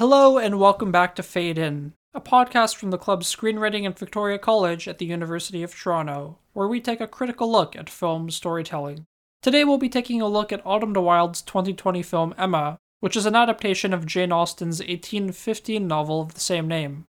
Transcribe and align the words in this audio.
Hello, 0.00 0.38
and 0.38 0.58
welcome 0.58 0.90
back 0.90 1.14
to 1.16 1.22
Fade 1.22 1.58
In, 1.58 1.92
a 2.14 2.22
podcast 2.22 2.76
from 2.76 2.90
the 2.90 2.96
club's 2.96 3.30
screenwriting 3.30 3.82
in 3.82 3.92
Victoria 3.92 4.38
College 4.38 4.88
at 4.88 4.96
the 4.96 5.04
University 5.04 5.62
of 5.62 5.74
Toronto, 5.74 6.38
where 6.54 6.66
we 6.66 6.80
take 6.80 7.02
a 7.02 7.06
critical 7.06 7.52
look 7.52 7.76
at 7.76 7.90
film 7.90 8.30
storytelling. 8.30 9.04
Today 9.42 9.62
we'll 9.62 9.76
be 9.76 9.90
taking 9.90 10.22
a 10.22 10.26
look 10.26 10.52
at 10.52 10.64
Autumn 10.64 10.94
de 10.94 11.02
Wilde's 11.02 11.42
2020 11.42 12.02
film 12.02 12.34
Emma, 12.38 12.78
which 13.00 13.14
is 13.14 13.26
an 13.26 13.36
adaptation 13.36 13.92
of 13.92 14.06
Jane 14.06 14.32
Austen's 14.32 14.78
1815 14.78 15.86
novel 15.86 16.22
of 16.22 16.32
the 16.32 16.40
same 16.40 16.66
name. 16.66 17.04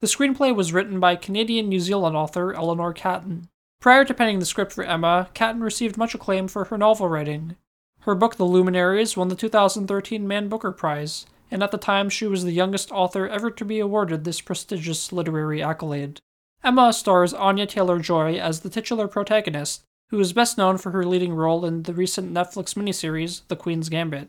The 0.00 0.06
screenplay 0.06 0.56
was 0.56 0.72
written 0.72 1.00
by 1.00 1.16
Canadian 1.16 1.68
New 1.68 1.80
Zealand 1.80 2.16
author 2.16 2.54
Eleanor 2.54 2.94
Catton. 2.94 3.50
Prior 3.78 4.06
to 4.06 4.14
penning 4.14 4.38
the 4.38 4.46
script 4.46 4.72
for 4.72 4.84
Emma, 4.84 5.28
Catton 5.34 5.60
received 5.60 5.98
much 5.98 6.14
acclaim 6.14 6.48
for 6.48 6.64
her 6.64 6.78
novel 6.78 7.10
writing. 7.10 7.56
Her 8.00 8.14
book 8.14 8.36
The 8.36 8.46
Luminaries 8.46 9.18
won 9.18 9.28
the 9.28 9.36
2013 9.36 10.26
Man 10.26 10.48
Booker 10.48 10.72
Prize, 10.72 11.26
and 11.52 11.62
at 11.62 11.70
the 11.70 11.78
time 11.78 12.08
she 12.08 12.26
was 12.26 12.44
the 12.44 12.50
youngest 12.50 12.90
author 12.90 13.28
ever 13.28 13.50
to 13.50 13.64
be 13.64 13.78
awarded 13.78 14.24
this 14.24 14.40
prestigious 14.40 15.12
literary 15.12 15.62
accolade. 15.62 16.18
Emma 16.64 16.92
stars 16.92 17.34
Anya 17.34 17.66
Taylor 17.66 17.98
Joy 17.98 18.36
as 18.38 18.60
the 18.60 18.70
titular 18.70 19.06
protagonist, 19.06 19.82
who 20.08 20.18
is 20.18 20.32
best 20.32 20.56
known 20.56 20.78
for 20.78 20.92
her 20.92 21.04
leading 21.04 21.34
role 21.34 21.64
in 21.66 21.82
the 21.82 21.92
recent 21.92 22.32
Netflix 22.32 22.74
miniseries 22.74 23.42
The 23.48 23.56
Queen's 23.56 23.90
Gambit. 23.90 24.28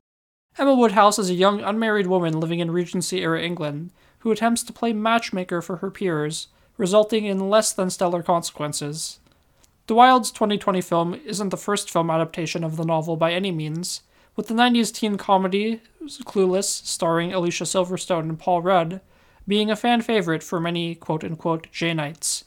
Emma 0.58 0.76
Woodhouse 0.76 1.18
is 1.18 1.30
a 1.30 1.34
young 1.34 1.62
unmarried 1.62 2.08
woman 2.08 2.40
living 2.40 2.60
in 2.60 2.72
Regency 2.72 3.22
era 3.22 3.42
England 3.42 3.92
who 4.20 4.32
attempts 4.32 4.64
to 4.64 4.74
play 4.74 4.92
matchmaker 4.94 5.62
for 5.62 5.78
her 5.78 5.92
peers, 5.92 6.48
resulting 6.78 7.26
in 7.26 7.50
less 7.50 7.72
than 7.72 7.90
stellar 7.90 8.22
consequences. 8.22 9.20
de 9.88 9.94
Wilde's 9.94 10.32
2020 10.32 10.82
film 10.82 11.14
isn't 11.26 11.50
the 11.50 11.58
first 11.58 11.90
film 11.90 12.10
adaptation 12.10 12.64
of 12.64 12.76
the 12.76 12.86
novel 12.86 13.16
by 13.16 13.32
any 13.32 13.52
means, 13.52 14.02
with 14.36 14.48
the 14.48 14.54
90s 14.54 14.94
teen 14.94 15.18
comedy 15.18 15.82
Clueless, 16.04 16.86
starring 16.86 17.34
Alicia 17.34 17.64
Silverstone 17.64 18.30
and 18.30 18.40
Paul 18.40 18.62
Rudd, 18.62 19.02
being 19.48 19.70
a 19.70 19.76
fan 19.76 20.02
favorite 20.02 20.44
for 20.44 20.60
many 20.60 20.96
quote 20.96 21.24
unquote 21.24 21.68
Janeites. 21.72 22.44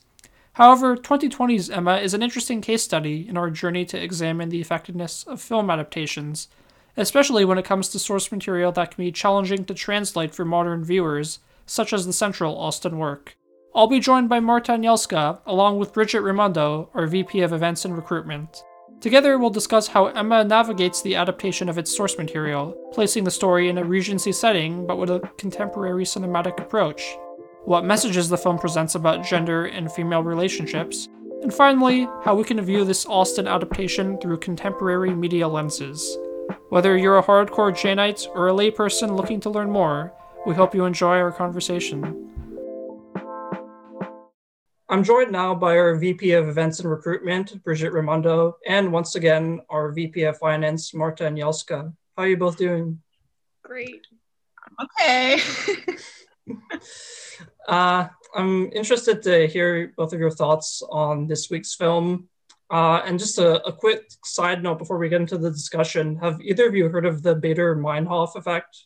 However, 0.54 0.96
2020's 0.96 1.68
Emma 1.68 1.98
is 1.98 2.14
an 2.14 2.22
interesting 2.22 2.62
case 2.62 2.82
study 2.82 3.28
in 3.28 3.36
our 3.36 3.50
journey 3.50 3.84
to 3.86 4.02
examine 4.02 4.48
the 4.48 4.60
effectiveness 4.60 5.24
of 5.24 5.40
film 5.40 5.68
adaptations, 5.70 6.48
especially 6.96 7.44
when 7.44 7.58
it 7.58 7.64
comes 7.64 7.88
to 7.88 7.98
source 7.98 8.32
material 8.32 8.72
that 8.72 8.92
can 8.94 9.04
be 9.04 9.12
challenging 9.12 9.66
to 9.66 9.74
translate 9.74 10.34
for 10.34 10.46
modern 10.46 10.82
viewers, 10.82 11.40
such 11.66 11.92
as 11.92 12.06
the 12.06 12.12
central 12.12 12.56
Austen 12.56 12.96
work. 12.96 13.36
I'll 13.74 13.86
be 13.86 14.00
joined 14.00 14.30
by 14.30 14.40
Marta 14.40 14.72
Anielska, 14.72 15.40
along 15.44 15.78
with 15.78 15.92
Bridget 15.92 16.22
Raimondo, 16.22 16.88
our 16.94 17.06
VP 17.06 17.42
of 17.42 17.52
Events 17.52 17.84
and 17.84 17.94
Recruitment. 17.94 18.62
Together, 19.00 19.38
we'll 19.38 19.50
discuss 19.50 19.86
how 19.86 20.06
Emma 20.06 20.42
navigates 20.42 21.02
the 21.02 21.14
adaptation 21.14 21.68
of 21.68 21.78
its 21.78 21.94
source 21.94 22.16
material, 22.18 22.72
placing 22.92 23.24
the 23.24 23.30
story 23.30 23.68
in 23.68 23.78
a 23.78 23.84
Regency 23.84 24.32
setting 24.32 24.86
but 24.86 24.98
with 24.98 25.10
a 25.10 25.20
contemporary 25.36 26.04
cinematic 26.04 26.58
approach 26.60 27.02
what 27.66 27.84
messages 27.84 28.28
the 28.28 28.38
film 28.38 28.56
presents 28.58 28.94
about 28.94 29.24
gender 29.24 29.66
and 29.66 29.90
female 29.90 30.22
relationships, 30.22 31.08
and 31.42 31.52
finally, 31.52 32.04
how 32.22 32.32
we 32.32 32.44
can 32.44 32.60
view 32.60 32.84
this 32.84 33.04
Austen 33.06 33.48
adaptation 33.48 34.18
through 34.18 34.38
contemporary 34.38 35.12
media 35.12 35.48
lenses. 35.48 36.16
Whether 36.68 36.96
you're 36.96 37.18
a 37.18 37.22
hardcore 37.24 37.72
Janeite 37.72 38.28
or 38.36 38.48
a 38.48 38.52
layperson 38.52 39.16
looking 39.16 39.40
to 39.40 39.50
learn 39.50 39.68
more, 39.68 40.12
we 40.46 40.54
hope 40.54 40.76
you 40.76 40.84
enjoy 40.84 41.18
our 41.18 41.32
conversation. 41.32 42.35
I'm 44.88 45.02
joined 45.02 45.32
now 45.32 45.52
by 45.52 45.76
our 45.76 45.96
VP 45.96 46.32
of 46.32 46.48
Events 46.48 46.78
and 46.78 46.88
Recruitment, 46.88 47.62
Bridget 47.64 47.92
Raimondo, 47.92 48.56
and 48.66 48.92
once 48.92 49.16
again, 49.16 49.60
our 49.68 49.90
VP 49.90 50.22
of 50.22 50.38
Finance, 50.38 50.94
Marta 50.94 51.24
Anielska. 51.24 51.92
How 52.16 52.22
are 52.22 52.28
you 52.28 52.36
both 52.36 52.56
doing? 52.56 53.02
Great. 53.62 54.06
Okay. 54.82 55.40
Uh, 57.68 58.06
I'm 58.34 58.70
interested 58.72 59.22
to 59.24 59.48
hear 59.48 59.92
both 59.96 60.12
of 60.12 60.20
your 60.20 60.30
thoughts 60.30 60.82
on 60.88 61.26
this 61.26 61.50
week's 61.50 61.74
film. 61.74 62.28
Uh, 62.70 63.00
and 63.04 63.18
just 63.18 63.38
a, 63.38 63.60
a, 63.64 63.72
quick 63.72 64.04
side 64.24 64.62
note 64.62 64.78
before 64.78 64.98
we 64.98 65.08
get 65.08 65.20
into 65.20 65.38
the 65.38 65.50
discussion 65.50 66.16
have 66.16 66.40
either 66.40 66.68
of 66.68 66.74
you 66.74 66.88
heard 66.88 67.06
of 67.06 67.22
the 67.22 67.34
Baader 67.34 67.76
Meinhof 67.76 68.36
effect? 68.36 68.84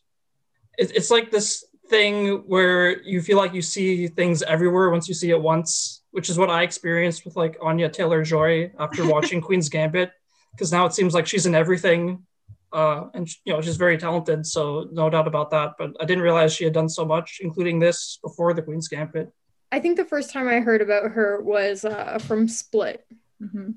It, 0.79 0.95
it's 0.95 1.11
like 1.11 1.31
this 1.31 1.65
thing 1.91 2.45
where 2.47 3.03
you 3.03 3.21
feel 3.21 3.37
like 3.37 3.53
you 3.53 3.63
see 3.63 4.09
things 4.09 4.43
everywhere 4.43 4.91
once 4.91 5.09
you 5.09 5.15
see 5.15 5.31
it 5.31 5.41
once, 5.41 6.03
which 6.13 6.31
is 6.31 6.39
what 6.39 6.49
I 6.49 6.63
experienced 6.63 7.25
with 7.25 7.37
like 7.37 7.59
Anya 7.61 7.89
Taylor 7.89 8.23
Joy 8.23 8.73
after 8.79 9.07
watching 9.15 9.41
Queen's 9.41 9.69
Gambit, 9.69 10.13
because 10.53 10.73
now 10.73 10.87
it 10.87 10.95
seems 10.95 11.13
like 11.13 11.27
she's 11.27 11.47
in 11.47 11.55
everything 11.55 12.25
uh, 12.73 13.07
and 13.15 13.29
you 13.45 13.53
know 13.53 13.61
she's 13.61 13.77
very 13.77 13.99
talented, 13.99 14.47
so 14.47 14.89
no 14.93 15.11
doubt 15.11 15.27
about 15.27 15.51
that. 15.51 15.75
But 15.79 15.97
I 16.01 16.05
didn't 16.05 16.23
realize 16.23 16.53
she 16.53 16.65
had 16.65 16.73
done 16.73 16.89
so 16.89 17.05
much, 17.05 17.41
including 17.43 17.79
this 17.79 18.19
before 18.23 18.55
the 18.55 18.63
Queen's 18.63 18.89
Gambit. 18.89 19.33
I 19.73 19.81
think 19.81 19.97
the 19.97 20.05
first 20.05 20.33
time 20.33 20.49
I 20.49 20.61
heard 20.61 20.83
about 20.83 21.13
her 21.13 21.41
was 21.41 21.85
uh, 21.85 22.19
from 22.19 22.49
Split. 22.49 23.07
Mm-hmm. 23.43 23.73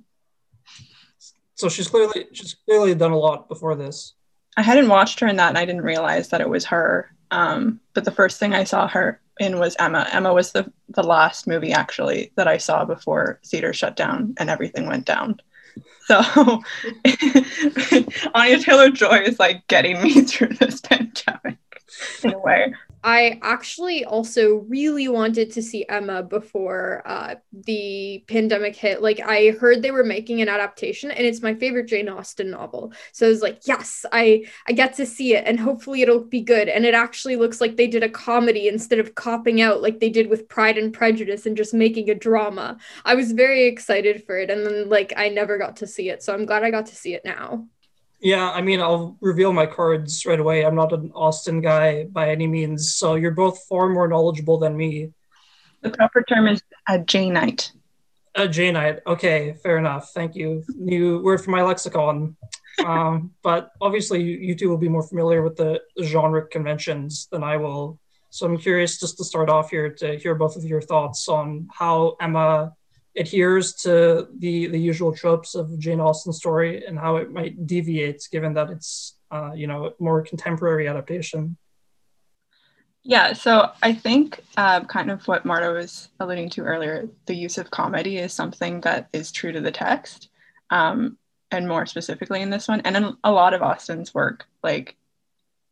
So 1.56 1.69
she's 1.69 1.88
clearly 1.88 2.28
she's 2.34 2.56
clearly 2.66 2.95
done 2.95 3.12
a 3.12 3.18
lot 3.18 3.47
before 3.50 3.75
this. 3.75 4.13
I 4.56 4.62
hadn't 4.62 4.90
watched 4.90 5.19
her 5.22 5.28
in 5.28 5.38
that, 5.38 5.50
and 5.50 5.57
I 5.57 5.66
didn't 5.66 5.81
realize 5.81 6.30
that 6.30 6.41
it 6.41 6.50
was 6.50 6.66
her. 6.66 7.09
Um, 7.34 7.80
but 7.96 8.06
the 8.06 8.12
first 8.12 8.40
thing 8.40 8.54
I 8.54 8.64
saw 8.64 8.88
her 8.88 9.20
in 9.40 9.58
was 9.60 9.76
Emma. 9.80 10.08
Emma 10.12 10.32
was 10.32 10.52
the 10.52 10.72
the 10.90 11.04
last 11.04 11.48
movie 11.48 11.74
actually 11.74 12.32
that 12.36 12.48
I 12.48 12.58
saw 12.58 12.86
before 12.86 13.40
theater 13.44 13.74
shut 13.74 13.96
down 13.96 14.36
and 14.38 14.52
everything 14.52 14.86
went 14.86 15.06
down. 15.06 15.40
So 16.06 16.20
Anya 18.36 18.60
Taylor 18.60 18.92
Joy 18.92 19.24
is 19.26 19.40
like 19.40 19.68
getting 19.68 20.02
me 20.04 20.22
through 20.30 20.50
this 20.60 20.80
pandemic 20.82 21.58
in 22.24 22.34
a 22.34 22.40
way. 22.40 22.74
I 23.04 23.38
actually 23.42 24.06
also 24.06 24.66
really 24.70 25.09
wanted 25.09 25.52
to 25.52 25.62
see 25.62 25.86
Emma 25.90 26.24
before 26.24 27.04
uh, 27.06 27.36
the 27.52 28.24
pandemic 28.28 28.78
hit. 28.78 29.02
Like, 29.02 29.20
I 29.20 29.50
heard 29.59 29.81
they 29.81 29.92
were 29.92 30.06
making 30.06 30.42
an 30.42 30.48
adaptation, 30.48 31.12
and 31.12 31.26
it's 31.26 31.42
my 31.42 31.54
favorite 31.54 31.88
Jane 31.88 32.08
Austen 32.08 32.50
novel. 32.50 32.94
So 33.12 33.26
I 33.26 33.30
was 33.30 33.42
like, 33.42 33.59
yes, 33.66 34.06
I 34.14 34.46
I 34.68 34.72
get 34.72 34.94
to 34.96 35.06
see 35.06 35.36
it, 35.36 35.44
and 35.46 35.59
hopefully 35.59 36.02
it'll 36.02 36.24
be 36.24 36.42
good. 36.42 36.70
And 36.70 36.86
it 36.86 36.94
actually 36.94 37.36
looks 37.36 37.59
like 37.59 37.76
they 37.76 37.88
did 37.88 38.04
a 38.04 38.10
comedy 38.10 38.70
instead 38.70 39.00
of 39.00 39.16
copping 39.16 39.62
out 39.62 39.81
like 39.81 40.00
they 40.00 40.10
did 40.10 40.30
with 40.30 40.48
Pride 40.48 40.78
and 40.78 40.94
Prejudice 40.94 41.46
and 41.46 41.58
just 41.58 41.74
making 41.74 42.10
a 42.10 42.16
drama. 42.16 42.78
I 43.04 43.16
was 43.16 43.34
very 43.34 43.66
excited 43.66 44.24
for 44.25 44.38
it, 44.38 44.50
and 44.50 44.66
then 44.66 44.88
like 44.88 45.12
I 45.18 45.28
never 45.28 45.58
got 45.58 45.75
to 45.78 45.88
see 45.88 46.10
it, 46.10 46.24
so 46.24 46.34
I'm 46.34 46.46
glad 46.46 46.64
I 46.64 46.72
got 46.72 46.86
to 46.86 46.96
see 46.96 47.14
it 47.16 47.25
now. 47.25 47.68
Yeah, 48.24 48.50
I 48.52 48.62
mean, 48.62 48.80
I'll 48.80 49.18
reveal 49.20 49.52
my 49.52 49.66
cards 49.66 50.26
right 50.26 50.40
away. 50.40 50.66
I'm 50.66 50.76
not 50.76 50.94
an 50.94 51.12
Austen 51.14 51.60
guy 51.60 52.06
by 52.06 52.30
any 52.30 52.48
means, 52.48 52.96
so 52.96 53.16
you're 53.16 53.32
both 53.32 53.66
far 53.68 53.90
more 53.90 54.08
knowledgeable 54.08 54.58
than 54.58 54.78
me. 54.78 55.12
The 55.82 55.90
proper 55.90 56.24
term 56.24 56.48
is 56.48 56.64
a 56.88 57.00
Janeite. 57.00 57.72
A 58.36 58.48
Janeite. 58.48 59.02
Okay, 59.06 59.56
fair 59.62 59.78
enough. 59.78 60.12
Thank 60.14 60.36
you. 60.36 60.64
New 60.70 61.22
word 61.22 61.44
for 61.44 61.52
my 61.52 61.64
lexicon. 61.64 62.38
um, 62.86 63.32
but 63.44 63.72
obviously, 63.82 64.24
you, 64.24 64.38
you 64.38 64.56
two 64.56 64.70
will 64.70 64.78
be 64.78 64.88
more 64.88 65.04
familiar 65.04 65.42
with 65.42 65.58
the 65.58 65.82
genre 66.02 66.48
conventions 66.48 67.28
than 67.30 67.44
I 67.44 67.58
will. 67.58 68.00
So 68.30 68.46
I'm 68.46 68.58
curious 68.58 69.02
just 69.02 69.18
to 69.18 69.26
start 69.26 69.50
off 69.50 69.70
here 69.70 69.90
to 69.96 70.18
hear 70.18 70.34
both 70.34 70.56
of 70.56 70.64
your 70.64 70.82
thoughts 70.82 71.28
on 71.28 71.68
how 71.74 72.16
Emma 72.22 72.74
adheres 73.16 73.74
to 73.74 74.28
the 74.40 74.68
the 74.68 74.79
usual 74.79 75.13
tropes 75.13 75.56
of 75.56 75.78
Jane 75.79 76.00
Austen 76.00 76.34
story 76.34 76.85
and 76.85 76.97
how 76.97 77.18
it 77.18 77.31
might 77.31 77.68
deviate 77.68 78.28
given 78.31 78.53
that 78.53 78.69
it's 78.69 79.18
uh, 79.31 79.51
you 79.53 79.68
know 79.68 79.94
more 80.00 80.22
contemporary 80.22 80.88
adaptation. 80.88 81.57
Yeah, 83.06 83.34
so 83.34 83.69
I 83.81 83.94
think 83.94 84.40
uh, 84.56 84.85
kind 84.85 85.12
of 85.12 85.28
what 85.28 85.46
Marta 85.46 85.72
was 85.72 86.07
alluding 86.22 86.50
to 86.51 86.62
earlier, 86.62 87.09
the 87.25 87.35
use 87.35 87.57
of 87.57 87.69
comedy 87.69 88.18
is 88.18 88.31
something 88.31 88.79
that 88.81 89.09
is 89.12 89.30
true 89.30 89.51
to 89.51 89.59
the 89.59 89.74
text, 89.74 90.30
um, 90.69 91.18
and 91.51 91.68
more 91.68 91.85
specifically 91.85 92.41
in 92.41 92.50
this 92.50 92.69
one, 92.69 92.80
and 92.81 92.95
in 92.95 93.18
a 93.25 93.31
lot 93.31 93.53
of 93.53 93.62
Austen's 93.62 94.13
work, 94.13 94.45
like 94.63 94.95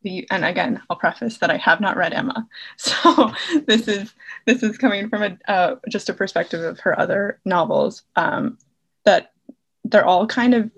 the 0.02 0.26
and 0.30 0.44
again 0.44 0.80
i'll 0.88 0.96
preface 0.96 1.38
that 1.38 1.50
i 1.50 1.56
have 1.56 1.80
not 1.80 1.96
read 1.96 2.12
emma. 2.12 2.46
So 2.76 3.32
this 3.66 3.88
is 3.88 4.14
this 4.46 4.62
is 4.62 4.78
coming 4.78 5.08
from 5.08 5.22
a 5.22 5.38
uh, 5.50 5.76
just 5.88 6.08
a 6.08 6.14
perspective 6.14 6.62
of 6.62 6.80
her 6.80 6.98
other 6.98 7.40
novels 7.44 8.02
um, 8.16 8.58
that 9.04 9.32
they're 9.84 10.04
all 10.04 10.26
kind 10.26 10.54
of 10.54 10.70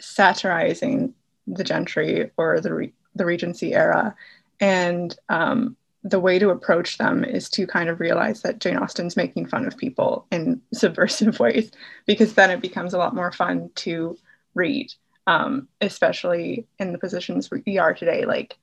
satirizing 0.00 1.14
the 1.46 1.64
gentry 1.64 2.30
or 2.36 2.60
the 2.60 2.74
Re- 2.74 2.92
the 3.14 3.24
regency 3.24 3.74
era. 3.74 4.14
And 4.60 5.16
um, 5.28 5.76
the 6.02 6.20
way 6.20 6.38
to 6.38 6.50
approach 6.50 6.98
them 6.98 7.24
is 7.24 7.48
to 7.50 7.66
kind 7.66 7.88
of 7.88 8.00
realize 8.00 8.42
that 8.42 8.58
jane 8.58 8.76
austen's 8.76 9.16
making 9.16 9.46
fun 9.46 9.66
of 9.66 9.76
people 9.76 10.26
in 10.30 10.60
subversive 10.74 11.40
ways 11.40 11.70
because 12.06 12.34
then 12.34 12.50
it 12.50 12.60
becomes 12.60 12.94
a 12.94 12.98
lot 12.98 13.14
more 13.14 13.32
fun 13.32 13.70
to 13.76 14.16
read 14.54 14.92
um, 15.26 15.68
especially 15.80 16.66
in 16.78 16.92
the 16.92 16.98
positions 16.98 17.50
we 17.50 17.78
are 17.78 17.94
today. 17.94 18.24
Like 18.24 18.58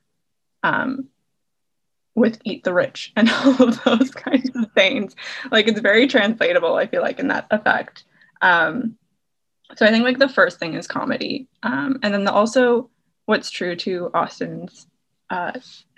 um, 0.62 1.08
with 2.14 2.40
Eat 2.44 2.64
the 2.64 2.74
Rich 2.74 3.12
and 3.16 3.30
all 3.44 3.62
of 3.62 3.82
those 3.84 4.10
kinds 4.10 4.50
of 4.54 4.70
things. 4.72 5.14
Like 5.50 5.68
it's 5.68 5.80
very 5.80 6.06
translatable, 6.06 6.76
I 6.76 6.86
feel 6.86 7.02
like, 7.02 7.18
in 7.18 7.28
that 7.28 7.46
effect. 7.50 8.04
Um, 8.40 8.96
so 9.76 9.86
I 9.86 9.90
think 9.90 10.04
like 10.04 10.18
the 10.18 10.28
first 10.28 10.58
thing 10.58 10.74
is 10.74 10.86
comedy. 10.86 11.48
Um, 11.62 11.98
and 12.02 12.12
then 12.12 12.24
the, 12.24 12.32
also 12.32 12.90
what's 13.26 13.50
true 13.50 13.76
to 13.76 14.10
Austen's 14.14 14.86
uh, 15.30 15.52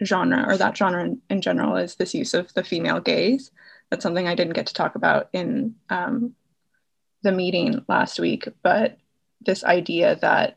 genre 0.05 0.44
or 0.46 0.56
that 0.56 0.76
genre 0.76 1.02
in, 1.02 1.20
in, 1.28 1.40
general 1.40 1.76
is 1.76 1.96
this 1.96 2.14
use 2.14 2.34
of 2.34 2.52
the 2.55 2.62
female 2.62 3.00
gaze. 3.00 3.50
That's 3.90 4.02
something 4.02 4.28
I 4.28 4.37
didn't 4.37 4.52
get 4.52 4.67
to 4.67 4.75
talk 4.75 4.94
about 4.94 5.28
in 5.32 5.75
um, 5.90 6.34
the 7.22 7.32
meeting 7.32 7.84
last 7.88 8.20
week, 8.20 8.46
but 8.62 8.96
this 9.44 9.64
idea 9.64 10.17
that 10.17 10.56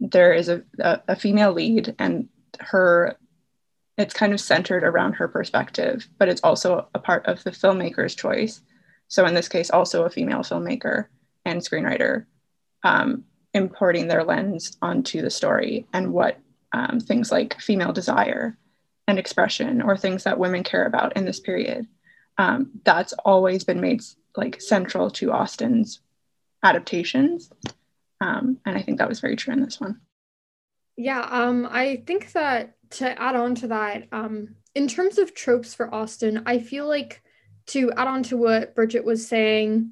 there 0.00 0.32
is 0.32 0.48
a, 0.48 0.62
a, 0.78 1.00
a 1.08 1.16
female 1.16 1.52
lead 1.52 1.94
and 1.98 2.28
her 2.60 3.16
it's 3.98 4.14
kind 4.14 4.32
of 4.32 4.40
centered 4.40 4.84
around 4.84 5.12
her 5.14 5.28
perspective, 5.28 6.08
but 6.18 6.28
it's 6.28 6.40
also 6.42 6.88
a 6.94 6.98
part 6.98 7.26
of 7.26 7.44
the 7.44 7.50
filmmaker's 7.50 8.14
choice. 8.14 8.62
So 9.08 9.26
in 9.26 9.34
this 9.34 9.48
case, 9.48 9.70
also 9.70 10.04
a 10.04 10.10
female 10.10 10.40
filmmaker 10.40 11.06
and 11.44 11.60
screenwriter 11.60 12.24
um, 12.82 13.24
importing 13.52 14.08
their 14.08 14.24
lens 14.24 14.76
onto 14.80 15.20
the 15.20 15.30
story 15.30 15.86
and 15.92 16.12
what 16.12 16.38
um, 16.72 17.00
things 17.00 17.30
like 17.30 17.60
female 17.60 17.92
desire 17.92 18.56
and 19.06 19.18
expression 19.18 19.82
or 19.82 19.96
things 19.96 20.24
that 20.24 20.38
women 20.38 20.62
care 20.62 20.86
about 20.86 21.16
in 21.16 21.26
this 21.26 21.40
period. 21.40 21.86
Um, 22.38 22.70
that's 22.84 23.12
always 23.24 23.62
been 23.62 23.80
made 23.80 24.00
like 24.36 24.60
central 24.60 25.10
to 25.10 25.32
Austen's 25.32 26.00
adaptations. 26.62 27.50
Um, 28.22 28.58
and 28.64 28.76
I 28.76 28.82
think 28.82 28.98
that 28.98 29.08
was 29.08 29.20
very 29.20 29.36
true 29.36 29.52
in 29.52 29.62
this 29.62 29.80
one. 29.80 30.00
Yeah, 31.02 31.26
um, 31.28 31.66
I 31.68 32.04
think 32.06 32.30
that 32.30 32.76
to 32.90 33.20
add 33.20 33.34
on 33.34 33.56
to 33.56 33.66
that, 33.68 34.06
um, 34.12 34.54
in 34.76 34.86
terms 34.86 35.18
of 35.18 35.34
tropes 35.34 35.74
for 35.74 35.92
Austen, 35.92 36.44
I 36.46 36.60
feel 36.60 36.86
like 36.86 37.22
to 37.66 37.90
add 37.96 38.06
on 38.06 38.22
to 38.24 38.36
what 38.36 38.76
Bridget 38.76 39.04
was 39.04 39.26
saying 39.26 39.90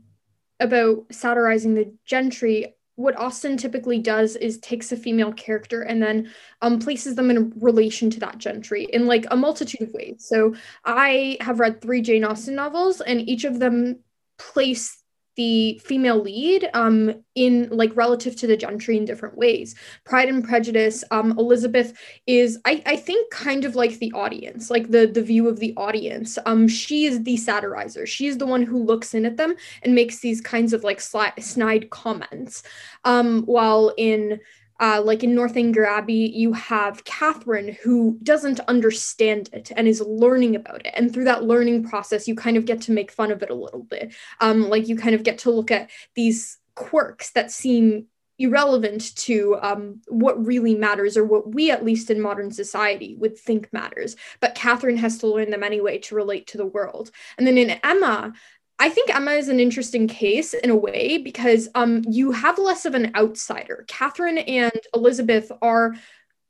about 0.60 1.06
satirizing 1.10 1.74
the 1.74 1.92
gentry, 2.04 2.76
what 2.94 3.18
Austen 3.18 3.56
typically 3.56 3.98
does 3.98 4.36
is 4.36 4.58
takes 4.58 4.92
a 4.92 4.96
female 4.96 5.32
character 5.32 5.82
and 5.82 6.00
then 6.00 6.30
um, 6.62 6.78
places 6.78 7.16
them 7.16 7.28
in 7.28 7.54
relation 7.56 8.08
to 8.10 8.20
that 8.20 8.38
gentry 8.38 8.84
in 8.84 9.08
like 9.08 9.26
a 9.32 9.36
multitude 9.36 9.88
of 9.88 9.92
ways. 9.92 10.24
So 10.28 10.54
I 10.84 11.38
have 11.40 11.58
read 11.58 11.80
three 11.80 12.02
Jane 12.02 12.22
Austen 12.22 12.54
novels, 12.54 13.00
and 13.00 13.20
each 13.28 13.42
of 13.42 13.58
them 13.58 13.98
place 14.38 14.99
the 15.36 15.80
female 15.84 16.20
lead 16.20 16.68
um, 16.74 17.22
in 17.34 17.68
like 17.70 17.94
relative 17.96 18.36
to 18.36 18.46
the 18.46 18.56
gentry 18.56 18.96
in 18.96 19.04
different 19.04 19.36
ways. 19.36 19.74
Pride 20.04 20.28
and 20.28 20.44
Prejudice, 20.44 21.04
um, 21.10 21.38
Elizabeth 21.38 21.98
is, 22.26 22.58
I, 22.64 22.82
I 22.86 22.96
think, 22.96 23.30
kind 23.30 23.64
of 23.64 23.74
like 23.74 23.98
the 23.98 24.12
audience, 24.12 24.70
like 24.70 24.90
the 24.90 25.06
the 25.06 25.22
view 25.22 25.48
of 25.48 25.58
the 25.58 25.74
audience. 25.76 26.38
Um, 26.46 26.68
she 26.68 27.04
is 27.04 27.22
the 27.22 27.36
satirizer. 27.36 28.06
She 28.06 28.26
is 28.26 28.38
the 28.38 28.46
one 28.46 28.62
who 28.62 28.82
looks 28.82 29.14
in 29.14 29.24
at 29.24 29.36
them 29.36 29.54
and 29.82 29.94
makes 29.94 30.20
these 30.20 30.40
kinds 30.40 30.72
of 30.72 30.84
like 30.84 31.00
snide 31.00 31.90
comments. 31.90 32.62
Um, 33.04 33.42
while 33.44 33.94
in 33.96 34.40
uh, 34.80 35.02
like 35.04 35.22
in 35.22 35.34
Northanger 35.34 35.84
Abbey, 35.84 36.32
you 36.34 36.52
have 36.54 37.04
Catherine 37.04 37.76
who 37.82 38.18
doesn't 38.22 38.60
understand 38.60 39.50
it 39.52 39.70
and 39.76 39.86
is 39.86 40.00
learning 40.00 40.56
about 40.56 40.86
it. 40.86 40.94
And 40.96 41.12
through 41.12 41.24
that 41.24 41.44
learning 41.44 41.84
process, 41.84 42.26
you 42.26 42.34
kind 42.34 42.56
of 42.56 42.64
get 42.64 42.80
to 42.82 42.92
make 42.92 43.12
fun 43.12 43.30
of 43.30 43.42
it 43.42 43.50
a 43.50 43.54
little 43.54 43.82
bit. 43.82 44.14
Um, 44.40 44.68
like 44.68 44.88
you 44.88 44.96
kind 44.96 45.14
of 45.14 45.22
get 45.22 45.38
to 45.38 45.50
look 45.50 45.70
at 45.70 45.90
these 46.14 46.58
quirks 46.74 47.30
that 47.32 47.50
seem 47.50 48.06
irrelevant 48.38 49.14
to 49.16 49.58
um, 49.60 50.00
what 50.08 50.46
really 50.46 50.74
matters 50.74 51.16
or 51.18 51.24
what 51.24 51.52
we 51.54 51.70
at 51.70 51.84
least 51.84 52.10
in 52.10 52.18
modern 52.18 52.50
society 52.50 53.14
would 53.18 53.36
think 53.36 53.70
matters 53.70 54.16
but 54.40 54.54
catherine 54.54 54.96
has 54.96 55.18
to 55.18 55.26
learn 55.26 55.50
them 55.50 55.62
anyway 55.62 55.98
to 55.98 56.14
relate 56.14 56.46
to 56.46 56.56
the 56.56 56.64
world 56.64 57.10
and 57.36 57.46
then 57.46 57.58
in 57.58 57.78
emma 57.84 58.32
I 58.80 58.88
think 58.88 59.14
Emma 59.14 59.32
is 59.32 59.48
an 59.48 59.60
interesting 59.60 60.08
case 60.08 60.54
in 60.54 60.70
a 60.70 60.76
way 60.76 61.18
because 61.18 61.68
um, 61.74 62.02
you 62.08 62.32
have 62.32 62.58
less 62.58 62.86
of 62.86 62.94
an 62.94 63.12
outsider. 63.14 63.84
Catherine 63.88 64.38
and 64.38 64.72
Elizabeth 64.94 65.52
are 65.60 65.94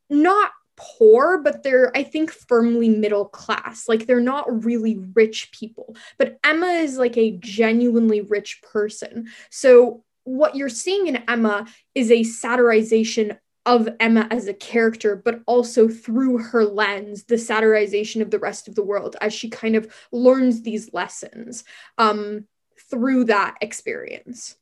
not 0.08 0.52
poor, 0.76 1.42
but 1.42 1.64
they're, 1.64 1.94
I 1.96 2.04
think, 2.04 2.30
firmly 2.30 2.88
middle 2.88 3.24
class. 3.26 3.88
Like 3.88 4.06
they're 4.06 4.20
not 4.20 4.64
really 4.64 4.96
rich 5.14 5.50
people. 5.50 5.96
But 6.18 6.38
Emma 6.44 6.68
is 6.68 6.96
like 6.96 7.18
a 7.18 7.36
genuinely 7.38 8.20
rich 8.20 8.62
person. 8.62 9.28
So 9.50 10.04
what 10.22 10.54
you're 10.54 10.68
seeing 10.68 11.08
in 11.08 11.24
Emma 11.28 11.66
is 11.96 12.12
a 12.12 12.20
satirization 12.20 13.38
of 13.66 13.88
Emma 14.00 14.26
as 14.30 14.46
a 14.46 14.54
character, 14.54 15.16
but 15.16 15.42
also 15.46 15.88
through 15.88 16.38
her 16.38 16.64
lens, 16.64 17.24
the 17.24 17.34
satirization 17.34 18.22
of 18.22 18.30
the 18.30 18.38
rest 18.38 18.68
of 18.68 18.74
the 18.74 18.82
world 18.82 19.16
as 19.20 19.34
she 19.34 19.50
kind 19.50 19.76
of 19.76 19.92
learns 20.12 20.62
these 20.62 20.92
lessons 20.92 21.64
um, 21.98 22.46
through 22.90 23.24
that 23.24 23.56
experience. 23.60 24.56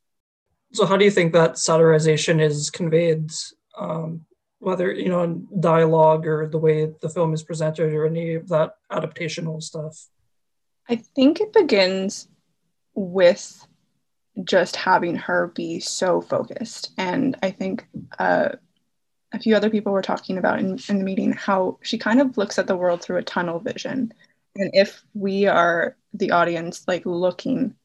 So, 0.73 0.85
how 0.85 0.97
do 0.97 1.05
you 1.05 1.11
think 1.11 1.33
that 1.33 1.53
satirization 1.53 2.41
is 2.41 2.69
conveyed, 2.69 3.31
um, 3.77 4.25
whether 4.59 4.91
you 4.91 5.09
know 5.09 5.23
in 5.23 5.47
dialogue 5.59 6.27
or 6.27 6.47
the 6.47 6.59
way 6.59 6.91
the 7.01 7.09
film 7.09 7.33
is 7.33 7.41
presented, 7.41 7.93
or 7.93 8.05
any 8.05 8.35
of 8.35 8.49
that 8.49 8.73
adaptational 8.91 9.63
stuff? 9.63 10.07
I 10.87 10.97
think 10.97 11.39
it 11.39 11.53
begins 11.53 12.27
with 12.93 13.65
just 14.43 14.75
having 14.75 15.15
her 15.15 15.47
be 15.47 15.79
so 15.79 16.21
focused, 16.21 16.91
and 16.97 17.37
I 17.41 17.51
think. 17.51 17.87
Uh, 18.19 18.49
a 19.31 19.39
few 19.39 19.55
other 19.55 19.69
people 19.69 19.91
were 19.91 20.01
talking 20.01 20.37
about 20.37 20.59
in, 20.59 20.79
in 20.89 20.97
the 20.99 21.03
meeting 21.03 21.33
how 21.33 21.77
she 21.81 21.97
kind 21.97 22.19
of 22.19 22.37
looks 22.37 22.57
at 22.57 22.67
the 22.67 22.75
world 22.75 23.01
through 23.01 23.17
a 23.17 23.23
tunnel 23.23 23.59
vision. 23.59 24.13
And 24.55 24.71
if 24.73 25.03
we 25.13 25.45
are 25.45 25.95
the 26.13 26.31
audience, 26.31 26.83
like 26.87 27.05
looking 27.05 27.75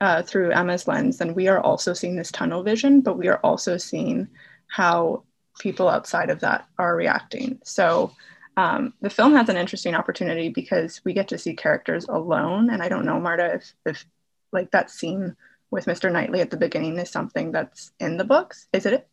uh, 0.00 0.22
through 0.22 0.50
Emma's 0.50 0.86
lens, 0.86 1.18
then 1.18 1.34
we 1.34 1.48
are 1.48 1.60
also 1.60 1.94
seeing 1.94 2.16
this 2.16 2.30
tunnel 2.30 2.62
vision, 2.62 3.00
but 3.00 3.18
we 3.18 3.28
are 3.28 3.38
also 3.38 3.76
seeing 3.76 4.28
how 4.68 5.24
people 5.58 5.88
outside 5.88 6.30
of 6.30 6.40
that 6.40 6.66
are 6.78 6.96
reacting. 6.96 7.58
So 7.64 8.12
um, 8.56 8.92
the 9.00 9.10
film 9.10 9.34
has 9.34 9.48
an 9.48 9.56
interesting 9.56 9.94
opportunity 9.94 10.48
because 10.48 11.00
we 11.04 11.12
get 11.12 11.28
to 11.28 11.38
see 11.38 11.54
characters 11.54 12.06
alone. 12.08 12.70
And 12.70 12.82
I 12.82 12.88
don't 12.88 13.06
know, 13.06 13.20
Marta, 13.20 13.54
if, 13.54 13.74
if 13.86 14.06
like 14.52 14.70
that 14.72 14.90
scene 14.90 15.36
with 15.70 15.86
Mr. 15.86 16.10
Knightley 16.10 16.40
at 16.40 16.50
the 16.50 16.56
beginning 16.56 16.98
is 16.98 17.10
something 17.10 17.52
that's 17.52 17.92
in 18.00 18.16
the 18.16 18.24
books. 18.24 18.66
Is 18.72 18.86
it? 18.86 19.08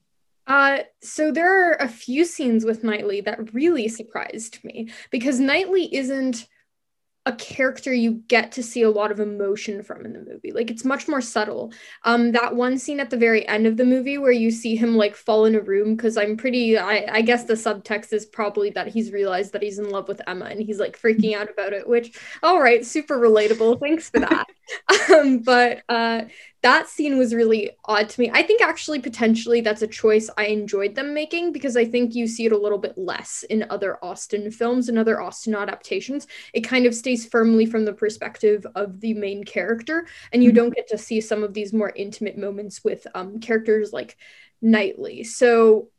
Uh, 0.48 0.80
so 1.04 1.32
there 1.32 1.70
are 1.72 1.74
a 1.76 1.90
few 1.90 2.26
scenes 2.26 2.66
with 2.66 2.84
Knightley 2.84 3.22
that 3.22 3.54
really 3.54 3.88
surprised 3.88 4.64
me 4.64 4.90
because 5.12 5.40
Knightley 5.40 5.94
isn't 5.94 6.48
a 7.28 7.34
character 7.34 7.94
you 7.94 8.24
get 8.30 8.54
to 8.54 8.64
see 8.64 8.82
a 8.84 8.90
lot 8.90 9.12
of 9.12 9.20
emotion 9.20 9.84
from 9.84 10.06
in 10.06 10.14
the 10.14 10.20
movie. 10.22 10.54
Like 10.54 10.72
it's 10.72 10.86
much 10.86 11.10
more 11.10 11.20
subtle. 11.20 11.74
Um, 12.06 12.32
that 12.32 12.56
one 12.56 12.80
scene 12.80 13.02
at 13.02 13.10
the 13.10 13.18
very 13.18 13.46
end 13.46 13.68
of 13.68 13.76
the 13.76 13.84
movie 13.84 14.18
where 14.18 14.32
you 14.32 14.50
see 14.50 14.78
him 14.78 14.96
like 14.96 15.14
fall 15.14 15.44
in 15.44 15.54
a 15.54 15.60
room 15.60 15.98
because 15.98 16.16
I'm 16.16 16.38
pretty. 16.38 16.78
I, 16.78 17.06
I 17.12 17.22
guess 17.22 17.44
the 17.44 17.56
subtext 17.56 18.14
is 18.14 18.26
probably 18.26 18.70
that 18.72 18.88
he's 18.88 19.12
realized 19.12 19.52
that 19.52 19.62
he's 19.62 19.78
in 19.78 19.90
love 19.90 20.08
with 20.08 20.22
Emma 20.26 20.46
and 20.46 20.62
he's 20.62 20.80
like 20.80 20.98
freaking 20.98 21.36
out 21.36 21.52
about 21.52 21.74
it. 21.74 21.86
Which, 21.86 22.18
all 22.42 22.62
right, 22.62 22.86
super 22.86 23.20
relatable. 23.20 23.82
Thanks 23.82 24.10
for 24.10 24.22
that. 24.22 24.48
um, 25.14 25.40
but 25.40 25.82
uh, 25.90 26.22
that 26.64 26.88
scene 26.88 27.18
was 27.18 27.36
really 27.36 27.72
odd 27.86 28.10
to 28.10 28.20
me. 28.20 28.32
I 28.34 28.42
think 28.42 28.62
actually 28.62 29.00
potentially 29.00 29.62
that's 29.62 29.84
a 29.84 29.88
choice 29.88 30.30
I 30.38 30.46
enjoyed 30.46 30.96
them 30.96 31.14
making 31.14 31.54
because 31.54 31.78
I 31.78 31.86
think 31.86 32.16
you 32.16 32.28
see 32.28 32.46
it 32.46 32.52
a 32.52 32.58
little 32.58 32.80
bit 32.80 32.98
less 32.98 33.44
in 33.50 33.66
other 33.70 34.04
Austen 34.04 34.50
films 34.50 34.90
and 34.90 34.98
other 34.98 35.22
Austen 35.22 35.54
adaptations. 35.54 36.26
It 36.54 36.62
kind 36.62 36.86
of 36.86 36.96
stays 36.96 37.26
firmly 37.26 37.68
from 37.68 37.86
the 37.86 37.94
perspective 37.94 38.66
of 38.76 39.00
the 39.02 39.14
main 39.14 39.44
character, 39.44 40.08
and 40.32 40.44
you 40.44 40.50
mm-hmm. 40.50 40.58
don't 40.58 40.76
get 40.76 40.88
to 40.90 40.98
see 40.98 41.22
some 41.22 41.44
of 41.44 41.54
these 41.54 41.74
more 41.74 41.94
intimate 41.96 42.38
moments 42.38 42.84
with 42.84 43.06
um, 43.14 43.40
characters 43.40 43.94
like 43.94 44.18
Knightley. 44.62 45.24
So 45.24 45.90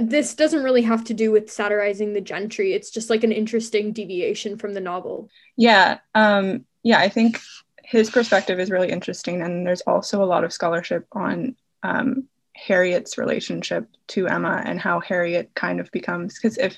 this 0.00 0.34
doesn't 0.34 0.62
really 0.62 0.82
have 0.82 1.04
to 1.04 1.14
do 1.14 1.32
with 1.32 1.50
satirizing 1.50 2.12
the 2.12 2.20
gentry. 2.20 2.74
It's 2.74 2.90
just 2.90 3.10
like 3.10 3.24
an 3.24 3.32
interesting 3.32 3.92
deviation 3.92 4.56
from 4.56 4.74
the 4.74 4.80
novel. 4.80 5.30
Yeah. 5.56 5.98
Um, 6.14 6.66
yeah, 6.82 7.00
I 7.00 7.08
think 7.08 7.40
his 7.86 8.10
perspective 8.10 8.58
is 8.58 8.70
really 8.70 8.90
interesting. 8.90 9.42
And 9.42 9.64
there's 9.64 9.82
also 9.82 10.22
a 10.22 10.26
lot 10.26 10.42
of 10.42 10.52
scholarship 10.52 11.06
on 11.12 11.54
um, 11.84 12.24
Harriet's 12.54 13.16
relationship 13.16 13.88
to 14.08 14.26
Emma 14.26 14.60
and 14.64 14.80
how 14.80 14.98
Harriet 14.98 15.54
kind 15.54 15.78
of 15.78 15.90
becomes, 15.92 16.34
because 16.34 16.58
if, 16.58 16.76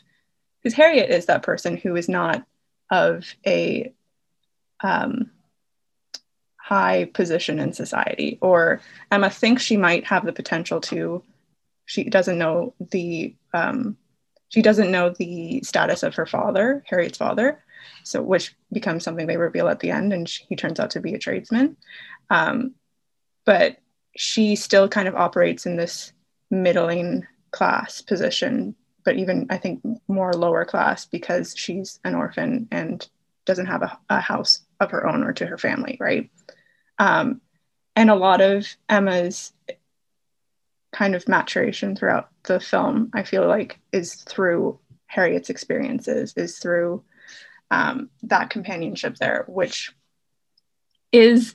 because 0.63 0.77
Harriet 0.77 1.09
is 1.09 1.27
that 1.27 1.43
person 1.43 1.79
who 1.79 1.97
is 1.97 2.11
not 2.11 2.45
of 2.91 3.25
a 3.47 3.93
um, 4.83 5.31
high 6.57 7.07
position 7.07 7.59
in 7.59 7.73
society, 7.73 8.39
or 8.43 8.83
Emma 9.11 9.31
thinks 9.31 9.63
she 9.63 9.79
might 9.79 10.05
have 10.05 10.27
the 10.27 10.33
potential 10.33 10.81
to, 10.83 11.23
she 11.87 12.05
doesn't 12.05 12.39
know 12.39 12.75
the, 12.91 13.35
um, 13.55 13.97
she 14.51 14.61
doesn't 14.61 14.91
know 14.91 15.09
the 15.09 15.63
status 15.63 16.03
of 16.03 16.17
her 16.17 16.27
father, 16.27 16.85
Harriet's 16.87 17.17
father 17.17 17.63
so 18.03 18.23
which 18.23 18.55
becomes 18.73 19.05
something 19.05 19.27
they 19.27 19.37
reveal 19.37 19.69
at 19.69 19.81
the 19.81 19.91
end 19.91 20.13
and 20.13 20.29
she, 20.29 20.45
he 20.49 20.57
turns 20.57 20.81
out 20.81 20.91
to 20.91 21.01
be 21.01 21.15
a 21.15 21.19
tradesman. 21.19 21.77
Um, 22.31 22.75
but 23.45 23.79
she 24.17 24.57
still 24.57 24.89
kind 24.89 25.09
of 25.09 25.15
operates 25.15 25.65
in 25.65 25.77
this 25.77 26.13
middling 26.51 27.27
class 27.51 28.03
position 28.03 28.75
but 29.05 29.17
even 29.17 29.47
i 29.49 29.57
think 29.57 29.81
more 30.07 30.33
lower 30.35 30.65
class 30.65 31.07
because 31.07 31.55
she's 31.57 32.01
an 32.05 32.15
orphan 32.15 32.69
and 32.71 33.09
doesn't 33.47 33.67
have 33.67 33.83
a, 33.83 33.99
a 34.11 34.21
house 34.21 34.61
of 34.81 34.91
her 34.91 35.07
own 35.07 35.23
or 35.23 35.33
to 35.33 35.47
her 35.47 35.57
family 35.57 35.97
right? 36.01 36.31
Um, 36.99 37.41
and 37.97 38.11
a 38.11 38.15
lot 38.15 38.41
of 38.41 38.67
emma's 38.89 39.53
kind 40.93 41.15
of 41.15 41.29
maturation 41.29 41.95
throughout 41.95 42.29
the 42.45 42.61
film 42.61 43.11
i 43.15 43.23
feel 43.23 43.47
like 43.47 43.79
is 43.93 44.15
through 44.15 44.79
Harriet's 45.07 45.51
experiences 45.51 46.35
is 46.37 46.59
through 46.59 47.03
um, 47.71 48.11
that 48.23 48.51
companionship 48.51 49.17
there, 49.17 49.45
which 49.49 49.93
is 51.13 51.55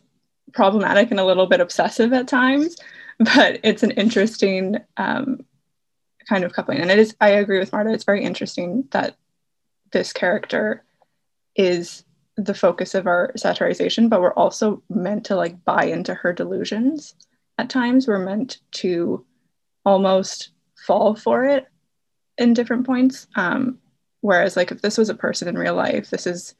problematic 0.54 1.12
and 1.12 1.20
a 1.20 1.26
little 1.26 1.48
bit 1.48 1.62
obsessive 1.62 2.14
at 2.14 2.28
times, 2.28 2.76
but 3.20 3.60
it's 3.64 3.84
an 3.84 3.92
interesting 3.92 4.78
um, 4.98 5.46
kind 6.28 6.44
of 6.44 6.54
coupling. 6.54 6.80
And 6.80 6.92
it 6.92 7.00
is, 7.00 7.16
I 7.20 7.30
agree 7.30 7.60
with 7.60 7.72
Marta, 7.72 7.92
it's 7.92 8.04
very 8.04 8.24
interesting 8.24 8.88
that 8.92 9.16
this 9.92 10.14
character 10.14 10.84
is 11.56 12.04
the 12.36 12.54
focus 12.54 12.96
of 12.96 13.06
our 13.06 13.32
satirization, 13.38 14.10
but 14.10 14.22
we're 14.22 14.34
also 14.34 14.82
meant 14.90 15.26
to 15.26 15.36
like 15.36 15.64
buy 15.66 15.86
into 15.86 16.14
her 16.14 16.34
delusions 16.34 17.16
at 17.58 17.70
times. 17.70 18.08
We're 18.08 18.26
meant 18.26 18.58
to 18.72 19.26
almost 19.86 20.50
fall 20.88 21.16
for 21.16 21.46
it 21.46 21.68
in 22.38 22.54
different 22.54 22.86
points. 22.86 23.28
Um, 23.36 23.80
whereas, 24.24 24.58
like, 24.58 24.72
if 24.72 24.82
this 24.82 24.98
was 24.98 25.10
a 25.10 25.16
person 25.16 25.48
in 25.48 25.58
real 25.58 25.76
life, 25.76 26.10
this 26.10 26.26
is 26.26 26.56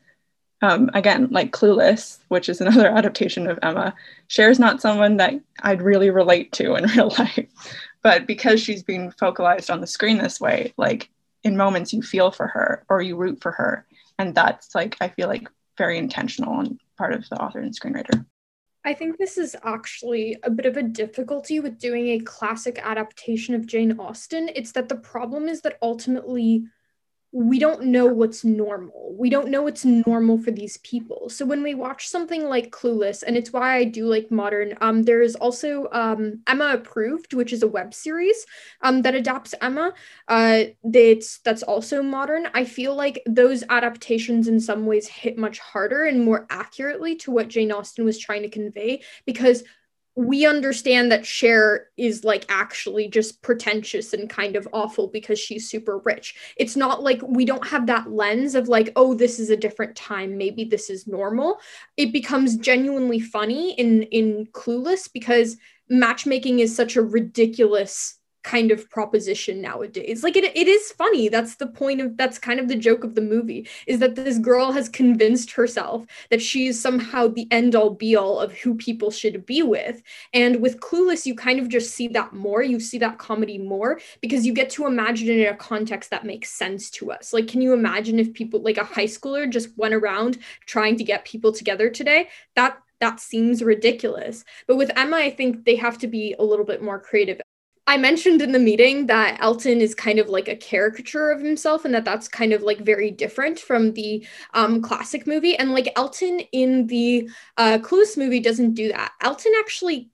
um, 0.64 0.90
again 0.94 1.28
like 1.30 1.52
Clueless, 1.52 2.20
which 2.30 2.50
is 2.50 2.62
another 2.62 2.88
adaptation 2.88 3.48
of 3.48 3.60
Emma. 3.62 3.94
Cher's 4.28 4.60
not 4.60 4.82
someone 4.82 5.18
that 5.18 5.34
I'd 5.62 5.82
really 5.82 6.10
relate 6.10 6.52
to 6.54 6.76
in 6.76 6.86
real 6.96 7.14
life, 7.18 7.50
but 8.02 8.26
because 8.26 8.62
she's 8.62 8.82
being 8.82 9.12
focalized 9.12 9.70
on 9.70 9.82
the 9.82 9.88
screen 9.88 10.18
this 10.18 10.40
way, 10.40 10.74
like 10.78 11.10
in 11.44 11.58
moments 11.58 11.94
you 11.94 12.02
feel 12.02 12.32
for 12.32 12.48
her 12.48 12.86
or 12.90 13.02
you 13.02 13.18
root 13.18 13.42
for 13.42 13.52
her, 13.52 13.86
and 14.18 14.34
that's 14.34 14.74
like 14.74 14.96
I 15.02 15.10
feel 15.10 15.28
like 15.28 15.48
very 15.78 15.98
intentional 15.98 16.54
on 16.54 16.80
part 16.98 17.14
of 17.14 17.28
the 17.30 17.36
author 17.42 17.60
and 17.60 17.78
screenwriter. 17.78 18.26
I 18.86 18.94
think 18.94 19.18
this 19.18 19.38
is 19.38 19.56
actually 19.64 20.38
a 20.44 20.50
bit 20.50 20.66
of 20.66 20.76
a 20.76 20.84
difficulty 20.84 21.62
with 21.62 21.80
doing 21.80 22.10
a 22.10 22.20
classic 22.20 22.80
adaptation 22.84 23.56
of 23.56 23.66
Jane 23.66 23.98
Austen. 23.98 24.50
It's 24.56 24.74
that 24.74 24.90
the 24.90 24.98
problem 24.98 25.48
is 25.48 25.62
that 25.62 25.78
ultimately 25.82 26.66
we 27.36 27.58
don't 27.58 27.86
know 27.86 28.06
what's 28.06 28.46
normal. 28.46 29.16
We 29.18 29.28
don't 29.28 29.50
know 29.50 29.64
what's 29.64 29.84
normal 29.84 30.38
for 30.38 30.52
these 30.52 30.78
people. 30.78 31.30
So 31.30 31.46
when 31.46 31.64
we 31.64 31.74
watch 31.74 32.08
something 32.08 32.48
like 32.48 32.70
Clueless, 32.70 33.24
and 33.26 33.36
it's 33.36 33.52
why 33.52 33.76
I 33.76 33.86
do 33.86 34.06
like 34.06 34.30
modern, 34.30 34.76
um, 34.82 35.02
there 35.02 35.24
is 35.24 35.36
also 35.36 35.88
um, 35.92 36.44
Emma 36.46 36.74
Approved, 36.76 37.34
which 37.34 37.52
is 37.52 37.64
a 37.64 37.68
web 37.68 37.96
series 37.96 38.46
um, 38.82 39.02
that 39.02 39.16
adapts 39.16 39.56
Emma. 39.62 39.94
Uh, 40.28 40.66
that's 40.84 41.40
that's 41.40 41.64
also 41.64 42.04
modern. 42.04 42.50
I 42.54 42.66
feel 42.66 42.96
like 42.96 43.24
those 43.26 43.64
adaptations 43.68 44.48
in 44.48 44.60
some 44.60 44.86
ways 44.86 45.08
hit 45.08 45.36
much 45.36 45.58
harder 45.58 46.04
and 46.06 46.24
more 46.24 46.46
accurately 46.52 47.16
to 47.18 47.32
what 47.32 47.48
Jane 47.48 47.72
Austen 47.72 48.06
was 48.06 48.20
trying 48.20 48.44
to 48.44 48.50
convey 48.50 49.02
because 49.26 49.64
we 50.16 50.46
understand 50.46 51.12
that 51.12 51.26
Cher 51.26 51.88
is 51.98 52.24
like 52.24 52.46
actually 52.48 53.08
just 53.08 53.42
pretentious 53.42 54.14
and 54.14 54.30
kind 54.30 54.56
of 54.56 54.68
awful 54.72 55.08
because 55.08 55.40
she's 55.40 55.70
super 55.70 55.98
rich. 56.00 56.36
It's 56.56 56.76
not 56.76 57.02
like 57.02 57.22
we 57.24 57.46
don't 57.46 57.66
have 57.68 57.88
that 57.88 58.12
lens 58.12 58.54
of 58.54 58.68
like, 58.68 58.92
oh, 58.96 59.16
this 59.16 59.40
is 59.40 59.50
a 59.50 59.58
different 59.58 59.96
time. 59.96 60.38
Maybe 60.38 60.66
this 60.66 60.92
is 60.92 61.08
normal. 61.08 61.58
It 61.98 62.14
becomes 62.14 62.58
genuinely 62.58 63.20
funny 63.20 63.74
in 63.74 64.04
in 64.04 64.48
Clueless 64.52 65.12
because 65.12 65.58
matchmaking 65.90 66.60
is 66.60 66.76
such 66.76 66.96
a 66.96 67.02
ridiculous 67.02 68.20
kind 68.44 68.72
of 68.72 68.90
proposition 68.90 69.62
nowadays. 69.62 70.24
Like 70.24 70.36
it, 70.36 70.46
it 70.56 70.68
is 70.68 70.92
funny. 70.92 71.30
That's 71.30 71.56
the 71.56 71.68
point 71.68 72.02
of 72.02 72.18
that's 72.18 72.38
kind 72.38 72.60
of 72.60 72.68
the 72.68 72.76
joke 72.76 73.04
of 73.04 73.16
the 73.16 73.22
movie 73.22 73.68
is 73.88 74.00
that 74.00 74.16
this 74.16 74.38
girl 74.38 74.72
has 74.72 74.90
convinced 74.90 75.52
herself 75.52 76.06
that 76.30 76.42
she 76.42 76.68
is 76.68 76.80
somehow 76.80 77.28
the 77.28 77.48
end 77.52 77.76
all 77.76 77.90
be 77.90 78.16
all 78.16 78.40
of 78.40 78.54
who 78.54 78.76
people 78.76 79.12
should 79.12 79.46
be 79.46 79.64
with. 79.64 80.02
And 80.34 80.62
with 80.62 80.80
Clueless, 80.80 81.26
you 81.26 81.36
kind 81.36 81.60
of 81.60 81.70
just 81.70 81.94
see 81.96 82.08
that 82.10 82.34
more. 82.34 82.62
You 82.62 82.80
see 82.80 82.98
that 83.00 83.18
comedy 83.18 83.58
more 83.58 84.00
because 84.22 84.46
you 84.46 84.54
get 84.54 84.70
to 84.72 84.86
imagine 84.86 85.30
it 85.30 85.40
in 85.40 85.54
a 85.54 85.58
context 85.58 86.10
that 86.10 86.26
makes 86.26 86.50
sense 86.50 86.90
to 86.92 87.12
us. 87.12 87.34
Like, 87.34 87.48
can 87.48 87.62
you 87.62 87.74
imagine 87.74 88.20
if 88.20 88.34
people 88.34 88.62
like 88.62 88.78
a 88.78 88.84
high 88.84 89.06
schooler 89.06 89.50
just 89.50 89.70
went 89.78 89.94
around 89.94 90.38
trying 90.66 90.98
to 90.98 91.04
get 91.04 91.26
people 91.26 91.52
together 91.52 91.90
today? 91.90 92.30
That 92.56 92.78
that 93.00 93.20
seems 93.20 93.62
ridiculous. 93.62 94.46
But 94.66 94.78
with 94.78 94.90
Emma, 94.96 95.18
I 95.18 95.30
think 95.30 95.66
they 95.66 95.76
have 95.76 95.98
to 96.00 96.08
be 96.08 96.36
a 96.40 96.44
little 96.44 96.64
bit 96.64 96.82
more 96.82 97.00
creative. 97.00 97.42
I 97.86 97.98
mentioned 97.98 98.42
in 98.42 98.54
the 98.54 98.60
meeting 98.60 99.08
that 99.08 99.40
Elton 99.42 99.82
is 99.82 99.94
kind 99.94 100.18
of 100.18 100.30
like 100.30 100.48
a 100.48 100.56
caricature 100.56 101.32
of 101.32 101.42
himself 101.42 101.84
and 101.84 101.94
that 101.94 102.06
that's 102.06 102.30
kind 102.30 102.54
of 102.54 102.62
like 102.62 102.80
very 102.80 103.12
different 103.12 103.60
from 103.60 103.92
the 103.94 104.26
um, 104.54 104.82
classic 104.82 105.28
movie. 105.28 105.58
And 105.58 105.74
like 105.74 105.92
Elton 105.98 106.40
in 106.54 106.88
the 106.88 107.30
uh, 107.58 107.80
Clueless 107.80 108.18
movie 108.18 108.40
doesn't 108.40 108.76
do 108.76 108.88
that. 108.88 109.12
Elton 109.22 109.52
actually 109.60 110.10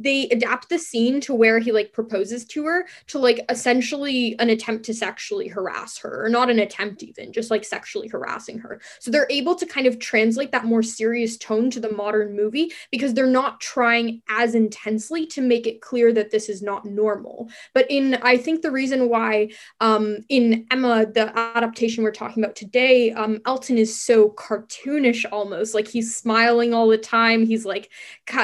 they 0.00 0.28
adapt 0.30 0.68
the 0.68 0.78
scene 0.78 1.20
to 1.22 1.34
where 1.34 1.58
he 1.58 1.72
like 1.72 1.92
proposes 1.92 2.44
to 2.46 2.64
her 2.64 2.86
to 3.08 3.18
like 3.18 3.44
essentially 3.48 4.36
an 4.38 4.50
attempt 4.50 4.84
to 4.86 4.94
sexually 4.94 5.48
harass 5.48 5.98
her 5.98 6.24
or 6.24 6.28
not 6.28 6.50
an 6.50 6.58
attempt 6.58 7.02
even 7.02 7.32
just 7.32 7.50
like 7.50 7.64
sexually 7.64 8.08
harassing 8.08 8.58
her. 8.58 8.80
So 9.00 9.10
they're 9.10 9.26
able 9.30 9.54
to 9.56 9.66
kind 9.66 9.86
of 9.86 9.98
translate 9.98 10.52
that 10.52 10.64
more 10.64 10.82
serious 10.82 11.36
tone 11.36 11.70
to 11.70 11.80
the 11.80 11.92
modern 11.92 12.36
movie 12.36 12.72
because 12.90 13.14
they're 13.14 13.26
not 13.26 13.60
trying 13.60 14.22
as 14.28 14.54
intensely 14.54 15.26
to 15.26 15.40
make 15.40 15.66
it 15.66 15.80
clear 15.80 16.12
that 16.12 16.30
this 16.30 16.48
is 16.48 16.62
not 16.62 16.84
normal. 16.84 17.48
But 17.72 17.86
in 17.90 18.14
i 18.22 18.36
think 18.36 18.62
the 18.62 18.70
reason 18.70 19.08
why 19.08 19.48
um 19.80 20.18
in 20.28 20.66
emma 20.70 21.06
the 21.06 21.36
adaptation 21.38 22.02
we're 22.02 22.10
talking 22.10 22.42
about 22.42 22.56
today 22.56 23.12
um 23.12 23.40
elton 23.46 23.78
is 23.78 24.00
so 24.00 24.30
cartoonish 24.30 25.24
almost 25.30 25.74
like 25.74 25.88
he's 25.88 26.16
smiling 26.16 26.74
all 26.74 26.88
the 26.88 26.98
time 26.98 27.46
he's 27.46 27.64
like 27.64 27.90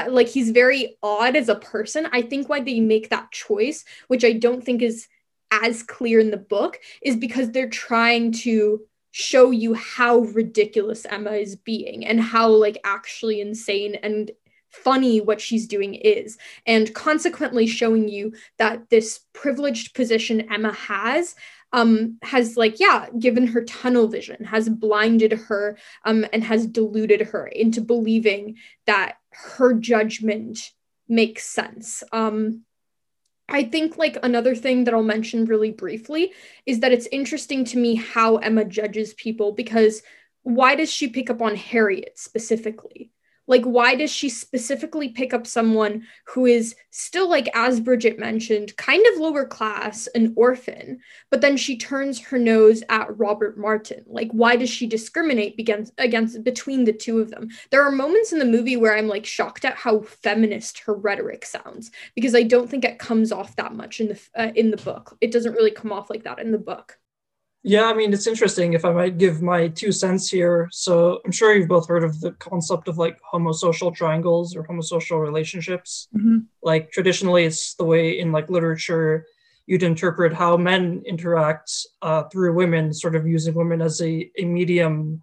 like 0.09 0.28
he's 0.28 0.50
very 0.50 0.97
odd 1.02 1.29
as 1.37 1.49
a 1.49 1.54
person. 1.56 2.08
I 2.12 2.22
think 2.22 2.49
why 2.49 2.60
they 2.60 2.80
make 2.80 3.08
that 3.10 3.30
choice, 3.30 3.84
which 4.08 4.25
I 4.25 4.32
don't 4.32 4.62
think 4.64 4.82
is 4.82 5.08
as 5.50 5.82
clear 5.82 6.20
in 6.20 6.30
the 6.30 6.37
book, 6.37 6.78
is 7.02 7.16
because 7.16 7.50
they're 7.50 7.68
trying 7.68 8.32
to 8.32 8.80
show 9.12 9.50
you 9.50 9.75
how 9.75 10.18
ridiculous 10.18 11.04
Emma 11.04 11.32
is 11.32 11.56
being 11.56 12.06
and 12.06 12.20
how 12.20 12.49
like 12.49 12.78
actually 12.84 13.40
insane 13.40 13.96
and 13.96 14.30
funny 14.70 15.20
what 15.20 15.40
she's 15.40 15.66
doing 15.66 15.94
is 15.94 16.38
and 16.64 16.94
consequently 16.94 17.66
showing 17.66 18.08
you 18.08 18.32
that 18.58 18.88
this 18.88 19.20
privileged 19.32 19.94
position 19.94 20.52
Emma 20.52 20.72
has 20.72 21.34
um 21.72 22.18
has 22.22 22.56
like 22.56 22.78
yeah 22.78 23.06
given 23.18 23.49
her 23.49 23.64
tunnel 23.64 24.06
vision 24.06 24.44
has 24.44 24.68
blinded 24.68 25.32
her 25.32 25.76
um 26.04 26.25
and 26.32 26.44
has 26.44 26.66
deluded 26.66 27.20
her 27.20 27.49
into 27.49 27.80
believing 27.80 28.56
that 28.87 29.16
her 29.30 29.72
judgment 29.72 30.70
makes 31.11 31.45
sense. 31.45 32.02
Um, 32.12 32.62
I 33.49 33.64
think 33.64 33.99
like 33.99 34.17
another 34.23 34.55
thing 34.55 34.85
that 34.85 34.95
I'll 34.95 35.02
mention 35.02 35.45
really 35.45 35.73
briefly 35.73 36.33
is 36.67 36.81
that 36.81 36.93
it's 36.93 37.09
interesting 37.11 37.64
to 37.67 37.79
me 37.79 37.97
how 37.97 38.37
Emma 38.37 38.64
judges 38.64 39.12
people 39.14 39.52
because 39.52 40.02
why 40.43 40.76
does 40.76 40.90
she 40.90 41.09
pick 41.09 41.29
up 41.29 41.43
on 41.43 41.57
Harriet 41.57 42.19
specifically? 42.19 43.11
Like, 43.50 43.64
why 43.64 43.97
does 43.97 44.12
she 44.12 44.28
specifically 44.28 45.09
pick 45.09 45.35
up 45.35 45.45
someone 45.45 46.07
who 46.28 46.47
is 46.47 46.76
still, 46.90 47.28
like, 47.28 47.49
as 47.52 47.80
Bridget 47.80 48.16
mentioned, 48.16 48.76
kind 48.76 49.04
of 49.12 49.21
lower 49.21 49.45
class, 49.45 50.07
an 50.14 50.35
orphan, 50.37 51.00
but 51.33 51.40
then 51.40 51.57
she 51.57 51.76
turns 51.76 52.21
her 52.21 52.38
nose 52.38 52.85
at 52.88 53.19
Robert 53.19 53.59
Martin? 53.59 54.04
Like, 54.07 54.30
why 54.30 54.54
does 54.54 54.71
she 54.71 54.87
discriminate 54.87 55.57
against, 55.59 55.92
against 55.99 56.45
between 56.45 56.85
the 56.85 56.92
two 56.92 57.19
of 57.19 57.33
them? 57.33 57.49
There 57.73 57.83
are 57.83 57.90
moments 57.90 58.33
in 58.33 58.38
the 58.38 58.45
movie 58.45 58.76
where 58.76 58.97
I'm 58.97 59.09
like 59.09 59.26
shocked 59.26 59.64
at 59.64 59.75
how 59.75 60.02
feminist 60.02 60.78
her 60.87 60.95
rhetoric 60.95 61.45
sounds 61.45 61.90
because 62.14 62.37
I 62.37 62.45
don't 62.45 62.71
think 62.71 62.85
it 62.85 63.00
comes 63.00 63.33
off 63.33 63.57
that 63.57 63.75
much 63.75 63.99
in 64.00 64.11
the 64.11 64.21
uh, 64.37 64.52
in 64.54 64.71
the 64.71 64.76
book. 64.76 65.16
It 65.21 65.33
doesn't 65.33 65.54
really 65.54 65.73
come 65.73 65.90
off 65.90 66.09
like 66.09 66.23
that 66.23 66.38
in 66.38 66.52
the 66.52 66.59
book. 66.59 67.00
Yeah, 67.62 67.85
I 67.85 67.95
mean, 67.95 68.12
it's 68.12 68.26
interesting 68.26 68.73
if 68.73 68.87
I 68.87 68.93
might 68.93 69.19
give 69.19 69.43
my 69.43 69.69
two 69.69 69.93
cents 69.93 70.31
here. 70.31 70.69
So 70.73 71.21
I'm 71.25 71.33
sure 71.33 71.55
you've 71.55 71.69
both 71.69 71.88
heard 71.88 72.05
of 72.05 72.21
the 72.21 72.33
concept 72.33 72.88
of 72.88 72.97
like 72.97 73.19
homosocial 73.33 73.95
triangles 73.95 74.57
or 74.57 74.64
homosocial 74.64 75.21
relationships. 75.21 76.09
Mm-hmm. 76.17 76.38
Like 76.62 76.90
traditionally, 76.90 77.45
it's 77.45 77.75
the 77.75 77.85
way 77.85 78.19
in 78.19 78.33
like 78.33 78.49
literature 78.49 79.26
you'd 79.67 79.83
interpret 79.83 80.33
how 80.33 80.57
men 80.57 81.02
interact 81.07 81.71
uh, 82.02 82.25
through 82.25 82.55
women, 82.55 82.93
sort 82.93 83.14
of 83.14 83.26
using 83.26 83.55
women 83.55 83.81
as 83.83 84.00
a, 84.00 84.31
a 84.38 84.45
medium 84.45 85.23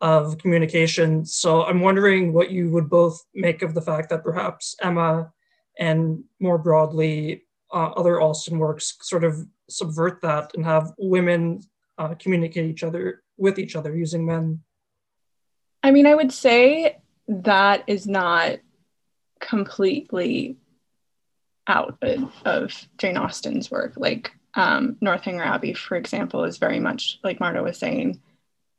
of 0.00 0.36
communication. 0.38 1.24
So 1.24 1.64
I'm 1.64 1.80
wondering 1.80 2.32
what 2.32 2.50
you 2.50 2.70
would 2.70 2.90
both 2.90 3.24
make 3.34 3.62
of 3.62 3.74
the 3.74 3.82
fact 3.82 4.08
that 4.08 4.24
perhaps 4.24 4.74
Emma 4.82 5.32
and 5.78 6.24
more 6.40 6.58
broadly 6.58 7.44
uh, 7.72 7.90
other 7.96 8.20
Austen 8.20 8.58
works 8.58 8.96
sort 9.02 9.22
of 9.22 9.46
subvert 9.68 10.20
that 10.22 10.50
and 10.54 10.64
have 10.64 10.92
women 10.98 11.60
uh, 11.98 12.14
communicate 12.18 12.70
each 12.70 12.82
other 12.82 13.22
with 13.36 13.58
each 13.58 13.76
other 13.76 13.94
using 13.94 14.26
men? 14.26 14.62
I 15.82 15.90
mean, 15.90 16.06
I 16.06 16.14
would 16.14 16.32
say 16.32 16.98
that 17.28 17.84
is 17.86 18.06
not 18.06 18.58
completely 19.40 20.56
out 21.66 21.98
of 22.44 22.88
Jane 22.98 23.16
Austen's 23.16 23.70
work. 23.70 23.94
Like 23.96 24.32
um, 24.54 24.96
Northanger 25.00 25.42
Abbey, 25.42 25.74
for 25.74 25.96
example, 25.96 26.44
is 26.44 26.58
very 26.58 26.80
much 26.80 27.18
like 27.22 27.40
Marta 27.40 27.62
was 27.62 27.78
saying. 27.78 28.20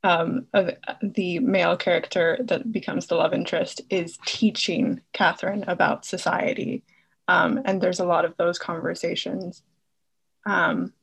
Um, 0.04 0.46
of 0.54 0.70
the 1.02 1.40
male 1.40 1.76
character 1.78 2.38
that 2.44 2.72
becomes 2.72 3.08
the 3.08 3.16
love 3.16 3.34
interest 3.34 3.82
is 3.90 4.20
teaching 4.24 5.02
Catherine 5.14 5.64
about 5.68 6.06
society, 6.06 6.84
um, 7.28 7.62
and 7.66 7.82
there's 7.82 8.00
a 8.00 8.06
lot 8.06 8.24
of 8.24 8.38
those 8.38 8.60
conversations. 8.60 9.64
Um, 10.46 10.94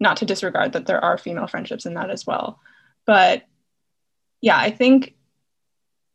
not 0.00 0.18
to 0.18 0.24
disregard 0.24 0.72
that 0.72 0.86
there 0.86 1.02
are 1.02 1.18
female 1.18 1.46
friendships 1.46 1.86
in 1.86 1.94
that 1.94 2.10
as 2.10 2.26
well. 2.26 2.60
But 3.06 3.44
yeah, 4.40 4.58
I 4.58 4.70
think 4.70 5.14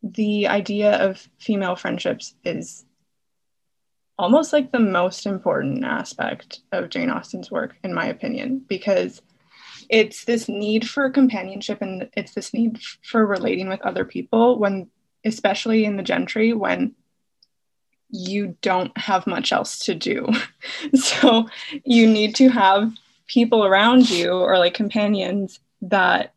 the 0.02 0.48
idea 0.48 1.08
of 1.08 1.26
female 1.38 1.76
friendships 1.76 2.34
is 2.44 2.84
almost 4.18 4.52
like 4.52 4.70
the 4.70 4.78
most 4.78 5.26
important 5.26 5.84
aspect 5.84 6.60
of 6.72 6.88
Jane 6.88 7.10
Austen's 7.10 7.50
work, 7.50 7.76
in 7.82 7.92
my 7.92 8.06
opinion, 8.06 8.64
because 8.68 9.20
it's 9.88 10.24
this 10.24 10.48
need 10.48 10.88
for 10.88 11.10
companionship 11.10 11.82
and 11.82 12.08
it's 12.16 12.32
this 12.34 12.54
need 12.54 12.80
for 13.02 13.26
relating 13.26 13.68
with 13.68 13.82
other 13.82 14.04
people 14.04 14.58
when, 14.58 14.88
especially 15.24 15.84
in 15.84 15.96
the 15.96 16.02
gentry, 16.02 16.52
when 16.52 16.94
you 18.08 18.56
don't 18.62 18.96
have 18.96 19.26
much 19.26 19.52
else 19.52 19.78
to 19.80 19.94
do. 19.94 20.28
so 20.94 21.48
you 21.84 22.06
need 22.06 22.34
to 22.36 22.48
have 22.48 22.92
people 23.26 23.64
around 23.64 24.10
you 24.10 24.32
or 24.32 24.58
like 24.58 24.74
companions 24.74 25.60
that 25.82 26.34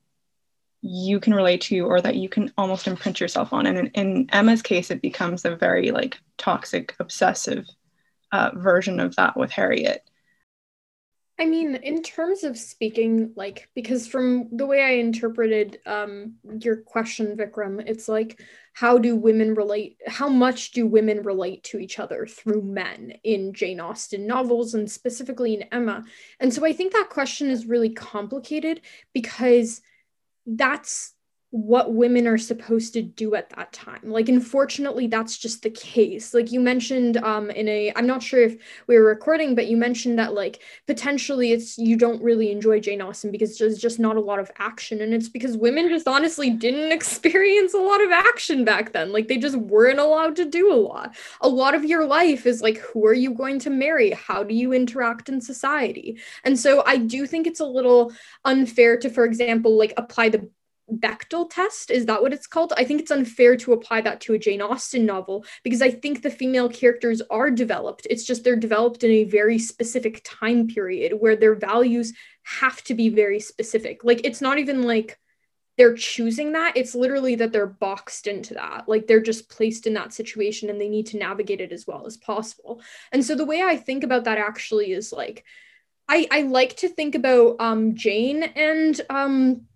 you 0.81 1.19
can 1.19 1.33
relate 1.33 1.61
to 1.61 1.81
or 1.81 1.99
that 1.99 2.15
you 2.15 2.29
can 2.29 2.53
almost 2.57 2.87
imprint 2.87 3.19
yourself 3.19 3.51
on. 3.51 3.65
And 3.65 3.77
in, 3.77 3.87
in 3.87 4.29
emma's 4.31 4.61
case 4.61 4.91
it 4.91 5.01
becomes 5.01 5.43
a 5.43 5.55
very 5.55 5.91
like 5.91 6.17
toxic 6.37 6.95
obsessive 6.99 7.67
uh, 8.31 8.51
version 8.55 8.99
of 8.99 9.15
that 9.15 9.37
with 9.37 9.51
harriet 9.51 10.06
I 11.39 11.45
mean, 11.45 11.75
in 11.75 12.01
terms 12.01 12.43
of 12.43 12.57
speaking, 12.57 13.31
like, 13.35 13.69
because 13.75 14.07
from 14.07 14.49
the 14.51 14.65
way 14.65 14.81
I 14.81 14.93
interpreted 14.93 15.79
um, 15.85 16.33
your 16.61 16.77
question, 16.77 17.37
Vikram, 17.37 17.83
it's 17.85 18.07
like, 18.07 18.41
how 18.73 18.97
do 18.97 19.15
women 19.15 19.53
relate? 19.53 19.97
How 20.07 20.29
much 20.29 20.71
do 20.71 20.87
women 20.87 21.21
relate 21.21 21.63
to 21.65 21.77
each 21.77 21.99
other 21.99 22.25
through 22.25 22.63
men 22.63 23.13
in 23.23 23.53
Jane 23.53 23.79
Austen 23.79 24.25
novels 24.25 24.73
and 24.73 24.89
specifically 24.89 25.53
in 25.53 25.63
Emma? 25.71 26.05
And 26.39 26.51
so 26.51 26.65
I 26.65 26.73
think 26.73 26.93
that 26.93 27.09
question 27.11 27.51
is 27.51 27.67
really 27.67 27.91
complicated 27.91 28.81
because 29.13 29.81
that's 30.47 31.13
what 31.57 31.93
women 31.93 32.27
are 32.27 32.37
supposed 32.37 32.93
to 32.93 33.01
do 33.01 33.33
at 33.33 33.49
that 33.49 33.73
time. 33.73 33.99
Like 34.03 34.29
unfortunately 34.29 35.07
that's 35.07 35.37
just 35.37 35.63
the 35.63 35.71
case. 35.71 36.33
Like 36.33 36.51
you 36.51 36.59
mentioned 36.59 37.17
um 37.17 37.49
in 37.49 37.67
a 37.67 37.91
i'm 37.95 38.05
not 38.05 38.21
sure 38.21 38.43
if 38.43 38.55
we 38.85 38.95
were 38.95 39.05
recording 39.05 39.55
but 39.55 39.67
you 39.67 39.75
mentioned 39.75 40.19
that 40.19 40.33
like 40.33 40.61
potentially 40.85 41.51
it's 41.51 41.77
you 41.77 41.95
don't 41.95 42.21
really 42.21 42.51
enjoy 42.51 42.79
jane 42.79 43.01
austen 43.01 43.31
because 43.31 43.57
there's 43.57 43.79
just 43.79 43.99
not 43.99 44.17
a 44.17 44.21
lot 44.21 44.37
of 44.37 44.51
action. 44.59 45.01
And 45.01 45.13
it's 45.13 45.29
because 45.29 45.57
women 45.57 45.89
just 45.89 46.07
honestly 46.07 46.51
didn't 46.51 46.91
experience 46.99 47.73
a 47.73 47.79
lot 47.79 48.03
of 48.03 48.11
action 48.11 48.63
back 48.63 48.93
then. 48.93 49.11
Like 49.11 49.27
they 49.27 49.37
just 49.37 49.55
weren't 49.55 49.99
allowed 49.99 50.35
to 50.35 50.45
do 50.45 50.71
a 50.71 50.75
lot. 50.75 51.15
A 51.41 51.49
lot 51.49 51.73
of 51.73 51.83
your 51.83 52.05
life 52.05 52.45
is 52.45 52.61
like 52.61 52.77
who 52.77 53.05
are 53.07 53.13
you 53.13 53.33
going 53.33 53.57
to 53.59 53.71
marry? 53.71 54.11
How 54.11 54.43
do 54.43 54.53
you 54.53 54.73
interact 54.73 55.27
in 55.27 55.41
society? 55.41 56.19
And 56.43 56.59
so 56.59 56.83
i 56.85 56.97
do 56.97 57.25
think 57.25 57.47
it's 57.47 57.59
a 57.59 57.65
little 57.65 58.11
unfair 58.45 58.97
to 58.97 59.09
for 59.09 59.25
example 59.25 59.77
like 59.77 59.93
apply 59.97 60.29
the 60.29 60.49
Bechdel 60.91 61.49
test. 61.49 61.91
Is 61.91 62.05
that 62.05 62.21
what 62.21 62.33
it's 62.33 62.47
called? 62.47 62.73
I 62.77 62.83
think 62.83 63.01
it's 63.01 63.11
unfair 63.11 63.57
to 63.57 63.73
apply 63.73 64.01
that 64.01 64.21
to 64.21 64.33
a 64.33 64.39
Jane 64.39 64.61
Austen 64.61 65.05
novel 65.05 65.45
because 65.63 65.81
I 65.81 65.91
think 65.91 66.21
the 66.21 66.29
female 66.29 66.69
characters 66.69 67.21
are 67.29 67.51
developed. 67.51 68.07
It's 68.09 68.23
just 68.23 68.43
they're 68.43 68.55
developed 68.55 69.03
in 69.03 69.11
a 69.11 69.23
very 69.25 69.59
specific 69.59 70.21
time 70.23 70.67
period 70.67 71.13
where 71.19 71.35
their 71.35 71.55
values 71.55 72.13
have 72.43 72.81
to 72.85 72.93
be 72.93 73.09
very 73.09 73.39
specific. 73.39 74.03
Like 74.03 74.21
it's 74.23 74.41
not 74.41 74.59
even 74.59 74.83
like 74.83 75.19
they're 75.77 75.93
choosing 75.93 76.53
that, 76.53 76.75
it's 76.75 76.95
literally 76.95 77.35
that 77.35 77.51
they're 77.51 77.67
boxed 77.67 78.25
into 78.25 78.55
that. 78.55 78.85
Like 78.87 79.05
they're 79.05 79.21
just 79.21 79.49
placed 79.49 79.85
in 79.85 79.93
that 79.93 80.11
situation 80.11 80.69
and 80.69 80.81
they 80.81 80.89
need 80.89 81.07
to 81.07 81.17
navigate 81.17 81.61
it 81.61 81.71
as 81.71 81.85
well 81.85 82.05
as 82.07 82.17
possible. 82.17 82.81
And 83.11 83.23
so 83.23 83.35
the 83.35 83.45
way 83.45 83.61
I 83.61 83.77
think 83.77 84.03
about 84.03 84.23
that 84.23 84.39
actually 84.39 84.91
is 84.91 85.13
like, 85.13 85.43
I, 86.09 86.27
I 86.31 86.41
like 86.43 86.77
to 86.77 86.89
think 86.89 87.13
about 87.13 87.57
um, 87.59 87.95
Jane 87.95 88.41
and 88.41 88.99
um, 89.09 89.67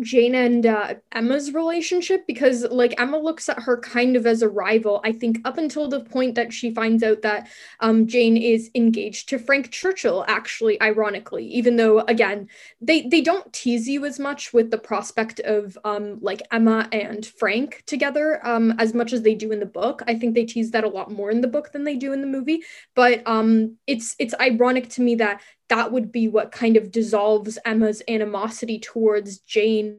Jane 0.00 0.34
and 0.34 0.66
uh, 0.66 0.94
Emma's 1.12 1.52
relationship 1.52 2.26
because, 2.26 2.64
like, 2.64 2.94
Emma 2.98 3.18
looks 3.18 3.48
at 3.48 3.60
her 3.60 3.78
kind 3.78 4.16
of 4.16 4.26
as 4.26 4.42
a 4.42 4.48
rival. 4.48 5.00
I 5.04 5.12
think 5.12 5.40
up 5.44 5.58
until 5.58 5.88
the 5.88 6.00
point 6.00 6.34
that 6.34 6.52
she 6.52 6.72
finds 6.72 7.02
out 7.02 7.22
that 7.22 7.48
um, 7.80 8.06
Jane 8.06 8.36
is 8.36 8.70
engaged 8.74 9.28
to 9.28 9.38
Frank 9.38 9.70
Churchill, 9.70 10.24
actually, 10.28 10.80
ironically, 10.80 11.46
even 11.46 11.76
though 11.76 12.00
again 12.00 12.48
they 12.80 13.02
they 13.02 13.20
don't 13.20 13.52
tease 13.52 13.88
you 13.88 14.04
as 14.04 14.18
much 14.18 14.52
with 14.52 14.70
the 14.70 14.78
prospect 14.78 15.40
of 15.40 15.76
um, 15.84 16.18
like 16.20 16.42
Emma 16.50 16.88
and 16.92 17.24
Frank 17.24 17.82
together 17.86 18.44
um, 18.46 18.74
as 18.78 18.94
much 18.94 19.12
as 19.12 19.22
they 19.22 19.34
do 19.34 19.52
in 19.52 19.60
the 19.60 19.66
book. 19.66 20.02
I 20.06 20.14
think 20.14 20.34
they 20.34 20.44
tease 20.44 20.70
that 20.72 20.84
a 20.84 20.88
lot 20.88 21.10
more 21.10 21.30
in 21.30 21.40
the 21.40 21.48
book 21.48 21.72
than 21.72 21.84
they 21.84 21.96
do 21.96 22.12
in 22.12 22.20
the 22.20 22.26
movie. 22.26 22.62
But 22.94 23.22
um, 23.26 23.76
it's 23.86 24.16
it's 24.18 24.34
ironic 24.40 24.88
to 24.90 25.02
me 25.02 25.16
that 25.16 25.40
that 25.68 25.92
would 25.92 26.12
be 26.12 26.28
what 26.28 26.52
kind 26.52 26.76
of 26.76 26.90
dissolves 26.90 27.58
Emma's 27.64 28.02
animosity 28.08 28.78
towards 28.78 29.38
Jane. 29.38 29.98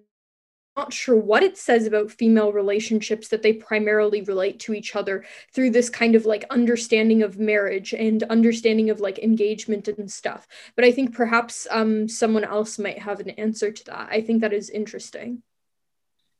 Not 0.77 0.91
sure 0.91 1.15
what 1.15 1.41
it 1.41 1.57
says 1.57 1.87
about 1.87 2.11
female 2.11 2.51
relationships 2.51 3.29
that 3.29 3.41
they 3.41 3.53
primarily 3.53 4.21
relate 4.21 4.59
to 4.61 4.73
each 4.73 4.95
other 4.95 5.23
through 5.53 5.69
this 5.69 5.89
kind 5.89 6.15
of 6.15 6.25
like 6.25 6.45
understanding 6.49 7.23
of 7.23 7.39
marriage 7.39 7.93
and 7.93 8.21
understanding 8.23 8.89
of 8.89 8.99
like 8.99 9.17
engagement 9.19 9.87
and 9.87 10.11
stuff. 10.11 10.47
But 10.75 10.83
I 10.83 10.91
think 10.91 11.15
perhaps 11.15 11.65
um, 11.71 12.09
someone 12.09 12.43
else 12.43 12.77
might 12.77 12.99
have 12.99 13.21
an 13.21 13.29
answer 13.31 13.71
to 13.71 13.85
that. 13.85 14.09
I 14.11 14.21
think 14.21 14.41
that 14.41 14.51
is 14.51 14.69
interesting. 14.69 15.43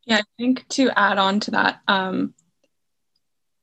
Yeah, 0.04 0.18
I 0.18 0.24
think 0.38 0.68
to 0.70 0.92
add 0.96 1.18
on 1.18 1.40
to 1.42 1.52
that, 1.52 1.80
um, 1.88 2.34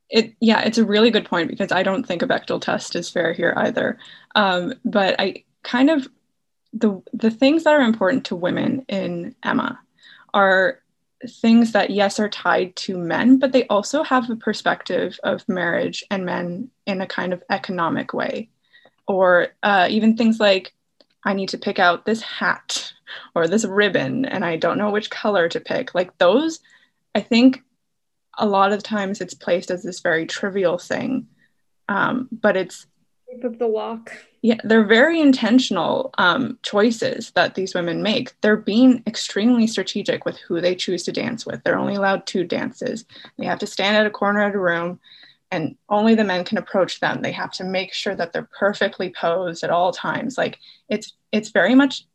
it 0.09 0.35
yeah, 0.39 0.61
it's 0.61 0.77
a 0.77 0.85
really 0.85 1.09
good 1.09 1.25
point 1.25 1.49
because 1.49 1.71
I 1.71 1.83
don't 1.83 2.03
think 2.03 2.21
a 2.21 2.27
Bechdel 2.27 2.61
test 2.61 2.95
is 2.95 3.09
fair 3.09 3.33
here 3.33 3.53
either. 3.55 3.97
Um, 4.35 4.73
but 4.85 5.15
I 5.19 5.43
kind 5.63 5.89
of 5.89 6.07
the 6.73 7.01
the 7.13 7.31
things 7.31 7.63
that 7.63 7.73
are 7.73 7.81
important 7.81 8.25
to 8.25 8.35
women 8.35 8.85
in 8.87 9.35
Emma 9.43 9.79
are 10.33 10.79
things 11.27 11.71
that 11.71 11.89
yes 11.89 12.19
are 12.19 12.29
tied 12.29 12.75
to 12.75 12.97
men 12.97 13.39
but 13.39 13.53
they 13.53 13.65
also 13.67 14.03
have 14.03 14.29
a 14.29 14.35
perspective 14.35 15.17
of 15.23 15.47
marriage 15.47 16.03
and 16.11 16.25
men 16.25 16.69
in 16.85 16.99
a 16.99 17.07
kind 17.07 17.33
of 17.33 17.43
economic 17.49 18.13
way. 18.13 18.49
Or 19.07 19.49
uh, 19.61 19.87
even 19.89 20.15
things 20.17 20.39
like 20.39 20.73
i 21.25 21.33
need 21.33 21.49
to 21.49 21.57
pick 21.57 21.79
out 21.79 22.05
this 22.05 22.21
hat 22.21 22.93
or 23.35 23.47
this 23.47 23.65
ribbon 23.65 24.25
and 24.25 24.43
i 24.43 24.57
don't 24.57 24.77
know 24.77 24.91
which 24.91 25.09
color 25.09 25.47
to 25.49 25.59
pick. 25.59 25.95
Like 25.95 26.17
those 26.17 26.59
i 27.15 27.21
think 27.21 27.63
a 28.37 28.45
lot 28.45 28.73
of 28.73 28.83
times 28.83 29.21
it's 29.21 29.33
placed 29.33 29.71
as 29.71 29.83
this 29.83 29.99
very 29.99 30.25
trivial 30.25 30.77
thing. 30.77 31.27
Um, 31.87 32.29
but 32.31 32.57
it's 32.57 32.87
of 33.43 33.59
the 33.59 33.67
lock 33.67 34.11
yeah 34.43 34.57
they're 34.65 34.85
very 34.85 35.21
intentional 35.21 36.13
um, 36.17 36.59
choices 36.61 37.31
that 37.31 37.55
these 37.55 37.73
women 37.73 38.03
make. 38.03 38.33
They're 38.41 38.57
being 38.57 39.01
extremely 39.07 39.65
strategic 39.67 40.25
with 40.25 40.37
who 40.37 40.59
they 40.59 40.75
choose 40.75 41.03
to 41.03 41.11
dance 41.13 41.45
with. 41.45 41.63
They're 41.63 41.79
only 41.79 41.95
allowed 41.95 42.27
two 42.27 42.43
dances. 42.43 43.05
They 43.37 43.45
have 43.45 43.59
to 43.59 43.67
stand 43.67 43.95
at 43.95 44.05
a 44.05 44.11
corner 44.11 44.41
of 44.41 44.53
a 44.53 44.59
room 44.59 44.99
and 45.49 45.77
only 45.87 46.13
the 46.13 46.25
men 46.25 46.43
can 46.43 46.57
approach 46.57 46.99
them. 46.99 47.21
They 47.21 47.31
have 47.31 47.51
to 47.53 47.63
make 47.63 47.93
sure 47.93 48.15
that 48.15 48.33
they're 48.33 48.49
perfectly 48.59 49.11
posed 49.11 49.63
at 49.63 49.69
all 49.69 49.93
times. 49.93 50.37
Like 50.37 50.59
it's 50.89 51.13
it's 51.31 51.49
very 51.49 51.73
much 51.73 52.05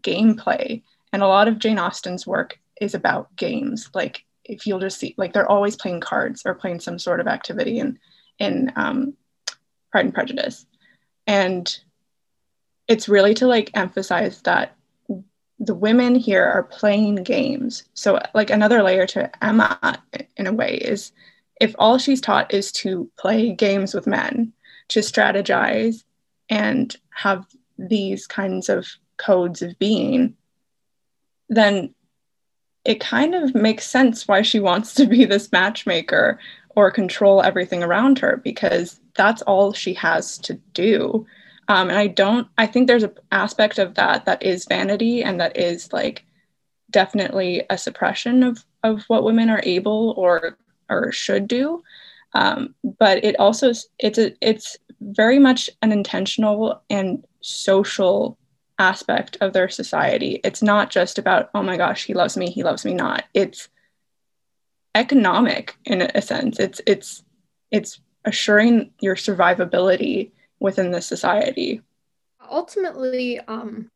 gameplay 0.00 0.82
and 1.12 1.22
a 1.22 1.28
lot 1.28 1.46
of 1.46 1.58
jane 1.58 1.78
austen's 1.78 2.26
work 2.26 2.58
is 2.80 2.94
about 2.94 3.34
games. 3.36 3.90
Like 3.92 4.24
if 4.44 4.66
you'll 4.66 4.80
just 4.80 4.98
see 4.98 5.14
like 5.18 5.34
they're 5.34 5.50
always 5.50 5.76
playing 5.76 6.00
cards 6.00 6.42
or 6.46 6.54
playing 6.54 6.80
some 6.80 6.98
sort 6.98 7.20
of 7.20 7.26
activity 7.26 7.80
in 7.80 7.98
in 8.38 8.72
um, 8.76 9.14
pride 9.90 10.06
and 10.06 10.14
prejudice. 10.14 10.66
And 11.26 11.78
it's 12.88 13.08
really 13.08 13.34
to 13.34 13.46
like 13.46 13.70
emphasize 13.74 14.42
that 14.42 14.76
the 15.58 15.74
women 15.74 16.14
here 16.14 16.44
are 16.44 16.62
playing 16.62 17.16
games. 17.16 17.84
So 17.94 18.20
like 18.34 18.50
another 18.50 18.82
layer 18.82 19.06
to 19.08 19.44
emma 19.44 20.02
in 20.36 20.46
a 20.46 20.52
way 20.52 20.74
is 20.76 21.12
if 21.60 21.74
all 21.78 21.98
she's 21.98 22.20
taught 22.20 22.52
is 22.52 22.70
to 22.72 23.10
play 23.18 23.52
games 23.52 23.94
with 23.94 24.06
men 24.06 24.52
to 24.88 25.00
strategize 25.00 26.04
and 26.48 26.94
have 27.10 27.46
these 27.78 28.26
kinds 28.26 28.68
of 28.68 28.86
codes 29.16 29.62
of 29.62 29.78
being 29.78 30.36
then 31.48 31.94
it 32.84 33.00
kind 33.00 33.34
of 33.34 33.54
makes 33.54 33.88
sense 33.88 34.28
why 34.28 34.42
she 34.42 34.60
wants 34.60 34.94
to 34.94 35.06
be 35.06 35.24
this 35.24 35.50
matchmaker 35.52 36.38
or 36.76 36.90
control 36.90 37.42
everything 37.42 37.82
around 37.82 38.18
her 38.18 38.36
because 38.44 39.00
that's 39.16 39.42
all 39.42 39.72
she 39.72 39.94
has 39.94 40.38
to 40.38 40.54
do. 40.74 41.26
Um, 41.68 41.88
and 41.88 41.98
I 41.98 42.06
don't, 42.06 42.46
I 42.58 42.66
think 42.66 42.86
there's 42.86 43.02
an 43.02 43.14
aspect 43.32 43.78
of 43.78 43.94
that 43.94 44.26
that 44.26 44.42
is 44.42 44.66
vanity 44.66 45.24
and 45.24 45.40
that 45.40 45.56
is 45.56 45.92
like 45.92 46.24
definitely 46.90 47.64
a 47.70 47.78
suppression 47.78 48.42
of, 48.42 48.64
of 48.84 49.02
what 49.08 49.24
women 49.24 49.50
are 49.50 49.62
able 49.64 50.14
or, 50.16 50.58
or 50.88 51.10
should 51.10 51.48
do. 51.48 51.82
Um, 52.34 52.74
but 52.98 53.24
it 53.24 53.36
also, 53.40 53.72
it's 53.98 54.18
a, 54.18 54.34
it's 54.46 54.76
very 55.00 55.38
much 55.38 55.70
an 55.82 55.90
intentional 55.90 56.82
and 56.90 57.24
social 57.40 58.38
aspect 58.78 59.38
of 59.40 59.54
their 59.54 59.70
society. 59.70 60.40
It's 60.44 60.62
not 60.62 60.90
just 60.90 61.18
about, 61.18 61.50
oh 61.54 61.62
my 61.62 61.78
gosh, 61.78 62.04
he 62.04 62.12
loves 62.12 62.36
me, 62.36 62.50
he 62.50 62.62
loves 62.62 62.84
me 62.84 62.92
not. 62.92 63.24
It's 63.32 63.68
economic 64.96 65.76
in 65.84 66.02
a 66.02 66.22
sense. 66.22 66.58
It's 66.58 66.80
it's 66.86 67.22
it's 67.70 68.00
assuring 68.24 68.90
your 69.00 69.14
survivability 69.14 70.32
within 70.58 70.90
the 70.90 71.00
society. 71.00 71.82
Ultimately, 72.50 73.38
um, 73.40 73.90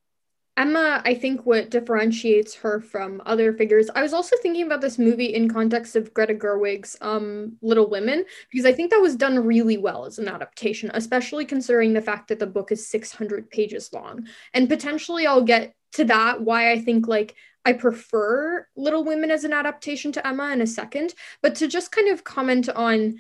Emma, 0.57 1.01
I 1.07 1.15
think 1.15 1.47
what 1.47 1.71
differentiates 1.71 2.55
her 2.57 2.81
from 2.81 3.23
other 3.25 3.55
figures. 3.55 3.89
I 3.95 4.03
was 4.03 4.13
also 4.13 4.37
thinking 4.43 4.67
about 4.67 4.83
this 4.83 4.99
movie 4.99 5.33
in 5.35 5.49
context 5.49 5.97
of 5.97 6.13
Greta 6.13 6.35
Gerwig's 6.35 6.97
um, 7.01 7.57
Little 7.63 7.89
Women 7.89 8.27
because 8.53 8.67
I 8.67 8.73
think 8.73 8.91
that 8.91 9.01
was 9.01 9.17
done 9.17 9.39
really 9.39 9.79
well 9.79 10.05
as 10.05 10.19
an 10.19 10.29
adaptation, 10.29 10.91
especially 10.93 11.47
considering 11.47 11.95
the 11.95 12.03
fact 12.03 12.29
that 12.29 12.39
the 12.41 12.47
book 12.47 12.73
is 12.73 12.87
600 12.89 13.49
pages 13.49 13.91
long. 13.93 14.27
And 14.53 14.69
potentially 14.69 15.27
I'll 15.27 15.45
get 15.45 15.75
to 15.93 16.05
that 16.05 16.43
why 16.43 16.73
I 16.73 16.81
think 16.81 17.09
like 17.09 17.37
I 17.65 17.75
prefer 17.75 18.67
Little 18.77 19.05
Women 19.05 19.31
as 19.31 19.45
an 19.45 19.53
adaptation 19.53 20.13
to 20.13 20.27
Emma 20.27 20.51
in 20.51 20.61
a 20.61 20.67
second, 20.67 21.15
but 21.43 21.55
to 21.57 21.69
just 21.69 21.93
kind 21.93 22.09
of 22.09 22.25
comment 22.25 22.69
on 22.69 23.17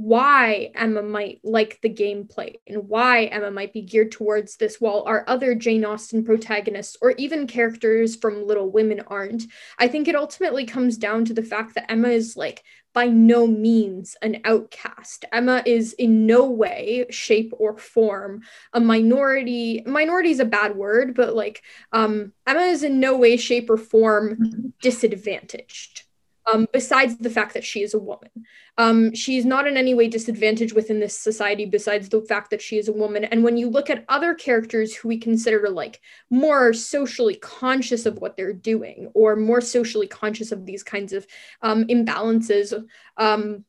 why 0.00 0.70
Emma 0.74 1.02
might 1.02 1.40
like 1.44 1.80
the 1.80 1.88
gameplay 1.88 2.54
and 2.66 2.88
why 2.88 3.24
Emma 3.24 3.50
might 3.50 3.72
be 3.72 3.82
geared 3.82 4.12
towards 4.12 4.56
this 4.56 4.80
while 4.80 5.04
our 5.06 5.24
other 5.28 5.54
Jane 5.54 5.84
Austen 5.84 6.24
protagonists 6.24 6.96
or 7.00 7.12
even 7.12 7.46
characters 7.46 8.16
from 8.16 8.46
Little 8.46 8.70
Women 8.70 9.02
aren't. 9.06 9.44
I 9.78 9.88
think 9.88 10.08
it 10.08 10.16
ultimately 10.16 10.66
comes 10.66 10.96
down 10.96 11.24
to 11.26 11.34
the 11.34 11.42
fact 11.42 11.74
that 11.74 11.90
Emma 11.90 12.08
is 12.08 12.36
like 12.36 12.64
by 12.92 13.06
no 13.06 13.46
means 13.46 14.16
an 14.22 14.40
outcast. 14.44 15.24
Emma 15.32 15.62
is 15.66 15.92
in 15.94 16.26
no 16.26 16.48
way, 16.48 17.06
shape, 17.10 17.52
or 17.58 17.76
form 17.76 18.42
a 18.72 18.80
minority. 18.80 19.82
Minority 19.84 20.30
is 20.30 20.40
a 20.40 20.44
bad 20.44 20.76
word, 20.76 21.14
but 21.14 21.34
like 21.34 21.62
um, 21.92 22.32
Emma 22.46 22.62
is 22.62 22.82
in 22.84 23.00
no 23.00 23.16
way, 23.16 23.36
shape, 23.36 23.68
or 23.68 23.76
form 23.76 24.36
mm-hmm. 24.36 24.68
disadvantaged 24.80 26.04
um, 26.52 26.66
besides 26.72 27.16
the 27.16 27.30
fact 27.30 27.54
that 27.54 27.64
she 27.64 27.82
is 27.82 27.94
a 27.94 27.98
woman. 27.98 28.30
Um, 28.76 29.14
she's 29.14 29.44
not 29.44 29.66
in 29.66 29.76
any 29.76 29.94
way 29.94 30.08
disadvantaged 30.08 30.74
within 30.74 31.00
this 31.00 31.18
society, 31.18 31.64
besides 31.64 32.08
the 32.08 32.22
fact 32.22 32.50
that 32.50 32.60
she 32.60 32.78
is 32.78 32.88
a 32.88 32.92
woman. 32.92 33.24
And 33.24 33.44
when 33.44 33.56
you 33.56 33.68
look 33.68 33.88
at 33.88 34.04
other 34.08 34.34
characters 34.34 34.94
who 34.94 35.08
we 35.08 35.18
consider 35.18 35.68
like 35.68 36.00
more 36.30 36.72
socially 36.72 37.36
conscious 37.36 38.04
of 38.06 38.18
what 38.18 38.36
they're 38.36 38.52
doing, 38.52 39.10
or 39.14 39.36
more 39.36 39.60
socially 39.60 40.06
conscious 40.06 40.52
of 40.52 40.66
these 40.66 40.82
kinds 40.82 41.12
of 41.12 41.26
um, 41.62 41.84
imbalances, 41.84 42.74
um, 43.16 43.64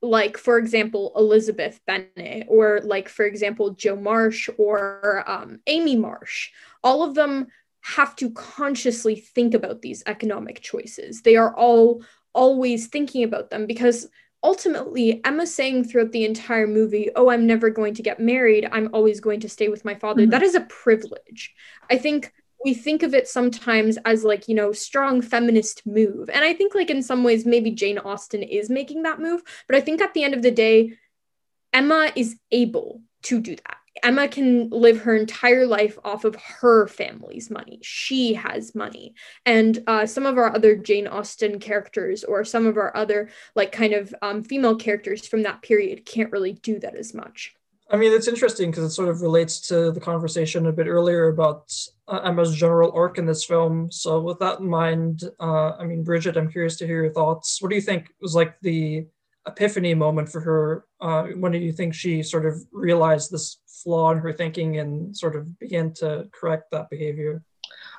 like 0.00 0.36
for 0.36 0.58
example 0.58 1.12
Elizabeth 1.16 1.80
Bennet, 1.86 2.46
or 2.48 2.80
like 2.84 3.08
for 3.08 3.24
example 3.24 3.70
Jo 3.70 3.96
March 3.96 4.48
or 4.58 5.24
um, 5.26 5.60
Amy 5.66 5.96
March, 5.96 6.52
all 6.84 7.02
of 7.02 7.14
them 7.14 7.48
have 7.80 8.14
to 8.16 8.30
consciously 8.30 9.16
think 9.16 9.54
about 9.54 9.82
these 9.82 10.02
economic 10.06 10.60
choices. 10.60 11.22
They 11.22 11.36
are 11.36 11.54
all 11.54 12.02
always 12.34 12.86
thinking 12.86 13.24
about 13.24 13.50
them 13.50 13.66
because 13.66 14.08
ultimately 14.42 15.20
Emma 15.24 15.46
saying 15.46 15.84
throughout 15.84 16.12
the 16.12 16.24
entire 16.24 16.66
movie, 16.66 17.10
"Oh, 17.16 17.30
I'm 17.30 17.46
never 17.46 17.70
going 17.70 17.94
to 17.94 18.02
get 18.02 18.20
married. 18.20 18.68
I'm 18.70 18.90
always 18.92 19.20
going 19.20 19.40
to 19.40 19.48
stay 19.48 19.68
with 19.68 19.84
my 19.84 19.94
father." 19.94 20.22
Mm-hmm. 20.22 20.30
That 20.30 20.42
is 20.42 20.54
a 20.54 20.60
privilege. 20.62 21.54
I 21.90 21.98
think 21.98 22.32
we 22.64 22.74
think 22.74 23.02
of 23.02 23.14
it 23.14 23.28
sometimes 23.28 23.98
as 24.04 24.24
like, 24.24 24.48
you 24.48 24.54
know, 24.54 24.72
strong 24.72 25.22
feminist 25.22 25.86
move. 25.86 26.28
And 26.28 26.44
I 26.44 26.52
think 26.52 26.74
like 26.74 26.90
in 26.90 27.02
some 27.02 27.22
ways 27.22 27.46
maybe 27.46 27.70
Jane 27.70 27.98
Austen 27.98 28.42
is 28.42 28.68
making 28.68 29.02
that 29.04 29.20
move, 29.20 29.42
but 29.68 29.76
I 29.76 29.80
think 29.80 30.00
at 30.00 30.14
the 30.14 30.24
end 30.24 30.34
of 30.34 30.42
the 30.42 30.50
day 30.50 30.94
Emma 31.72 32.10
is 32.16 32.36
able 32.50 33.02
to 33.22 33.40
do 33.40 33.54
that. 33.56 33.76
Emma 34.02 34.28
can 34.28 34.70
live 34.70 35.00
her 35.02 35.14
entire 35.14 35.66
life 35.66 35.98
off 36.04 36.24
of 36.24 36.34
her 36.36 36.86
family's 36.86 37.50
money. 37.50 37.78
She 37.82 38.34
has 38.34 38.74
money. 38.74 39.14
And 39.46 39.82
uh, 39.86 40.06
some 40.06 40.26
of 40.26 40.38
our 40.38 40.54
other 40.54 40.76
Jane 40.76 41.06
Austen 41.06 41.58
characters 41.58 42.24
or 42.24 42.44
some 42.44 42.66
of 42.66 42.76
our 42.76 42.96
other, 42.96 43.30
like, 43.54 43.72
kind 43.72 43.92
of 43.92 44.14
um, 44.22 44.42
female 44.42 44.76
characters 44.76 45.26
from 45.26 45.42
that 45.42 45.62
period 45.62 46.04
can't 46.04 46.32
really 46.32 46.52
do 46.52 46.78
that 46.80 46.94
as 46.94 47.14
much. 47.14 47.54
I 47.90 47.96
mean, 47.96 48.12
it's 48.12 48.28
interesting 48.28 48.70
because 48.70 48.84
it 48.84 48.90
sort 48.90 49.08
of 49.08 49.22
relates 49.22 49.60
to 49.68 49.90
the 49.90 50.00
conversation 50.00 50.66
a 50.66 50.72
bit 50.72 50.86
earlier 50.86 51.28
about 51.28 51.72
uh, 52.06 52.20
Emma's 52.22 52.54
general 52.54 52.92
arc 52.92 53.16
in 53.16 53.24
this 53.24 53.44
film. 53.44 53.90
So, 53.90 54.20
with 54.20 54.38
that 54.40 54.60
in 54.60 54.68
mind, 54.68 55.24
uh, 55.40 55.70
I 55.78 55.84
mean, 55.84 56.04
Bridget, 56.04 56.36
I'm 56.36 56.50
curious 56.50 56.76
to 56.78 56.86
hear 56.86 57.04
your 57.04 57.12
thoughts. 57.12 57.62
What 57.62 57.70
do 57.70 57.76
you 57.76 57.80
think 57.80 58.10
was 58.20 58.34
like 58.34 58.60
the 58.60 59.06
epiphany 59.46 59.94
moment 59.94 60.28
for 60.28 60.40
her? 60.40 60.84
Uh, 61.00 61.28
when 61.36 61.52
do 61.52 61.58
you 61.58 61.72
think 61.72 61.94
she 61.94 62.22
sort 62.22 62.44
of 62.44 62.62
realized 62.72 63.30
this 63.30 63.58
flaw 63.82 64.10
in 64.12 64.18
her 64.18 64.32
thinking 64.32 64.78
and 64.78 65.16
sort 65.16 65.36
of 65.36 65.58
begin 65.58 65.92
to 65.94 66.28
correct 66.32 66.70
that 66.70 66.90
behavior? 66.90 67.42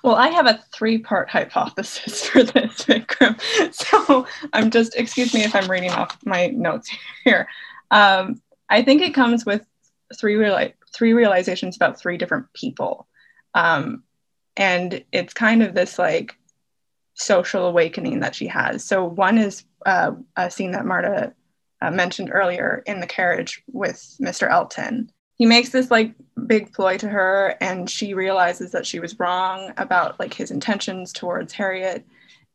Well, 0.03 0.15
I 0.15 0.29
have 0.29 0.47
a 0.47 0.63
three 0.73 0.97
part 0.99 1.29
hypothesis 1.29 2.25
for 2.27 2.43
this, 2.43 2.85
Vikram. 2.85 3.39
So 3.73 4.27
I'm 4.53 4.71
just, 4.71 4.95
excuse 4.95 5.33
me 5.33 5.43
if 5.43 5.55
I'm 5.55 5.69
reading 5.69 5.91
off 5.91 6.17
my 6.25 6.47
notes 6.47 6.89
here. 7.23 7.47
Um, 7.91 8.41
I 8.69 8.81
think 8.83 9.01
it 9.01 9.13
comes 9.13 9.45
with 9.45 9.65
three, 10.17 10.35
reali- 10.35 10.73
three 10.93 11.13
realizations 11.13 11.75
about 11.75 11.99
three 11.99 12.17
different 12.17 12.51
people. 12.53 13.07
Um, 13.53 14.03
and 14.55 15.03
it's 15.11 15.33
kind 15.33 15.63
of 15.63 15.73
this 15.73 15.97
like 15.99 16.35
social 17.13 17.65
awakening 17.65 18.21
that 18.21 18.35
she 18.35 18.47
has. 18.47 18.83
So 18.83 19.05
one 19.05 19.37
is 19.37 19.63
uh, 19.85 20.11
a 20.35 20.49
scene 20.49 20.71
that 20.71 20.85
Marta 20.85 21.33
uh, 21.81 21.91
mentioned 21.91 22.29
earlier 22.31 22.83
in 22.85 22.99
the 22.99 23.07
carriage 23.07 23.63
with 23.71 24.15
Mr. 24.21 24.49
Elton 24.49 25.11
he 25.39 25.45
makes 25.45 25.69
this 25.69 25.89
like 25.89 26.13
big 26.45 26.71
ploy 26.73 26.97
to 26.97 27.09
her 27.09 27.55
and 27.61 27.89
she 27.89 28.13
realizes 28.13 28.71
that 28.73 28.85
she 28.85 28.99
was 28.99 29.17
wrong 29.19 29.71
about 29.77 30.19
like 30.19 30.33
his 30.33 30.51
intentions 30.51 31.11
towards 31.13 31.53
harriet. 31.53 32.05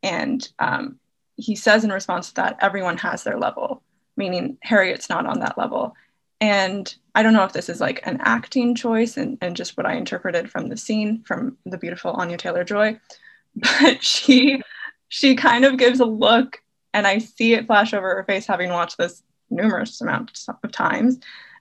And 0.02 0.46
um, 0.58 1.00
he 1.36 1.56
says 1.56 1.82
in 1.82 1.90
response 1.90 2.28
to 2.28 2.34
that 2.34 2.58
everyone 2.60 2.98
has 2.98 3.24
their 3.24 3.38
level 3.38 3.82
meaning 4.16 4.56
harriet's 4.62 5.08
not 5.08 5.26
on 5.26 5.40
that 5.40 5.58
level. 5.58 5.96
And 6.40 6.94
i 7.14 7.22
don't 7.22 7.32
know 7.32 7.44
if 7.44 7.54
this 7.54 7.70
is 7.70 7.80
like 7.80 8.00
an 8.04 8.18
acting 8.20 8.74
choice 8.74 9.16
and, 9.16 9.38
and 9.40 9.56
just 9.56 9.76
what 9.76 9.86
i 9.86 9.94
interpreted 9.94 10.50
from 10.50 10.68
the 10.68 10.76
scene 10.76 11.22
from 11.26 11.56
the 11.64 11.78
beautiful 11.78 12.10
anya 12.12 12.36
taylor 12.36 12.64
joy 12.64 12.98
but 13.56 14.02
she 14.02 14.60
she 15.08 15.36
kind 15.36 15.64
of 15.64 15.78
gives 15.78 16.00
a 16.00 16.04
look 16.04 16.60
and 16.92 17.06
i 17.06 17.18
see 17.18 17.54
it 17.54 17.66
flash 17.66 17.94
over 17.94 18.16
her 18.16 18.24
face 18.24 18.46
having 18.46 18.70
watched 18.70 18.98
this 18.98 19.22
numerous 19.48 20.00
amounts 20.00 20.48
of 20.48 20.72
times 20.72 21.18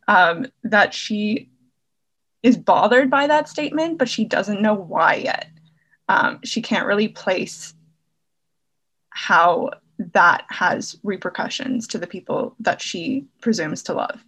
um, 0.07 0.47
that 0.63 0.93
she 0.93 1.49
is 2.41 2.57
bothered 2.57 3.09
by 3.09 3.27
that 3.27 3.47
statement, 3.47 3.97
but 3.97 4.09
she 4.09 4.25
doesn't 4.25 4.61
know 4.61 4.73
why 4.73 5.15
yet. 5.15 5.49
Um, 6.09 6.39
she 6.43 6.61
can't 6.61 6.85
really 6.85 7.07
place 7.07 7.73
how 9.09 9.71
that 10.13 10.43
has 10.49 10.97
repercussions 11.03 11.87
to 11.87 11.97
the 11.97 12.07
people 12.07 12.55
that 12.59 12.81
she 12.81 13.25
presumes 13.41 13.83
to 13.83 13.93
love. 13.93 14.23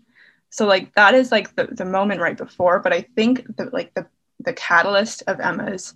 So 0.49 0.65
like 0.65 0.93
that 0.95 1.15
is 1.15 1.31
like 1.31 1.55
the, 1.55 1.65
the 1.65 1.85
moment 1.85 2.21
right 2.21 2.37
before, 2.37 2.79
but 2.79 2.93
I 2.93 3.01
think 3.15 3.57
that 3.57 3.73
like 3.73 3.93
the 3.93 4.07
the 4.39 4.53
catalyst 4.53 5.23
of 5.27 5.39
Emma's 5.39 5.95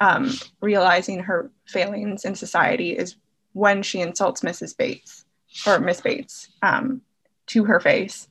um, 0.00 0.30
realizing 0.60 1.20
her 1.20 1.50
failings 1.66 2.24
in 2.24 2.34
society 2.34 2.90
is 2.90 3.16
when 3.52 3.82
she 3.82 4.00
insults 4.00 4.40
Mrs. 4.40 4.76
Bates 4.76 5.24
or 5.66 5.78
Miss 5.78 6.00
Bates 6.00 6.48
um, 6.62 7.02
to 7.46 7.64
her 7.64 7.78
face 7.78 8.28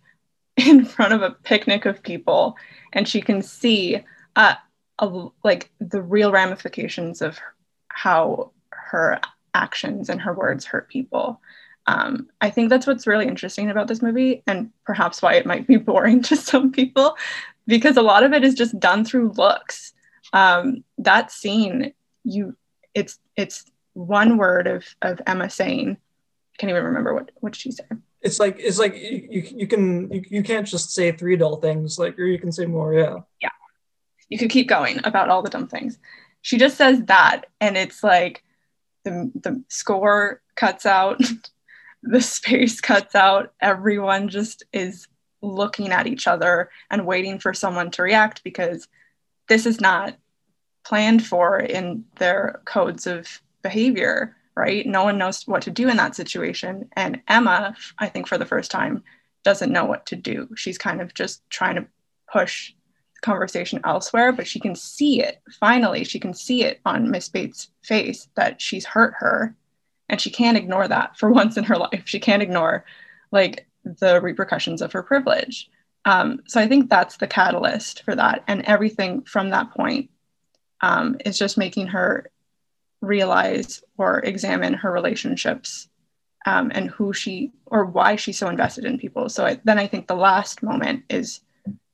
in 0.58 0.86
front 0.86 1.14
of 1.14 1.22
a 1.22 1.32
picnic 1.32 1.86
of 1.86 2.04
people 2.04 2.56
and 2.94 3.08
she 3.08 3.22
can 3.22 3.42
see 3.42 4.04
uh, 4.36 4.56
a, 5.00 5.28
like 5.44 5.72
the 5.80 6.02
real 6.02 6.32
ramifications 6.32 7.22
of 7.22 7.40
how 7.88 8.52
her 8.70 9.20
actions 9.54 10.10
and 10.10 10.22
her 10.22 10.34
words 10.34 10.66
hurt 10.66 10.90
people. 10.90 11.42
Um, 11.86 12.30
i 12.40 12.50
think 12.50 12.70
that's 12.70 12.88
what's 12.88 13.06
really 13.06 13.28
interesting 13.28 13.70
about 13.70 13.90
this 13.90 14.02
movie 14.02 14.42
and 14.48 14.72
perhaps 14.86 15.22
why 15.22 15.34
it 15.34 15.46
might 15.46 15.68
be 15.68 15.76
boring 15.90 16.22
to 16.24 16.38
some 16.38 16.72
people 16.72 17.18
because 17.68 17.98
a 17.98 18.02
lot 18.02 18.24
of 18.24 18.32
it 18.32 18.44
is 18.44 18.54
just 18.56 18.80
done 18.80 19.06
through 19.06 19.32
looks. 19.32 19.94
Um, 20.32 20.84
that 20.98 21.32
scene 21.32 21.94
you 22.24 22.56
it's 22.94 23.20
it's 23.36 23.66
one 23.94 24.38
word 24.38 24.66
of 24.66 24.86
of 25.02 25.22
emma 25.28 25.50
saying 25.50 25.98
i 25.98 26.58
can't 26.58 26.70
even 26.70 26.86
remember 26.86 27.14
what 27.14 27.32
what 27.42 27.56
she 27.56 27.72
said 27.72 28.02
it's 28.24 28.40
like 28.40 28.56
it's 28.60 28.80
like 28.80 28.96
you, 28.96 29.44
you 29.56 29.68
can 29.68 30.12
you, 30.12 30.24
you 30.30 30.44
can't 30.44 30.66
just 30.66 30.92
say 30.92 31.12
three 31.12 31.36
dull 31.36 31.58
things 31.58 32.00
like 32.00 32.18
or 32.18 32.24
you 32.24 32.40
can 32.40 32.52
say 32.52 32.66
more 32.66 32.94
yeah. 32.94 33.18
Yeah. 33.42 33.50
You 34.30 34.38
could 34.38 34.50
keep 34.50 34.68
going 34.68 35.00
about 35.04 35.30
all 35.30 35.44
the 35.44 35.50
dumb 35.50 35.68
things. 35.68 36.00
She 36.42 36.58
just 36.58 36.78
says 36.78 37.02
that 37.06 37.48
and 37.60 37.78
it's 37.78 38.04
like 38.04 38.44
the 39.04 39.32
the 39.36 39.64
score 39.68 40.42
cuts 40.56 40.86
out 40.86 41.22
the 42.04 42.22
space 42.22 42.80
cuts 42.82 43.14
out 43.14 43.54
everyone 43.62 44.30
just 44.30 44.64
is 44.72 45.08
looking 45.42 45.92
at 45.92 46.08
each 46.08 46.26
other 46.26 46.70
and 46.90 47.06
waiting 47.06 47.38
for 47.38 47.54
someone 47.54 47.92
to 47.92 48.02
react 48.02 48.44
because 48.44 48.88
this 49.50 49.66
is 49.66 49.82
not 49.82 50.16
planned 50.86 51.26
for 51.26 51.60
in 51.60 52.06
their 52.18 52.62
codes 52.66 53.08
of 53.08 53.42
behavior 53.62 54.36
right? 54.56 54.86
No 54.86 55.04
one 55.04 55.18
knows 55.18 55.48
what 55.48 55.64
to 55.64 55.72
do 55.72 55.90
in 55.90 55.98
that 55.98 56.16
situation. 56.16 56.90
And 56.94 57.22
Emma, 57.28 57.76
I 57.98 58.08
think 58.08 58.28
for 58.28 58.38
the 58.38 58.46
first 58.46 58.72
time, 58.72 59.04
doesn't 59.44 59.72
know 59.72 59.86
what 59.86 60.06
to 60.08 60.16
do. 60.16 60.48
She's 60.56 60.78
kind 60.78 61.02
of 61.02 61.14
just 61.14 61.48
trying 61.50 61.76
to 61.76 61.86
push 62.32 62.74
the 63.16 63.22
conversation 63.22 63.82
elsewhere, 63.84 64.32
but 64.32 64.48
she 64.48 64.60
can 64.60 64.76
see 64.76 65.22
it. 65.22 65.42
Finally, 65.60 66.06
she 66.06 66.20
can 66.20 66.34
see 66.34 66.64
it 66.64 66.80
on 66.86 67.12
Miss 67.12 67.30
Bates' 67.30 67.70
face 67.82 68.30
that 68.36 68.62
she's 68.62 68.86
hurt 68.86 69.14
her. 69.18 69.56
And 70.10 70.22
she 70.22 70.30
can't 70.30 70.58
ignore 70.58 70.88
that 70.88 71.18
for 71.18 71.32
once 71.32 71.58
in 71.58 71.64
her 71.66 71.78
life. 71.78 72.04
She 72.06 72.20
can't 72.20 72.44
ignore 72.44 72.86
like 73.32 73.68
the 73.84 74.22
repercussions 74.22 74.82
of 74.82 74.94
her 74.94 75.04
privilege. 75.04 75.70
Um, 76.06 76.42
so 76.48 76.60
I 76.60 76.68
think 76.68 76.90
that's 76.90 77.18
the 77.18 77.28
catalyst 77.28 78.04
for 78.04 78.16
that. 78.16 78.44
And 78.48 78.62
everything 78.64 79.24
from 79.24 79.50
that 79.50 79.72
point 79.72 80.10
um, 80.82 81.18
is 81.26 81.38
just 81.38 81.58
making 81.58 81.88
her 81.88 82.30
realize 83.04 83.84
or 83.98 84.20
examine 84.20 84.74
her 84.74 84.92
relationships 84.92 85.90
um, 86.46 86.72
and 86.74 86.90
who 86.90 87.14
she 87.14 87.52
or 87.66 87.86
why 87.86 88.16
she's 88.16 88.38
so 88.38 88.48
invested 88.48 88.86
in 88.86 88.98
people. 88.98 89.30
So 89.30 89.46
I, 89.46 89.60
then 89.64 89.78
I 89.78 89.88
think 89.88 90.08
the 90.08 90.16
last 90.16 90.64
moment 90.64 91.04
is 91.10 91.42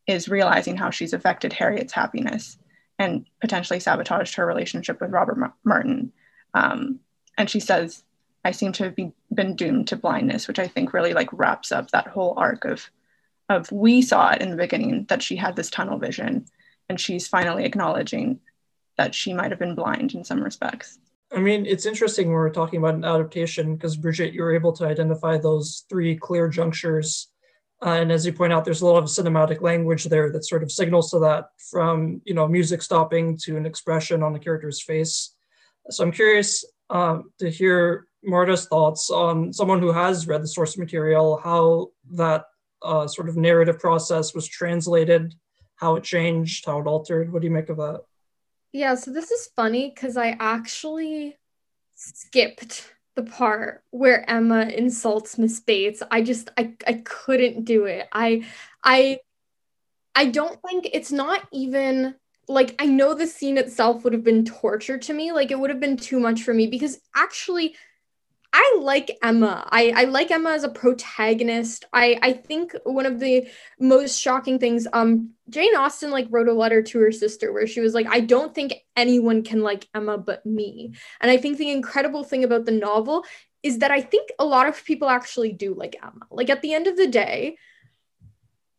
is 0.08 0.30
realizing 0.30 0.78
how 0.78 0.90
she's 0.90 1.14
affected 1.14 1.54
Harriet's 1.54 1.94
happiness 1.94 2.58
and 2.98 3.26
potentially 3.42 3.80
sabotaged 3.80 4.36
her 4.36 4.46
relationship 4.46 5.00
with 5.00 5.12
Robert 5.12 5.38
Ma- 5.38 5.52
Martin. 5.64 6.12
Um, 6.54 7.00
and 7.38 7.50
she 7.50 7.60
says, 7.60 8.04
"I 8.44 8.52
seem 8.52 8.72
to 8.74 8.86
have 8.86 8.96
be, 8.96 9.12
been 9.34 9.56
doomed 9.56 9.88
to 9.90 9.96
blindness," 9.96 10.48
which 10.48 10.60
I 10.60 10.68
think 10.68 10.94
really 10.94 11.14
like 11.14 11.30
wraps 11.32 11.72
up 11.72 11.92
that 11.92 12.08
whole 12.08 12.34
arc 12.38 12.66
of 12.66 12.90
of 13.50 13.72
we 13.72 14.02
saw 14.04 14.30
it 14.32 14.42
in 14.42 14.52
the 14.52 14.58
beginning 14.58 15.06
that 15.10 15.24
she 15.24 15.36
had 15.36 15.56
this 15.56 15.72
tunnel 15.72 15.98
vision, 15.98 16.46
and 16.88 17.00
she's 17.00 17.28
finally 17.28 17.66
acknowledging 17.66 18.40
that 19.00 19.16
she 19.16 19.34
might 19.34 19.50
have 19.50 19.60
been 19.60 19.76
blind 19.76 20.14
in 20.14 20.26
some 20.26 20.44
respects. 20.44 21.00
I 21.32 21.40
mean, 21.40 21.66
it's 21.66 21.86
interesting 21.86 22.28
when 22.28 22.34
we're 22.34 22.50
talking 22.50 22.80
about 22.80 22.96
an 22.96 23.06
adaptation 23.06 23.76
because 23.76 23.96
Bridget, 23.96 24.34
you 24.34 24.42
were 24.42 24.54
able 24.54 24.74
to 24.74 24.86
identify 24.86 25.38
those 25.38 25.86
three 25.90 26.18
clear 26.18 26.50
junctures. 26.50 27.30
Uh, 27.82 27.92
and 27.92 28.12
as 28.12 28.26
you 28.26 28.34
point 28.34 28.52
out, 28.52 28.66
there's 28.66 28.82
a 28.82 28.86
lot 28.86 29.02
of 29.02 29.06
cinematic 29.06 29.62
language 29.62 30.04
there 30.04 30.30
that 30.34 30.44
sort 30.44 30.64
of 30.64 30.72
signals 30.72 31.12
to 31.12 31.20
that 31.20 31.46
from, 31.72 32.22
you 32.26 32.34
know, 32.34 32.46
music 32.46 32.82
stopping 32.82 33.38
to 33.38 33.56
an 33.56 33.66
expression 33.66 34.22
on 34.22 34.34
the 34.34 34.40
character's 34.40 34.82
face. 34.82 35.34
So 35.90 36.04
I'm 36.04 36.12
curious 36.12 36.66
um, 36.90 37.32
to 37.40 37.50
hear 37.50 38.06
Marta's 38.22 38.66
thoughts 38.66 39.10
on 39.10 39.54
someone 39.54 39.80
who 39.80 39.94
has 39.94 40.28
read 40.28 40.44
the 40.44 40.48
source 40.48 40.78
material, 40.78 41.40
how 41.42 41.92
that 42.16 42.44
uh, 42.82 43.08
sort 43.08 43.30
of 43.30 43.38
narrative 43.38 43.80
process 43.80 44.36
was 44.36 44.46
translated, 44.46 45.36
how 45.76 45.96
it 45.96 46.04
changed, 46.04 46.66
how 46.66 46.82
it 46.82 46.88
altered. 46.88 47.32
What 47.32 47.42
do 47.42 47.48
you 47.48 47.54
make 47.54 47.70
of 47.70 47.78
that? 47.78 48.02
Yeah, 48.72 48.96
so 48.96 49.12
this 49.12 49.32
is 49.32 49.50
funny 49.56 49.92
because 49.94 50.16
I 50.18 50.38
actually 50.40 51.38
skipped 51.96 52.94
the 53.16 53.24
part 53.24 53.84
where 53.92 54.30
Emma 54.30 54.64
insults 54.64 55.38
Miss 55.38 55.60
Bates. 55.60 56.04
I 56.12 56.22
just 56.22 56.50
I 56.58 56.74
I 56.88 56.94
couldn't 57.06 57.66
do 57.66 57.86
it. 57.86 58.08
I 58.14 58.46
I 58.84 59.20
I 60.16 60.26
don't 60.26 60.60
think 60.68 60.90
it's 60.94 61.12
not 61.12 61.48
even 61.54 62.16
like 62.48 62.76
I 62.80 62.86
know 62.88 63.14
the 63.14 63.28
scene 63.28 63.58
itself 63.58 64.04
would 64.04 64.14
have 64.14 64.24
been 64.24 64.46
torture 64.46 64.98
to 64.98 65.14
me. 65.14 65.32
Like 65.32 65.52
it 65.52 65.60
would 65.60 65.70
have 65.70 65.80
been 65.80 65.98
too 65.98 66.20
much 66.20 66.44
for 66.44 66.54
me 66.54 66.68
because 66.68 67.00
actually 67.16 67.76
I 68.52 68.78
like 68.82 69.18
Emma. 69.22 69.68
I, 69.70 69.94
I 69.96 70.04
like 70.06 70.32
Emma 70.32 70.52
as 70.52 70.64
a 70.64 70.70
protagonist. 70.70 71.86
I, 71.94 72.18
I 72.22 72.34
think 72.34 72.76
one 72.84 73.06
of 73.06 73.20
the 73.20 73.48
most 73.80 74.20
shocking 74.20 74.58
things, 74.58 74.88
um, 74.92 75.32
Jane 75.50 75.76
Austen 75.76 76.10
like 76.10 76.28
wrote 76.32 76.48
a 76.48 76.54
letter 76.54 76.82
to 76.82 77.00
her 77.00 77.12
sister 77.12 77.54
where 77.54 77.68
she 77.68 77.80
was 77.80 77.94
like, 77.94 78.08
I 78.10 78.22
don't 78.22 78.56
think 78.56 78.74
anyone 78.96 79.44
can 79.44 79.62
like 79.62 79.88
Emma 79.94 80.18
but 80.18 80.46
me. 80.46 80.94
And 81.22 81.30
I 81.30 81.38
think 81.38 81.58
the 81.58 81.70
incredible 81.72 82.24
thing 82.24 82.44
about 82.44 82.66
the 82.66 82.72
novel 82.72 83.24
is 83.62 83.80
that 83.80 83.92
I 83.92 84.02
think 84.02 84.32
a 84.40 84.46
lot 84.46 84.68
of 84.68 84.84
people 84.84 85.10
actually 85.10 85.54
do 85.54 85.76
like 85.76 85.96
Emma. 86.02 86.26
Like 86.32 86.50
at 86.50 86.62
the 86.62 86.74
end 86.74 86.88
of 86.88 86.98
the 86.98 87.08
day, 87.08 87.58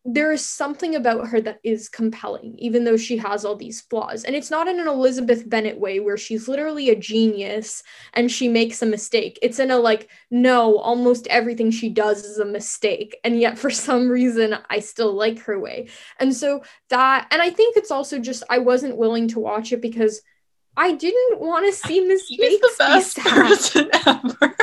there 0.04 0.32
is 0.32 0.44
something 0.44 0.94
about 0.94 1.28
her 1.28 1.40
that 1.42 1.60
is 1.62 1.88
compelling, 1.88 2.54
even 2.58 2.84
though 2.84 2.96
she 2.96 3.18
has 3.18 3.44
all 3.44 3.54
these 3.54 3.82
flaws. 3.82 4.24
And 4.24 4.34
it's 4.34 4.50
not 4.50 4.66
in 4.66 4.80
an 4.80 4.88
Elizabeth 4.88 5.48
Bennet 5.48 5.78
way 5.78 6.00
where 6.00 6.16
she's 6.16 6.48
literally 6.48 6.88
a 6.88 6.96
genius 6.96 7.82
and 8.14 8.30
she 8.30 8.48
makes 8.48 8.80
a 8.80 8.86
mistake. 8.86 9.38
It's 9.42 9.58
in 9.58 9.70
a 9.70 9.76
like, 9.76 10.08
no, 10.30 10.78
almost 10.78 11.26
everything 11.26 11.70
she 11.70 11.90
does 11.90 12.24
is 12.24 12.38
a 12.38 12.46
mistake. 12.46 13.18
And 13.24 13.38
yet, 13.38 13.58
for 13.58 13.70
some 13.70 14.08
reason, 14.08 14.56
I 14.70 14.80
still 14.80 15.12
like 15.12 15.40
her 15.40 15.58
way. 15.60 15.88
And 16.18 16.34
so 16.34 16.62
that, 16.88 17.28
and 17.30 17.42
I 17.42 17.50
think 17.50 17.76
it's 17.76 17.90
also 17.90 18.18
just, 18.18 18.42
I 18.48 18.58
wasn't 18.58 18.96
willing 18.96 19.28
to 19.28 19.40
watch 19.40 19.72
it 19.72 19.82
because 19.82 20.22
I 20.76 20.92
didn't 20.92 21.40
want 21.40 21.66
to 21.66 21.72
see 21.72 22.00
Miss 22.06 22.26
Bates 22.34 22.60
the 22.60 22.74
best 22.78 23.16
be 23.16 23.22
sad. 23.22 23.46
person 23.48 23.90
ever. 24.06 24.56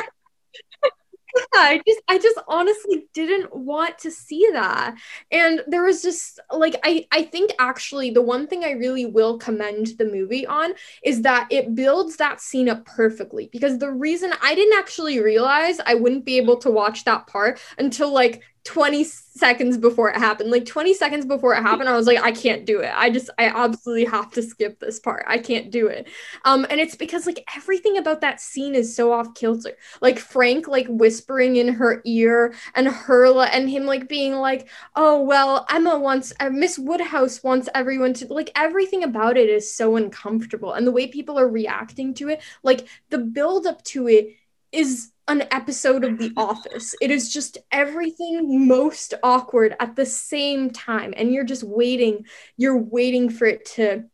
I 1.54 1.82
just 1.86 2.02
I 2.08 2.18
just 2.18 2.40
honestly 2.48 3.08
didn't 3.14 3.56
want 3.56 3.98
to 4.00 4.12
see 4.12 4.48
that. 4.54 4.96
And 5.32 5.62
there 5.68 5.84
was 5.84 6.02
just 6.02 6.40
like 6.52 6.76
I 6.84 7.06
I 7.12 7.24
think 7.24 7.52
actually 7.60 8.12
the 8.12 8.22
one 8.22 8.48
thing 8.48 8.64
I 8.64 8.72
really 8.72 9.06
will 9.06 9.38
commend 9.38 9.88
the 9.98 10.06
movie 10.06 10.46
on 10.46 10.74
is 11.04 11.22
that 11.24 11.48
it 11.50 11.76
builds 11.76 12.18
that 12.18 12.42
scene 12.42 12.70
up 12.70 12.86
perfectly 12.86 13.50
because 13.52 13.78
the 13.80 13.92
reason 13.92 14.34
I 14.42 14.56
didn't 14.56 14.78
actually 14.78 15.20
realize 15.20 15.80
I 15.86 15.96
wouldn't 15.96 16.26
be 16.26 16.38
able 16.38 16.58
to 16.58 16.72
watch 16.72 17.04
that 17.06 17.28
part 17.28 17.60
until 17.78 18.12
like 18.14 18.42
20 18.68 19.06
seconds 19.06 19.78
before 19.78 20.10
it 20.10 20.18
happened. 20.18 20.52
Like 20.52 20.66
20 20.66 20.94
seconds 20.94 21.26
before 21.26 21.56
it 21.56 21.62
happened, 21.62 21.88
I 21.88 21.96
was 21.96 22.06
like, 22.06 22.22
I 22.22 22.34
can't 22.34 22.66
do 22.66 22.82
it. 22.82 22.92
I 22.94 23.10
just, 23.10 23.30
I 23.40 23.46
absolutely 23.46 24.04
have 24.04 24.30
to 24.32 24.44
skip 24.44 24.80
this 24.80 25.00
part. 25.00 25.24
I 25.26 25.38
can't 25.38 25.72
do 25.72 25.88
it. 25.88 26.10
Um, 26.44 26.66
and 26.70 26.82
it's 26.82 26.96
because 26.96 27.26
like 27.26 27.48
everything 27.56 27.98
about 27.98 28.20
that 28.22 28.42
scene 28.42 28.76
is 28.76 28.94
so 28.94 29.14
off 29.14 29.34
kilter. 29.36 29.72
Like 30.02 30.20
Frank 30.20 30.68
like 30.68 30.86
whispering 30.90 31.56
in 31.56 31.70
her 31.70 32.02
ear 32.06 32.54
and 32.76 32.90
her 32.90 33.28
and 33.46 33.70
him 33.70 33.86
like 33.86 34.10
being 34.10 34.34
like, 34.34 34.68
oh 34.98 35.22
well, 35.22 35.66
Emma 35.70 35.98
wants 35.98 36.34
uh, 36.42 36.50
Miss 36.50 36.78
Woodhouse 36.78 37.42
wants 37.44 37.70
everyone 37.74 38.14
to 38.16 38.28
like 38.34 38.52
everything 38.56 39.04
about 39.04 39.38
it 39.38 39.50
is 39.50 39.74
so 39.74 39.96
uncomfortable. 39.96 40.74
And 40.74 40.86
the 40.86 40.92
way 40.92 41.08
people 41.08 41.40
are 41.40 41.48
reacting 41.48 42.14
to 42.16 42.30
it, 42.30 42.42
like 42.64 42.86
the 43.10 43.20
build 43.20 43.66
up 43.66 43.82
to 43.86 44.10
it 44.10 44.36
is 44.74 45.12
an 45.28 45.44
episode 45.52 46.04
of 46.04 46.18
The 46.18 46.32
Office. 46.38 46.96
It 47.02 47.12
is 47.12 47.32
just 47.32 47.58
everything 47.72 48.68
most 48.68 49.14
awkward 49.24 49.76
at 49.80 49.96
the 49.96 50.06
same 50.06 50.70
time. 50.70 51.14
And 51.16 51.34
you're 51.34 51.44
just 51.44 51.64
waiting, 51.64 52.26
you're 52.56 52.78
waiting 52.78 53.30
for 53.30 53.46
it 53.46 53.66
to 53.76 54.06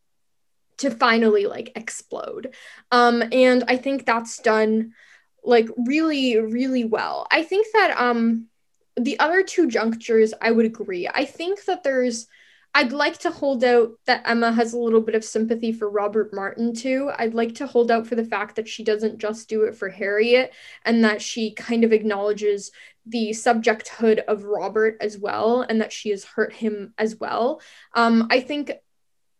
to 0.79 0.89
finally 0.89 1.45
like 1.45 1.71
explode. 1.75 2.55
Um, 2.91 3.23
and 3.31 3.63
I 3.67 3.77
think 3.77 4.05
that's 4.05 4.39
done 4.39 4.93
like 5.43 5.69
really, 5.85 6.37
really 6.37 6.83
well. 6.83 7.27
I 7.31 7.43
think 7.43 7.67
that 7.73 7.95
um 7.99 8.47
the 8.95 9.19
other 9.19 9.43
two 9.43 9.67
junctures, 9.67 10.33
I 10.39 10.51
would 10.51 10.65
agree. 10.65 11.07
I 11.07 11.25
think 11.25 11.65
that 11.65 11.83
there's 11.83 12.27
I'd 12.75 12.91
like 12.91 13.19
to 13.19 13.29
hold 13.29 13.63
out 13.63 13.91
that 14.05 14.23
Emma 14.25 14.51
has 14.51 14.73
a 14.73 14.79
little 14.79 15.01
bit 15.01 15.13
of 15.13 15.23
sympathy 15.23 15.71
for 15.71 15.89
Robert 15.89 16.33
Martin 16.33 16.73
too. 16.73 17.11
I'd 17.17 17.35
like 17.35 17.55
to 17.55 17.67
hold 17.67 17.91
out 17.91 18.07
for 18.07 18.15
the 18.15 18.25
fact 18.25 18.55
that 18.55 18.67
she 18.67 18.83
doesn't 18.83 19.19
just 19.19 19.47
do 19.47 19.63
it 19.63 19.75
for 19.75 19.89
Harriet 19.89 20.53
and 20.83 21.03
that 21.03 21.21
she 21.21 21.53
kind 21.53 21.83
of 21.83 21.93
acknowledges 21.93 22.71
the 23.05 23.29
subjecthood 23.29 24.23
of 24.25 24.45
Robert 24.45 24.97
as 25.01 25.19
well 25.19 25.61
and 25.61 25.81
that 25.81 25.93
she 25.93 26.09
has 26.09 26.23
hurt 26.23 26.51
him 26.51 26.93
as 26.97 27.15
well. 27.15 27.61
Um, 27.93 28.27
I 28.31 28.39
think, 28.39 28.71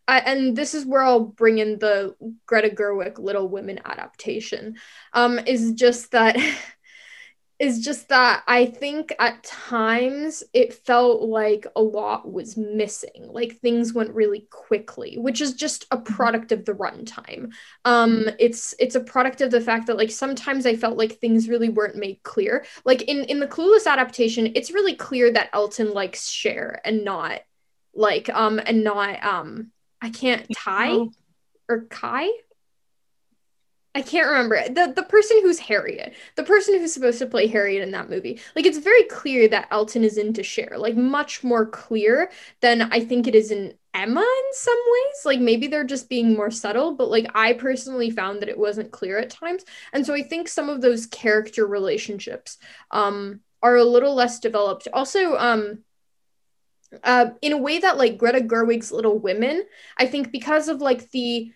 I, 0.08 0.19
and 0.19 0.56
this 0.56 0.76
is 0.76 0.86
where 0.86 1.02
I'll 1.02 1.22
bring 1.22 1.58
in 1.58 1.80
the 1.80 2.15
Greta 2.46 2.69
Gerwig 2.69 3.17
Little 3.17 3.48
Women 3.48 3.80
adaptation, 3.84 4.76
um, 5.13 5.39
is 5.39 5.74
just 5.74 6.12
that. 6.12 6.38
is 7.63 7.80
just 7.80 8.10
that 8.10 8.43
I 8.45 8.65
think 8.65 9.13
at 9.19 9.41
times 9.41 10.43
it 10.54 10.73
felt 10.73 11.21
like 11.21 11.65
a 11.78 11.82
lot 11.82 12.30
was 12.30 12.58
missing. 12.58 13.30
Like 13.30 13.60
things 13.60 13.93
went 13.93 14.13
really 14.13 14.47
quickly, 14.49 15.17
which 15.17 15.39
is 15.39 15.54
just 15.54 15.86
a 15.89 15.97
mm-hmm. 15.97 16.13
product 16.13 16.52
of 16.52 16.65
the 16.65 16.73
runtime. 16.73 17.54
Um 17.86 18.30
it's 18.38 18.76
it's 18.80 18.95
a 18.95 18.99
product 18.99 19.39
of 19.39 19.49
the 19.49 19.62
fact 19.62 19.88
that 19.88 19.97
like 19.97 20.12
sometimes 20.12 20.65
I 20.65 20.76
felt 20.76 20.97
like 20.97 21.13
things 21.13 21.47
really 21.47 21.69
weren't 21.69 21.95
made 21.95 22.21
clear. 22.23 22.65
Like 22.84 23.04
in 23.04 23.23
in 23.26 23.39
the 23.39 23.47
Clueless 23.47 23.88
adaptation, 23.88 24.52
it's 24.56 24.71
really 24.71 24.95
clear 24.95 25.32
that 25.32 25.49
Elton 25.54 25.93
likes 25.93 26.28
Cher 26.28 26.82
and 26.84 27.06
not 27.06 27.39
like 27.95 28.28
um 28.30 28.60
and 28.65 28.84
not 28.84 29.23
um 29.23 29.71
I 30.02 30.10
can't 30.10 30.45
Tai 30.54 31.06
or 31.69 31.86
Kai 31.89 32.30
I 33.95 34.01
can't 34.01 34.27
remember 34.27 34.60
the 34.69 34.91
the 34.95 35.03
person 35.03 35.38
who's 35.41 35.60
Harriet, 35.60 36.15
the 36.36 36.43
person 36.43 36.79
who's 36.79 36.93
supposed 36.93 37.19
to 37.19 37.27
play 37.27 37.45
Harriet 37.45 37.84
in 37.84 37.91
that 37.91 38.10
movie. 38.10 38.39
Like 38.56 38.65
it's 38.65 38.79
very 38.79 39.03
clear 39.03 39.47
that 39.49 39.67
Elton 39.69 40.03
is 40.03 40.17
into 40.17 40.41
Cher, 40.41 40.73
like 40.77 40.95
much 40.95 41.43
more 41.43 41.67
clear 41.67 42.32
than 42.62 42.82
I 42.82 43.01
think 43.06 43.27
it 43.27 43.36
is 43.36 43.51
in 43.51 43.75
Emma 43.93 44.21
in 44.21 44.53
some 44.53 44.79
ways. 44.91 45.25
Like 45.25 45.39
maybe 45.39 45.67
they're 45.67 45.84
just 45.84 46.10
being 46.10 46.34
more 46.34 46.49
subtle, 46.49 46.95
but 46.95 47.12
like 47.12 47.27
I 47.36 47.53
personally 47.53 48.10
found 48.10 48.41
that 48.41 48.49
it 48.49 48.58
wasn't 48.58 48.91
clear 48.91 49.19
at 49.19 49.29
times, 49.29 49.63
and 49.93 50.03
so 50.06 50.15
I 50.15 50.23
think 50.23 50.47
some 50.47 50.69
of 50.69 50.82
those 50.82 51.06
character 51.06 51.67
relationships 51.67 52.58
um 52.89 53.41
are 53.62 53.75
a 53.77 53.84
little 53.86 54.15
less 54.15 54.39
developed. 54.39 54.88
Also, 54.93 55.38
um. 55.38 55.84
Uh, 57.03 57.32
in 57.41 57.53
a 57.53 57.58
way 57.58 57.79
that 57.79 57.97
like 57.97 58.19
Greta 58.19 58.39
Gerwig's 58.39 58.91
Little 58.91 59.17
Women, 59.17 59.63
I 59.97 60.06
think 60.06 60.32
because 60.32 60.67
of 60.67 60.79
like 60.79 61.10
the 61.10 61.51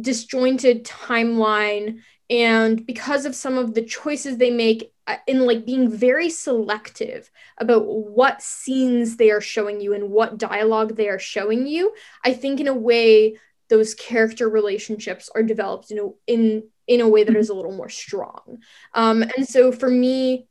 disjointed 0.00 0.84
timeline. 0.84 2.00
And 2.30 2.84
because 2.86 3.26
of 3.26 3.34
some 3.34 3.58
of 3.58 3.74
the 3.74 3.82
choices 3.82 4.38
they 4.38 4.50
make 4.50 4.92
uh, 5.06 5.16
in 5.26 5.44
like 5.46 5.66
being 5.66 5.90
very 5.90 6.30
selective 6.30 7.30
about 7.58 7.84
what 7.86 8.40
scenes 8.40 9.16
they 9.16 9.30
are 9.30 9.40
showing 9.40 9.80
you 9.80 9.92
and 9.92 10.10
what 10.10 10.38
dialogue 10.38 10.96
they 10.96 11.10
are 11.10 11.18
showing 11.18 11.66
you 11.66 11.92
i 12.24 12.32
think 12.32 12.58
in 12.58 12.68
a 12.68 12.74
way 12.74 13.36
those 13.68 13.94
character 13.94 14.48
relationships 14.48 15.30
are 15.34 15.42
developed 15.42 15.90
in 15.90 15.98
a, 15.98 16.08
in 16.26 16.62
in 16.86 17.00
a 17.00 17.08
way 17.08 17.24
that 17.24 17.36
is 17.36 17.48
a 17.48 17.54
little 17.54 17.72
more 17.76 17.88
strong. 17.88 18.58
Um 18.92 19.22
and 19.22 19.48
so 19.48 19.72
for 19.72 19.90
me 19.90 20.46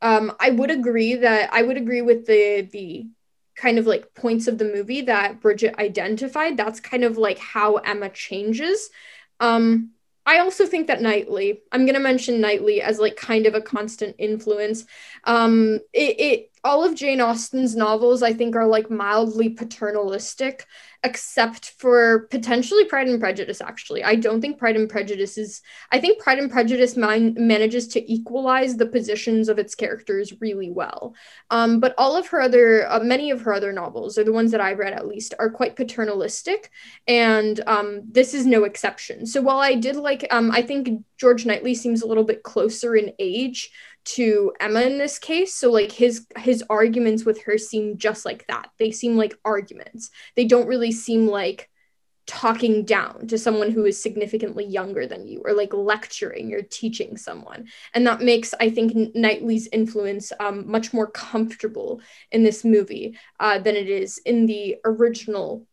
um 0.00 0.32
i 0.40 0.50
would 0.50 0.70
agree 0.70 1.14
that 1.16 1.52
i 1.52 1.62
would 1.62 1.76
agree 1.76 2.02
with 2.02 2.26
the 2.26 2.68
the 2.72 3.06
kind 3.54 3.78
of 3.78 3.86
like 3.86 4.14
points 4.14 4.46
of 4.46 4.58
the 4.58 4.64
movie 4.64 5.02
that 5.02 5.40
Bridget 5.40 5.78
identified, 5.78 6.56
that's 6.56 6.80
kind 6.80 7.04
of 7.04 7.18
like 7.18 7.38
how 7.38 7.76
Emma 7.76 8.08
changes. 8.10 8.90
Um, 9.40 9.90
I 10.24 10.38
also 10.38 10.66
think 10.66 10.86
that 10.86 11.02
Knightley, 11.02 11.62
I'm 11.72 11.84
gonna 11.84 12.00
mention 12.00 12.40
Knightley 12.40 12.80
as 12.80 12.98
like 12.98 13.16
kind 13.16 13.46
of 13.46 13.54
a 13.54 13.60
constant 13.60 14.16
influence. 14.18 14.84
Um, 15.24 15.80
it, 15.92 16.20
it 16.20 16.51
all 16.64 16.84
of 16.84 16.94
Jane 16.94 17.20
Austen's 17.20 17.74
novels, 17.74 18.22
I 18.22 18.32
think, 18.32 18.54
are 18.54 18.66
like 18.66 18.88
mildly 18.88 19.50
paternalistic, 19.50 20.66
except 21.02 21.70
for 21.70 22.28
potentially 22.30 22.84
Pride 22.84 23.08
and 23.08 23.18
Prejudice, 23.18 23.60
actually. 23.60 24.04
I 24.04 24.14
don't 24.14 24.40
think 24.40 24.58
Pride 24.58 24.76
and 24.76 24.88
Prejudice 24.88 25.36
is, 25.36 25.60
I 25.90 25.98
think 25.98 26.22
Pride 26.22 26.38
and 26.38 26.50
Prejudice 26.50 26.96
man- 26.96 27.34
manages 27.36 27.88
to 27.88 28.12
equalize 28.12 28.76
the 28.76 28.86
positions 28.86 29.48
of 29.48 29.58
its 29.58 29.74
characters 29.74 30.32
really 30.40 30.70
well. 30.70 31.16
Um, 31.50 31.80
but 31.80 31.94
all 31.98 32.16
of 32.16 32.28
her 32.28 32.40
other, 32.40 32.88
uh, 32.88 33.00
many 33.00 33.32
of 33.32 33.40
her 33.40 33.52
other 33.52 33.72
novels, 33.72 34.16
or 34.16 34.22
the 34.22 34.32
ones 34.32 34.52
that 34.52 34.60
I've 34.60 34.78
read 34.78 34.92
at 34.92 35.08
least, 35.08 35.34
are 35.40 35.50
quite 35.50 35.74
paternalistic. 35.74 36.70
And 37.08 37.60
um, 37.66 38.02
this 38.08 38.34
is 38.34 38.46
no 38.46 38.62
exception. 38.62 39.26
So 39.26 39.42
while 39.42 39.58
I 39.58 39.74
did 39.74 39.96
like, 39.96 40.28
um, 40.30 40.52
I 40.52 40.62
think 40.62 41.04
George 41.18 41.44
Knightley 41.44 41.74
seems 41.74 42.02
a 42.02 42.06
little 42.06 42.24
bit 42.24 42.44
closer 42.44 42.94
in 42.94 43.12
age 43.18 43.70
to 44.04 44.52
Emma 44.60 44.82
in 44.82 44.98
this 44.98 45.18
case. 45.18 45.54
So 45.54 45.70
like 45.70 45.92
his 45.92 46.26
his 46.38 46.64
arguments 46.68 47.24
with 47.24 47.42
her 47.42 47.58
seem 47.58 47.98
just 47.98 48.24
like 48.24 48.46
that. 48.48 48.70
They 48.78 48.90
seem 48.90 49.16
like 49.16 49.38
arguments. 49.44 50.10
They 50.36 50.44
don't 50.44 50.66
really 50.66 50.92
seem 50.92 51.26
like 51.26 51.68
talking 52.26 52.84
down 52.84 53.26
to 53.26 53.36
someone 53.36 53.70
who 53.70 53.84
is 53.84 54.00
significantly 54.00 54.64
younger 54.64 55.06
than 55.06 55.26
you 55.26 55.42
or 55.44 55.52
like 55.52 55.74
lecturing 55.74 56.54
or 56.54 56.62
teaching 56.62 57.16
someone 57.16 57.66
and 57.94 58.06
that 58.06 58.20
makes 58.20 58.54
i 58.60 58.70
think 58.70 59.12
knightley's 59.14 59.68
influence 59.72 60.32
um, 60.38 60.70
much 60.70 60.92
more 60.92 61.10
comfortable 61.10 62.00
in 62.30 62.44
this 62.44 62.64
movie 62.64 63.18
uh, 63.40 63.58
than 63.58 63.74
it 63.74 63.88
is 63.88 64.18
in 64.18 64.46
the 64.46 64.76
original 64.84 65.66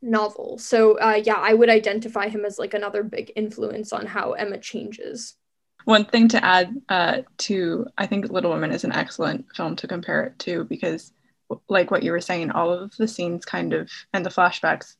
novel 0.00 0.56
so 0.56 0.98
uh, 0.98 1.20
yeah 1.22 1.36
i 1.36 1.52
would 1.52 1.68
identify 1.68 2.26
him 2.26 2.46
as 2.46 2.58
like 2.58 2.72
another 2.72 3.02
big 3.02 3.30
influence 3.36 3.92
on 3.92 4.06
how 4.06 4.32
emma 4.32 4.56
changes 4.56 5.34
one 5.86 6.04
thing 6.04 6.26
to 6.26 6.44
add 6.44 6.82
uh, 6.88 7.18
to, 7.38 7.86
I 7.96 8.06
think 8.06 8.28
Little 8.28 8.50
Women 8.50 8.72
is 8.72 8.82
an 8.82 8.90
excellent 8.90 9.46
film 9.54 9.76
to 9.76 9.86
compare 9.86 10.24
it 10.24 10.38
to 10.40 10.64
because, 10.64 11.12
like 11.68 11.92
what 11.92 12.02
you 12.02 12.10
were 12.10 12.20
saying, 12.20 12.50
all 12.50 12.72
of 12.72 12.96
the 12.96 13.06
scenes 13.06 13.44
kind 13.44 13.72
of 13.72 13.88
and 14.12 14.26
the 14.26 14.30
flashbacks 14.30 14.96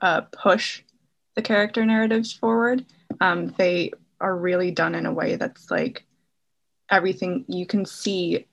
uh, 0.00 0.22
push 0.32 0.82
the 1.34 1.42
character 1.42 1.84
narratives 1.84 2.32
forward. 2.32 2.86
Um, 3.20 3.54
they 3.58 3.92
are 4.22 4.34
really 4.34 4.70
done 4.70 4.94
in 4.94 5.04
a 5.04 5.12
way 5.12 5.36
that's 5.36 5.70
like 5.70 6.06
everything 6.90 7.44
you 7.46 7.66
can 7.66 7.84
see 7.84 8.46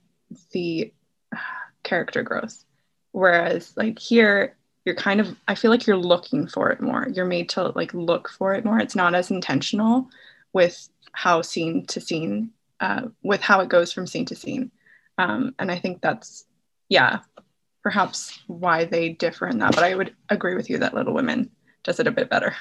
the 0.51 0.91
character 1.83 2.23
growth. 2.23 2.65
Whereas, 3.13 3.71
like 3.77 3.99
here, 3.99 4.57
you're 4.83 4.95
kind 4.95 5.21
of, 5.21 5.33
I 5.47 5.55
feel 5.55 5.71
like 5.71 5.87
you're 5.87 5.95
looking 5.95 6.45
for 6.45 6.71
it 6.71 6.81
more. 6.81 7.07
You're 7.07 7.23
made 7.23 7.47
to 7.51 7.69
like 7.69 7.93
look 7.93 8.27
for 8.27 8.53
it 8.53 8.65
more. 8.65 8.79
It's 8.79 8.97
not 8.97 9.15
as 9.15 9.31
intentional 9.31 10.09
with 10.57 10.89
how 11.11 11.43
scene 11.43 11.85
to 11.85 12.01
scene, 12.01 12.49
uh, 12.79 13.03
with 13.21 13.41
how 13.41 13.59
it 13.59 13.69
goes 13.69 13.93
from 13.93 14.07
scene 14.07 14.25
to 14.25 14.35
scene. 14.35 14.71
Um, 15.19 15.53
and 15.59 15.71
I 15.71 15.77
think 15.77 16.01
that's, 16.01 16.45
yeah, 16.89 17.19
perhaps 17.83 18.39
why 18.47 18.85
they 18.85 19.09
differ 19.09 19.45
in 19.47 19.59
that. 19.59 19.75
But 19.75 19.83
I 19.83 19.93
would 19.93 20.15
agree 20.29 20.55
with 20.55 20.67
you 20.67 20.79
that 20.79 20.95
Little 20.95 21.13
Women 21.13 21.51
does 21.83 21.99
it 21.99 22.07
a 22.07 22.11
bit 22.11 22.27
better. 22.31 22.55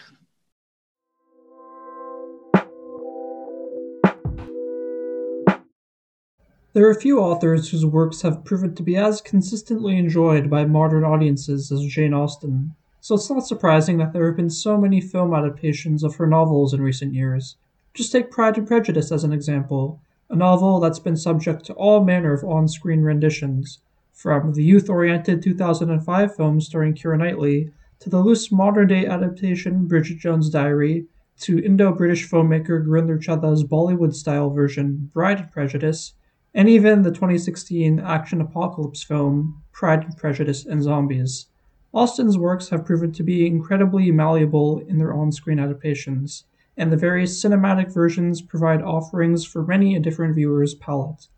There 6.75 6.87
are 6.91 6.95
few 6.95 7.19
authors 7.21 7.71
whose 7.71 7.87
works 7.87 8.21
have 8.21 8.45
proven 8.45 8.75
to 8.75 8.83
be 8.83 8.99
as 8.99 9.23
consistently 9.23 9.97
enjoyed 9.97 10.51
by 10.51 10.67
modern 10.67 11.05
audiences 11.05 11.73
as 11.73 11.87
Jane 11.87 12.13
Austen, 12.13 12.75
so 13.01 13.15
it's 13.15 13.31
not 13.31 13.47
surprising 13.47 13.97
that 13.97 14.13
there 14.13 14.27
have 14.27 14.37
been 14.37 14.51
so 14.51 14.77
many 14.77 15.01
film 15.01 15.33
adaptations 15.33 16.05
of 16.05 16.17
her 16.17 16.27
novels 16.27 16.75
in 16.75 16.83
recent 16.83 17.15
years. 17.15 17.57
Just 17.97 18.13
take 18.13 18.31
Pride 18.31 18.59
and 18.59 18.69
Prejudice 18.69 19.11
as 19.11 19.25
an 19.25 19.33
example, 19.33 20.03
a 20.29 20.37
novel 20.37 20.81
that's 20.81 20.99
been 20.99 21.17
subject 21.17 21.65
to 21.65 21.73
all 21.73 22.05
manner 22.05 22.35
of 22.35 22.45
on 22.45 22.69
screen 22.69 23.01
renditions, 23.01 23.79
from 24.13 24.53
the 24.53 24.63
youth 24.63 24.91
oriented 24.91 25.43
2005 25.43 26.37
film 26.37 26.61
starring 26.61 26.93
Keira 26.93 27.17
Knightley, 27.17 27.71
to 28.01 28.11
the 28.11 28.19
loose 28.19 28.53
modern 28.53 28.89
day 28.89 29.07
adaptation 29.07 29.87
Bridget 29.87 30.19
Jones' 30.19 30.51
Diary, 30.51 31.07
to 31.39 31.65
Indo 31.65 31.91
British 31.91 32.31
filmmaker 32.31 32.85
Gurinder 32.87 33.19
Chadha's 33.19 33.65
Bollywood 33.65 34.15
style 34.15 34.51
version 34.51 35.11
Bride 35.15 35.41
and 35.41 35.51
Prejudice, 35.51 36.13
and 36.53 36.69
even 36.69 37.01
the 37.01 37.11
2016 37.11 37.99
action 37.99 38.43
apocalypse 38.43 39.03
film 39.03 39.63
Pride 39.73 40.05
and 40.05 40.17
Prejudice 40.19 40.67
and 40.67 40.83
Zombies. 40.83 41.47
Austen's 41.95 42.37
works 42.37 42.69
have 42.69 42.85
proven 42.85 43.11
to 43.13 43.23
be 43.23 43.47
incredibly 43.47 44.11
malleable 44.11 44.81
in 44.81 44.99
their 44.99 45.15
on 45.15 45.33
screen 45.33 45.59
adaptations 45.59 46.45
and 46.77 46.93
the 46.93 46.97
various 46.97 47.43
cinematic 47.43 47.93
versions 47.93 48.43
provide 48.43 48.83
offerings 48.83 49.45
for 49.45 49.63
many 49.63 49.97
a 49.97 50.01
different 50.01 50.35
viewer's 50.35 50.75
palate. 50.75 51.29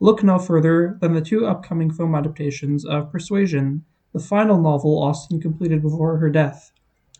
Look 0.00 0.22
no 0.22 0.38
further 0.38 0.98
than 1.00 1.14
the 1.14 1.20
two 1.20 1.46
upcoming 1.46 1.90
film 1.90 2.14
adaptations 2.14 2.84
of 2.84 3.10
Persuasion, 3.10 3.84
the 4.12 4.18
final 4.18 4.60
novel 4.60 5.02
Austen 5.02 5.40
completed 5.40 5.82
before 5.82 6.18
her 6.18 6.28
death. 6.28 6.72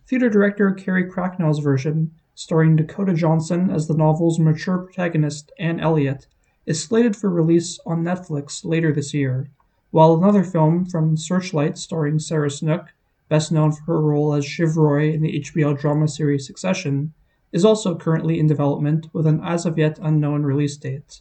Theater 0.07 0.29
director 0.29 0.71
Carrie 0.73 1.09
Cracknell's 1.09 1.61
version, 1.61 2.11
starring 2.35 2.77
Dakota 2.77 3.15
Johnson 3.15 3.71
as 3.71 3.89
the 3.89 3.97
novel's 3.97 4.39
mature 4.39 4.79
protagonist 4.79 5.51
Anne 5.59 5.81
Elliot, 5.81 6.27
is 6.67 6.83
slated 6.83 7.17
for 7.17 7.31
release 7.31 7.79
on 7.87 8.05
Netflix 8.05 8.65
later 8.65 8.93
this 8.93 9.15
year, 9.15 9.49
while 9.91 10.15
another 10.15 10.45
film 10.45 10.85
from 10.85 11.17
Searchlight 11.17 11.79
starring 11.79 12.19
Sarah 12.19 12.51
Snook, 12.51 12.89
best 13.29 13.51
known 13.51 13.73
for 13.73 13.85
her 13.87 14.01
role 14.01 14.35
as 14.35 14.45
Shiv 14.45 14.77
Roy 14.77 15.13
in 15.13 15.23
the 15.23 15.41
HBO 15.41 15.79
drama 15.79 16.09
series 16.09 16.47
Succession, 16.47 17.15
is 17.55 17.65
also 17.65 17.95
currently 17.95 18.41
in 18.41 18.49
development 18.49 19.07
with 19.13 19.29
an 19.29 19.41
as 19.45 19.65
of 19.65 19.79
yet 19.79 19.97
unknown 20.03 20.43
release 20.43 20.77
date. 20.77 21.21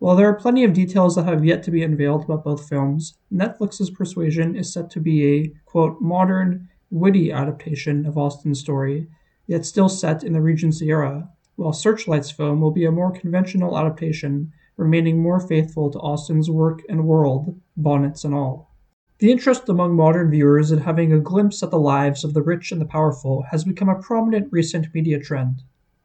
While 0.00 0.16
there 0.16 0.28
are 0.28 0.34
plenty 0.34 0.64
of 0.64 0.72
details 0.72 1.14
that 1.14 1.26
have 1.26 1.44
yet 1.44 1.62
to 1.62 1.70
be 1.70 1.84
unveiled 1.84 2.24
about 2.24 2.42
both 2.42 2.68
films, 2.68 3.14
Netflix's 3.32 3.88
Persuasion 3.88 4.56
is 4.56 4.72
set 4.72 4.90
to 4.90 5.00
be 5.00 5.24
a, 5.24 5.52
quote, 5.64 6.00
modern, 6.00 6.68
witty 6.90 7.30
adaptation 7.30 8.04
of 8.04 8.18
Austen's 8.18 8.58
story, 8.58 9.06
yet 9.46 9.64
still 9.64 9.88
set 9.88 10.24
in 10.24 10.32
the 10.32 10.40
Regency 10.40 10.88
era, 10.88 11.30
while 11.54 11.72
Searchlight's 11.72 12.32
film 12.32 12.60
will 12.60 12.72
be 12.72 12.84
a 12.84 12.90
more 12.90 13.12
conventional 13.12 13.78
adaptation, 13.78 14.52
remaining 14.76 15.22
more 15.22 15.38
faithful 15.38 15.90
to 15.92 15.98
Austen's 16.00 16.50
work 16.50 16.82
and 16.88 17.06
world, 17.06 17.60
bonnets 17.76 18.24
and 18.24 18.34
all. 18.34 18.71
The 19.22 19.30
interest 19.30 19.68
among 19.68 19.94
modern 19.94 20.32
viewers 20.32 20.72
in 20.72 20.80
having 20.80 21.12
a 21.12 21.20
glimpse 21.20 21.62
at 21.62 21.70
the 21.70 21.78
lives 21.78 22.24
of 22.24 22.34
the 22.34 22.42
rich 22.42 22.72
and 22.72 22.80
the 22.80 22.84
powerful 22.84 23.44
has 23.52 23.62
become 23.62 23.88
a 23.88 23.94
prominent 23.94 24.48
recent 24.50 24.92
media 24.92 25.20
trend. 25.20 25.62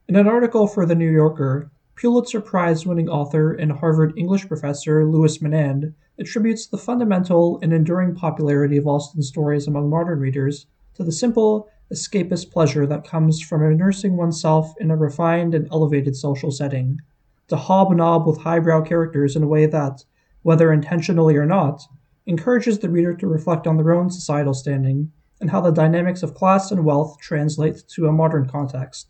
In 0.07 0.15
an 0.15 0.27
article 0.27 0.67
for 0.67 0.85
The 0.85 0.93
New 0.93 1.09
Yorker, 1.09 1.71
Pulitzer 1.95 2.39
Prize 2.39 2.85
winning 2.85 3.09
author 3.09 3.53
and 3.53 3.71
Harvard 3.71 4.13
English 4.15 4.47
professor 4.47 5.03
Louis 5.03 5.35
Menand 5.39 5.95
attributes 6.19 6.67
the 6.67 6.77
fundamental 6.77 7.57
and 7.63 7.73
enduring 7.73 8.13
popularity 8.13 8.77
of 8.77 8.85
Austen's 8.85 9.29
stories 9.29 9.65
among 9.65 9.89
modern 9.89 10.19
readers 10.19 10.67
to 10.93 11.03
the 11.03 11.11
simple, 11.11 11.67
escapist 11.91 12.51
pleasure 12.51 12.85
that 12.85 13.03
comes 13.03 13.41
from 13.41 13.63
immersing 13.63 14.15
oneself 14.15 14.75
in 14.79 14.91
a 14.91 14.95
refined 14.95 15.55
and 15.55 15.67
elevated 15.71 16.15
social 16.15 16.51
setting, 16.51 16.99
to 17.47 17.55
hobnob 17.55 18.27
with 18.27 18.37
highbrow 18.37 18.81
characters 18.81 19.35
in 19.35 19.41
a 19.41 19.47
way 19.47 19.65
that, 19.65 20.05
whether 20.43 20.71
intentionally 20.71 21.35
or 21.35 21.47
not, 21.47 21.81
encourages 22.27 22.79
the 22.79 22.89
reader 22.89 23.13
to 23.15 23.27
reflect 23.27 23.65
on 23.65 23.77
their 23.77 23.93
own 23.93 24.09
societal 24.09 24.53
standing 24.53 25.11
and 25.41 25.49
how 25.49 25.61
the 25.61 25.71
dynamics 25.71 26.23
of 26.23 26.35
class 26.35 26.71
and 26.71 26.83
wealth 26.83 27.17
translate 27.19 27.83
to 27.87 28.07
a 28.07 28.11
modern 28.11 28.47
context. 28.47 29.09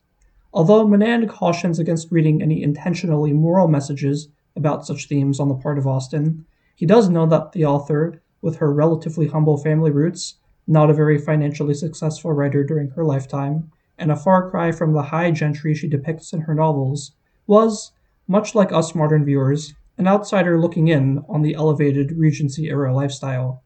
Although 0.54 0.88
Menand 0.88 1.28
cautions 1.30 1.80
against 1.80 2.12
reading 2.12 2.42
any 2.42 2.64
intentionally 2.64 3.34
moral 3.34 3.68
messages 3.68 4.30
about 4.56 4.86
such 4.86 5.08
themes 5.08 5.40
on 5.40 5.50
the 5.50 5.56
part 5.56 5.78
of 5.78 5.88
Austen, 5.88 6.46
he 6.76 6.86
does 6.86 7.10
know 7.10 7.26
that 7.26 7.52
the 7.52 7.66
author, 7.66 8.22
with 8.42 8.58
her 8.58 8.72
relatively 8.72 9.28
humble 9.28 9.58
family 9.58 9.92
roots, 9.92 10.36
not 10.68 10.90
a 10.90 10.94
very 10.94 11.18
financially 11.18 11.74
successful 11.74 12.34
writer 12.34 12.63
during 12.63 12.90
her 12.90 13.04
lifetime, 13.04 13.72
and 13.98 14.12
a 14.12 14.15
far 14.15 14.50
cry 14.50 14.72
from 14.72 14.94
the 14.94 15.02
high 15.02 15.32
gentry 15.32 15.74
she 15.74 15.88
depicts 15.88 16.34
in 16.34 16.42
her 16.42 16.54
novels, 16.54 17.13
was, 17.48 17.92
much 18.28 18.54
like 18.54 18.72
us 18.72 18.94
modern 18.94 19.26
viewers, 19.26 19.74
an 19.98 20.08
outsider 20.08 20.60
looking 20.60 20.87
in 20.87 21.23
on 21.27 21.41
the 21.41 21.56
elevated 21.56 22.12
Regency 22.12 22.69
era 22.69 22.93
lifestyle. 22.93 23.63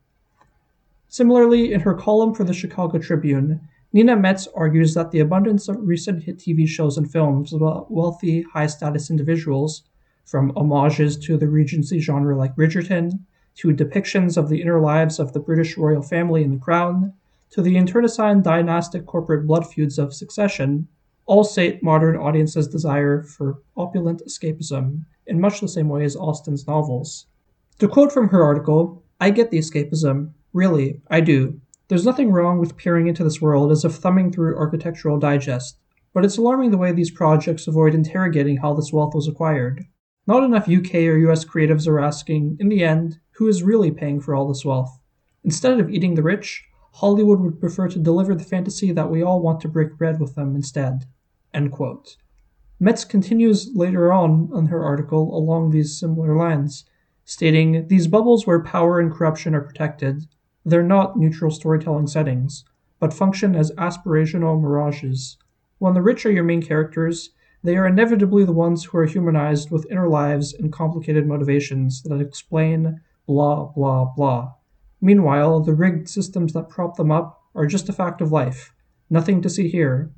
Similarly, 1.09 1.73
in 1.73 1.81
her 1.81 1.93
column 1.93 2.33
for 2.33 2.45
the 2.45 2.53
Chicago 2.53 2.97
Tribune, 2.97 3.59
Nina 3.93 4.15
Metz 4.15 4.47
argues 4.55 4.93
that 4.93 5.11
the 5.11 5.19
abundance 5.19 5.67
of 5.67 5.75
recent 5.81 6.23
hit 6.23 6.37
TV 6.37 6.65
shows 6.65 6.97
and 6.97 7.11
films 7.11 7.51
about 7.51 7.91
wealthy, 7.91 8.43
high 8.43 8.67
status 8.67 9.09
individuals, 9.09 9.83
from 10.23 10.53
homages 10.55 11.17
to 11.17 11.35
the 11.35 11.49
Regency 11.49 11.99
genre 11.99 12.37
like 12.37 12.55
Bridgerton, 12.55 13.19
to 13.55 13.73
depictions 13.73 14.37
of 14.37 14.47
the 14.47 14.61
inner 14.61 14.79
lives 14.79 15.19
of 15.19 15.33
the 15.33 15.41
British 15.41 15.77
royal 15.77 16.01
family 16.01 16.43
in 16.43 16.51
The 16.51 16.59
Crown, 16.59 17.13
to 17.49 17.61
the 17.61 17.75
internecine 17.75 18.41
dynastic 18.41 19.05
corporate 19.05 19.45
blood 19.45 19.69
feuds 19.69 19.99
of 19.99 20.13
Succession, 20.13 20.87
all 21.31 21.45
sate 21.45 21.81
modern 21.81 22.17
audiences' 22.17 22.67
desire 22.67 23.23
for 23.23 23.63
opulent 23.77 24.21
escapism 24.27 25.05
in 25.27 25.39
much 25.39 25.61
the 25.61 25.67
same 25.69 25.87
way 25.87 26.03
as 26.03 26.17
Austen's 26.17 26.67
novels. 26.67 27.25
To 27.79 27.87
quote 27.87 28.11
from 28.11 28.27
her 28.27 28.43
article, 28.43 29.01
I 29.21 29.29
get 29.29 29.49
the 29.49 29.57
escapism. 29.57 30.33
Really, 30.51 30.99
I 31.09 31.21
do. 31.21 31.57
There's 31.87 32.05
nothing 32.05 32.33
wrong 32.33 32.59
with 32.59 32.75
peering 32.75 33.07
into 33.07 33.23
this 33.23 33.39
world 33.39 33.71
as 33.71 33.85
if 33.85 33.93
thumbing 33.93 34.33
through 34.33 34.57
Architectural 34.57 35.19
Digest, 35.19 35.77
but 36.13 36.25
it's 36.25 36.35
alarming 36.35 36.71
the 36.71 36.77
way 36.77 36.91
these 36.91 37.11
projects 37.11 37.65
avoid 37.65 37.95
interrogating 37.95 38.57
how 38.57 38.73
this 38.73 38.91
wealth 38.91 39.15
was 39.15 39.29
acquired. 39.29 39.85
Not 40.27 40.43
enough 40.43 40.67
UK 40.67 40.95
or 40.95 41.17
US 41.29 41.45
creatives 41.45 41.87
are 41.87 42.01
asking, 42.01 42.57
in 42.59 42.67
the 42.67 42.83
end, 42.83 43.19
who 43.35 43.47
is 43.47 43.63
really 43.63 43.91
paying 43.91 44.19
for 44.19 44.35
all 44.35 44.49
this 44.49 44.65
wealth? 44.65 44.99
Instead 45.45 45.79
of 45.79 45.89
eating 45.89 46.15
the 46.15 46.23
rich, 46.23 46.65
Hollywood 46.95 47.39
would 47.39 47.61
prefer 47.61 47.87
to 47.87 47.99
deliver 47.99 48.35
the 48.35 48.43
fantasy 48.43 48.91
that 48.91 49.09
we 49.09 49.23
all 49.23 49.41
want 49.41 49.61
to 49.61 49.69
break 49.69 49.97
bread 49.97 50.19
with 50.19 50.35
them 50.35 50.57
instead. 50.57 51.05
End 51.53 51.71
quote. 51.71 52.17
Metz 52.79 53.05
continues 53.05 53.69
later 53.75 54.11
on 54.11 54.49
in 54.55 54.65
her 54.67 54.83
article 54.83 55.37
along 55.37 55.69
these 55.69 55.99
similar 55.99 56.35
lines, 56.35 56.85
stating 57.25 57.87
These 57.87 58.07
bubbles 58.07 58.47
where 58.47 58.63
power 58.63 58.99
and 58.99 59.11
corruption 59.11 59.53
are 59.53 59.61
protected, 59.61 60.25
they're 60.65 60.83
not 60.83 61.17
neutral 61.17 61.51
storytelling 61.51 62.07
settings, 62.07 62.63
but 62.99 63.13
function 63.13 63.55
as 63.55 63.71
aspirational 63.71 64.61
mirages. 64.61 65.37
When 65.77 65.93
the 65.93 66.01
rich 66.01 66.25
are 66.25 66.31
your 66.31 66.43
main 66.43 66.61
characters, 66.61 67.29
they 67.63 67.77
are 67.77 67.87
inevitably 67.87 68.45
the 68.45 68.51
ones 68.51 68.83
who 68.85 68.97
are 68.97 69.05
humanized 69.05 69.71
with 69.71 69.91
inner 69.91 70.09
lives 70.09 70.53
and 70.53 70.71
complicated 70.71 71.27
motivations 71.27 72.01
that 72.03 72.19
explain 72.19 73.01
blah, 73.27 73.65
blah, 73.65 74.05
blah. 74.15 74.53
Meanwhile, 75.01 75.59
the 75.61 75.73
rigged 75.73 76.09
systems 76.09 76.53
that 76.53 76.69
prop 76.69 76.97
them 76.97 77.11
up 77.11 77.41
are 77.53 77.65
just 77.65 77.89
a 77.89 77.93
fact 77.93 78.21
of 78.21 78.31
life. 78.31 78.73
Nothing 79.09 79.41
to 79.41 79.49
see 79.49 79.67
here. 79.67 80.11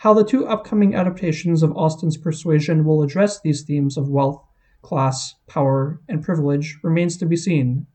How 0.00 0.14
the 0.14 0.24
two 0.24 0.46
upcoming 0.46 0.94
adaptations 0.94 1.62
of 1.62 1.76
Austen's 1.76 2.16
Persuasion 2.16 2.86
will 2.86 3.02
address 3.02 3.38
these 3.38 3.60
themes 3.60 3.98
of 3.98 4.08
wealth, 4.08 4.42
class, 4.80 5.34
power, 5.46 6.00
and 6.08 6.24
privilege 6.24 6.78
remains 6.82 7.18
to 7.18 7.26
be 7.26 7.36
seen. 7.36 7.86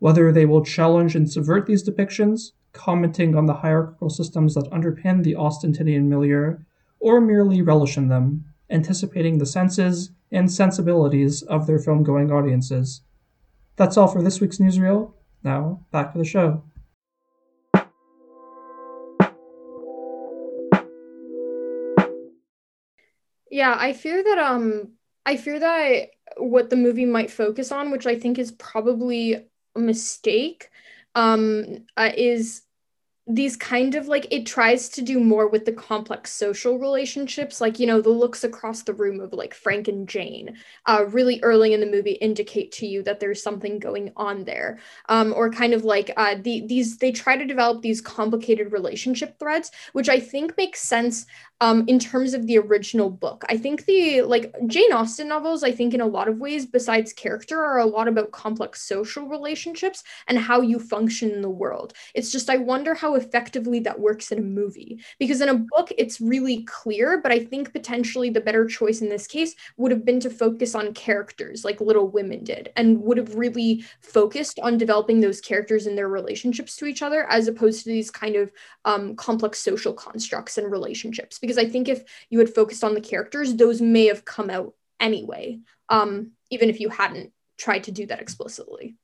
Whether 0.00 0.32
they 0.32 0.44
will 0.44 0.64
challenge 0.64 1.14
and 1.14 1.30
subvert 1.30 1.66
these 1.66 1.88
depictions, 1.88 2.50
commenting 2.72 3.36
on 3.36 3.46
the 3.46 3.54
hierarchical 3.54 4.10
systems 4.10 4.54
that 4.54 4.68
underpin 4.72 5.22
the 5.22 5.36
Austentinian 5.36 6.08
milieu, 6.08 6.56
or 6.98 7.20
merely 7.20 7.62
relish 7.62 7.96
in 7.96 8.08
them, 8.08 8.46
anticipating 8.68 9.38
the 9.38 9.46
senses 9.46 10.10
and 10.32 10.50
sensibilities 10.50 11.42
of 11.42 11.68
their 11.68 11.78
film 11.78 12.02
going 12.02 12.32
audiences. 12.32 13.02
That's 13.76 13.96
all 13.96 14.08
for 14.08 14.20
this 14.20 14.40
week's 14.40 14.58
newsreel. 14.58 15.12
Now, 15.44 15.86
back 15.92 16.10
to 16.10 16.18
the 16.18 16.24
show. 16.24 16.64
Yeah, 23.50 23.76
I 23.78 23.92
fear 23.92 24.22
that 24.22 24.38
um 24.38 24.92
I 25.24 25.36
fear 25.36 25.58
that 25.58 25.68
I, 25.74 26.10
what 26.36 26.70
the 26.70 26.76
movie 26.76 27.04
might 27.06 27.30
focus 27.30 27.72
on, 27.72 27.90
which 27.90 28.06
I 28.06 28.18
think 28.18 28.38
is 28.38 28.52
probably 28.52 29.46
a 29.74 29.78
mistake, 29.80 30.70
um, 31.14 31.86
uh, 31.96 32.10
is 32.16 32.62
these 33.28 33.56
kind 33.56 33.96
of 33.96 34.06
like 34.06 34.24
it 34.30 34.46
tries 34.46 34.88
to 34.88 35.02
do 35.02 35.18
more 35.18 35.48
with 35.48 35.64
the 35.64 35.72
complex 35.72 36.32
social 36.32 36.78
relationships 36.78 37.60
like 37.60 37.80
you 37.80 37.86
know 37.86 38.00
the 38.00 38.08
looks 38.08 38.44
across 38.44 38.82
the 38.82 38.94
room 38.94 39.18
of 39.18 39.32
like 39.32 39.52
frank 39.52 39.88
and 39.88 40.08
jane 40.08 40.56
uh, 40.86 41.04
really 41.08 41.40
early 41.42 41.74
in 41.74 41.80
the 41.80 41.86
movie 41.86 42.12
indicate 42.12 42.70
to 42.70 42.86
you 42.86 43.02
that 43.02 43.18
there's 43.18 43.42
something 43.42 43.80
going 43.80 44.12
on 44.16 44.44
there 44.44 44.78
um, 45.08 45.32
or 45.34 45.50
kind 45.50 45.74
of 45.74 45.84
like 45.84 46.12
uh, 46.16 46.36
the, 46.42 46.64
these 46.68 46.98
they 46.98 47.10
try 47.10 47.36
to 47.36 47.44
develop 47.44 47.82
these 47.82 48.00
complicated 48.00 48.70
relationship 48.70 49.36
threads 49.40 49.72
which 49.92 50.08
i 50.08 50.20
think 50.20 50.56
makes 50.56 50.80
sense 50.80 51.26
um, 51.60 51.84
in 51.86 51.98
terms 51.98 52.34
of 52.34 52.46
the 52.46 52.58
original 52.58 53.08
book. 53.08 53.44
I 53.48 53.56
think 53.56 53.86
the 53.86 54.22
like 54.22 54.54
Jane 54.66 54.92
Austen 54.92 55.28
novels, 55.28 55.62
I 55.62 55.72
think 55.72 55.94
in 55.94 56.00
a 56.00 56.06
lot 56.06 56.28
of 56.28 56.38
ways, 56.38 56.66
besides 56.66 57.12
character, 57.12 57.62
are 57.62 57.78
a 57.78 57.86
lot 57.86 58.08
about 58.08 58.32
complex 58.32 58.82
social 58.82 59.26
relationships 59.26 60.04
and 60.28 60.38
how 60.38 60.60
you 60.60 60.78
function 60.78 61.30
in 61.30 61.40
the 61.40 61.50
world. 61.50 61.94
It's 62.14 62.30
just 62.30 62.50
I 62.50 62.58
wonder 62.58 62.94
how 62.94 63.14
effectively 63.16 63.80
that 63.80 63.98
works 63.98 64.30
in 64.32 64.38
a 64.38 64.42
movie. 64.42 65.00
Because 65.18 65.40
in 65.40 65.48
a 65.48 65.54
book, 65.54 65.92
it's 65.96 66.20
really 66.20 66.64
clear, 66.64 67.20
but 67.20 67.32
I 67.32 67.44
think 67.44 67.72
potentially 67.72 68.30
the 68.30 68.40
better 68.40 68.66
choice 68.66 69.00
in 69.00 69.08
this 69.08 69.26
case 69.26 69.54
would 69.76 69.90
have 69.90 70.04
been 70.04 70.20
to 70.20 70.30
focus 70.30 70.74
on 70.74 70.94
characters 70.94 71.64
like 71.64 71.80
Little 71.80 72.08
Women 72.08 72.44
did, 72.44 72.72
and 72.76 73.02
would 73.02 73.18
have 73.18 73.34
really 73.34 73.84
focused 74.00 74.58
on 74.60 74.78
developing 74.78 75.20
those 75.20 75.40
characters 75.40 75.86
and 75.86 75.96
their 75.96 76.08
relationships 76.08 76.76
to 76.76 76.86
each 76.86 77.02
other, 77.02 77.28
as 77.30 77.48
opposed 77.48 77.84
to 77.84 77.90
these 77.90 78.10
kind 78.10 78.36
of 78.36 78.52
um, 78.84 79.16
complex 79.16 79.58
social 79.58 79.92
constructs 79.92 80.58
and 80.58 80.70
relationships 80.70 81.38
because 81.38 81.58
I 81.58 81.66
think 81.66 81.88
if 81.88 82.02
you 82.30 82.38
had 82.38 82.52
focused 82.52 82.84
on 82.84 82.94
the 82.94 83.00
characters, 83.00 83.54
those 83.54 83.80
may 83.80 84.06
have 84.06 84.24
come 84.24 84.50
out 84.50 84.74
anyway, 85.00 85.60
um, 85.88 86.32
even 86.50 86.68
if 86.68 86.80
you 86.80 86.88
hadn't 86.88 87.32
tried 87.56 87.84
to 87.84 87.92
do 87.92 88.06
that 88.06 88.20
explicitly. 88.20 88.96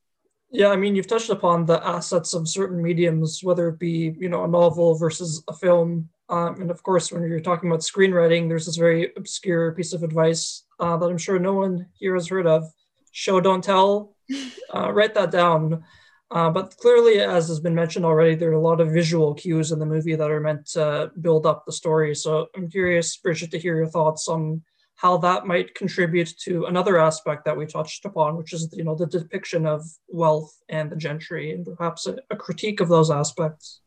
Yeah, 0.53 0.67
I 0.67 0.75
mean, 0.75 0.95
you've 0.95 1.07
touched 1.07 1.31
upon 1.31 1.65
the 1.65 1.83
assets 1.85 2.35
of 2.35 2.47
certain 2.47 2.79
mediums, 2.79 3.43
whether 3.43 3.69
it 3.69 3.79
be, 3.79 4.15
you 4.19 4.29
know, 4.29 4.43
a 4.43 4.47
novel 4.47 4.95
versus 4.95 5.43
a 5.47 5.53
film. 5.53 6.09
Um, 6.29 6.61
and 6.61 6.69
of 6.69 6.83
course, 6.83 7.11
when 7.11 7.23
you're 7.23 7.39
talking 7.39 7.71
about 7.71 7.81
screenwriting, 7.81 8.47
there's 8.47 8.67
this 8.67 8.75
very 8.75 9.11
obscure 9.17 9.71
piece 9.71 9.93
of 9.93 10.03
advice 10.03 10.63
uh, 10.79 10.95
that 10.97 11.09
I'm 11.09 11.17
sure 11.17 11.39
no 11.39 11.53
one 11.55 11.87
here 11.95 12.13
has 12.13 12.27
heard 12.27 12.45
of 12.45 12.71
show, 13.11 13.41
don't 13.41 13.63
tell. 13.63 14.15
Uh, 14.73 14.91
write 14.91 15.13
that 15.13 15.29
down. 15.29 15.83
Uh, 16.31 16.49
but 16.49 16.75
clearly, 16.77 17.19
as 17.19 17.47
has 17.47 17.59
been 17.59 17.75
mentioned 17.75 18.03
already, 18.03 18.33
there 18.33 18.49
are 18.49 18.53
a 18.53 18.59
lot 18.59 18.81
of 18.81 18.89
visual 18.91 19.35
cues 19.35 19.71
in 19.71 19.77
the 19.77 19.85
movie 19.85 20.15
that 20.15 20.31
are 20.31 20.39
meant 20.39 20.65
to 20.65 21.11
build 21.21 21.45
up 21.45 21.63
the 21.63 21.71
story. 21.71 22.15
So 22.15 22.47
I'm 22.55 22.67
curious, 22.71 23.15
Bridget, 23.17 23.51
to 23.51 23.59
hear 23.59 23.75
your 23.75 23.85
thoughts 23.85 24.27
on 24.27 24.63
how 24.95 25.17
that 25.17 25.45
might 25.45 25.75
contribute 25.75 26.33
to 26.39 26.65
another 26.65 26.97
aspect 26.97 27.45
that 27.45 27.57
we 27.57 27.65
touched 27.65 28.05
upon, 28.05 28.37
which 28.37 28.53
is 28.53 28.69
you 28.73 28.83
know 28.83 28.95
the 28.95 29.05
depiction 29.05 29.65
of 29.65 29.83
wealth 30.07 30.55
and 30.69 30.91
the 30.91 30.95
gentry, 30.95 31.51
and 31.51 31.65
perhaps 31.77 32.07
a, 32.07 32.17
a 32.29 32.35
critique 32.35 32.79
of 32.79 32.89
those 32.89 33.11
aspects. 33.11 33.81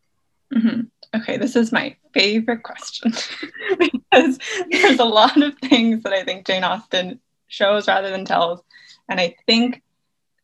Mm-hmm. 0.55 0.83
Okay, 1.15 1.37
this 1.37 1.57
is 1.57 1.73
my 1.73 1.97
favorite 2.13 2.63
question 2.63 3.13
because 3.79 4.39
there's 4.71 4.99
a 4.99 5.05
lot 5.05 5.41
of 5.43 5.57
things 5.59 6.03
that 6.03 6.13
I 6.13 6.23
think 6.25 6.47
Jane 6.47 6.65
Austen 6.65 7.21
shows 7.49 7.89
rather 7.89 8.11
than 8.11 8.25
tells, 8.25 8.61
and 9.09 9.21
I 9.21 9.37
think 9.47 9.83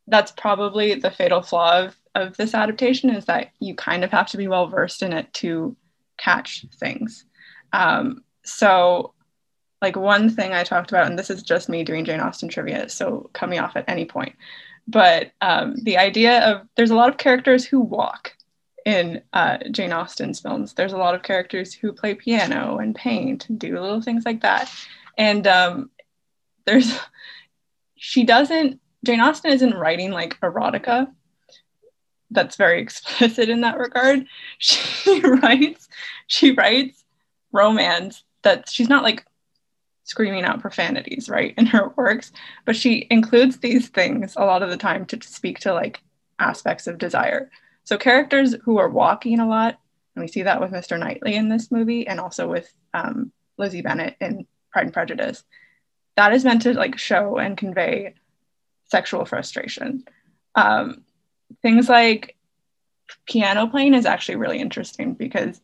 that's 0.06 0.32
probably 0.32 0.94
the 0.94 1.10
fatal 1.10 1.42
flaw 1.42 1.84
of, 1.84 1.96
of 2.14 2.36
this 2.36 2.54
adaptation 2.54 3.10
is 3.10 3.24
that 3.26 3.50
you 3.60 3.74
kind 3.74 4.04
of 4.04 4.10
have 4.10 4.28
to 4.28 4.36
be 4.36 4.48
well 4.48 4.66
versed 4.66 5.02
in 5.02 5.12
it 5.12 5.32
to 5.34 5.76
catch 6.16 6.66
things. 6.78 7.24
Um, 7.72 8.24
so, 8.44 9.14
like 9.82 9.96
one 9.96 10.30
thing 10.30 10.52
I 10.52 10.62
talked 10.62 10.90
about, 10.90 11.08
and 11.08 11.18
this 11.18 11.28
is 11.28 11.42
just 11.42 11.68
me 11.68 11.84
doing 11.84 12.04
Jane 12.04 12.20
Austen 12.20 12.48
trivia, 12.48 12.88
so 12.88 13.28
cut 13.32 13.48
me 13.48 13.58
off 13.58 13.76
at 13.76 13.84
any 13.88 14.04
point. 14.04 14.34
But 14.88 15.32
um, 15.40 15.74
the 15.82 15.98
idea 15.98 16.40
of 16.40 16.66
there's 16.76 16.90
a 16.90 16.96
lot 16.96 17.08
of 17.08 17.18
characters 17.18 17.64
who 17.64 17.80
walk 17.80 18.32
in 18.86 19.22
uh, 19.32 19.58
Jane 19.70 19.92
Austen's 19.92 20.40
films. 20.40 20.74
There's 20.74 20.92
a 20.92 20.98
lot 20.98 21.14
of 21.14 21.22
characters 21.22 21.74
who 21.74 21.92
play 21.92 22.14
piano 22.14 22.78
and 22.78 22.94
paint 22.94 23.48
and 23.48 23.58
do 23.58 23.78
little 23.78 24.00
things 24.00 24.24
like 24.24 24.40
that. 24.42 24.70
And 25.18 25.46
um, 25.46 25.90
there's 26.64 26.98
she 27.96 28.24
doesn't 28.24 28.80
Jane 29.04 29.20
Austen 29.20 29.50
isn't 29.50 29.74
writing 29.74 30.10
like 30.10 30.38
erotica. 30.40 31.08
That's 32.30 32.56
very 32.56 32.80
explicit 32.82 33.48
in 33.48 33.62
that 33.62 33.78
regard. 33.78 34.26
She 34.58 35.20
writes, 35.24 35.88
she 36.26 36.52
writes 36.52 37.04
romance 37.52 38.24
that 38.42 38.68
she's 38.68 38.88
not 38.88 39.02
like 39.02 39.24
screaming 40.04 40.44
out 40.44 40.60
profanities, 40.60 41.28
right, 41.28 41.54
in 41.56 41.66
her 41.66 41.92
works, 41.96 42.32
but 42.64 42.76
she 42.76 43.06
includes 43.10 43.58
these 43.58 43.88
things 43.88 44.34
a 44.36 44.44
lot 44.44 44.62
of 44.62 44.70
the 44.70 44.76
time 44.76 45.06
to 45.06 45.18
speak 45.22 45.60
to 45.60 45.72
like 45.72 46.00
aspects 46.38 46.86
of 46.86 46.98
desire. 46.98 47.50
So 47.84 47.96
characters 47.98 48.54
who 48.64 48.78
are 48.78 48.88
walking 48.88 49.40
a 49.40 49.48
lot, 49.48 49.78
and 50.14 50.22
we 50.22 50.28
see 50.28 50.42
that 50.42 50.60
with 50.60 50.72
Mr. 50.72 50.98
Knightley 50.98 51.34
in 51.34 51.48
this 51.48 51.70
movie, 51.70 52.06
and 52.06 52.20
also 52.20 52.48
with 52.48 52.72
um, 52.94 53.32
Lizzie 53.58 53.82
Bennet 53.82 54.16
in 54.20 54.46
Pride 54.70 54.86
and 54.86 54.92
Prejudice. 54.92 55.44
That 56.16 56.32
is 56.32 56.44
meant 56.44 56.62
to 56.62 56.74
like 56.74 56.98
show 56.98 57.38
and 57.38 57.56
convey 57.56 58.14
sexual 58.84 59.24
frustration. 59.24 60.04
Um, 60.54 61.04
things 61.62 61.88
like 61.88 62.36
piano 63.26 63.66
playing 63.66 63.94
is 63.94 64.06
actually 64.06 64.36
really 64.36 64.58
interesting 64.58 65.14
because, 65.14 65.60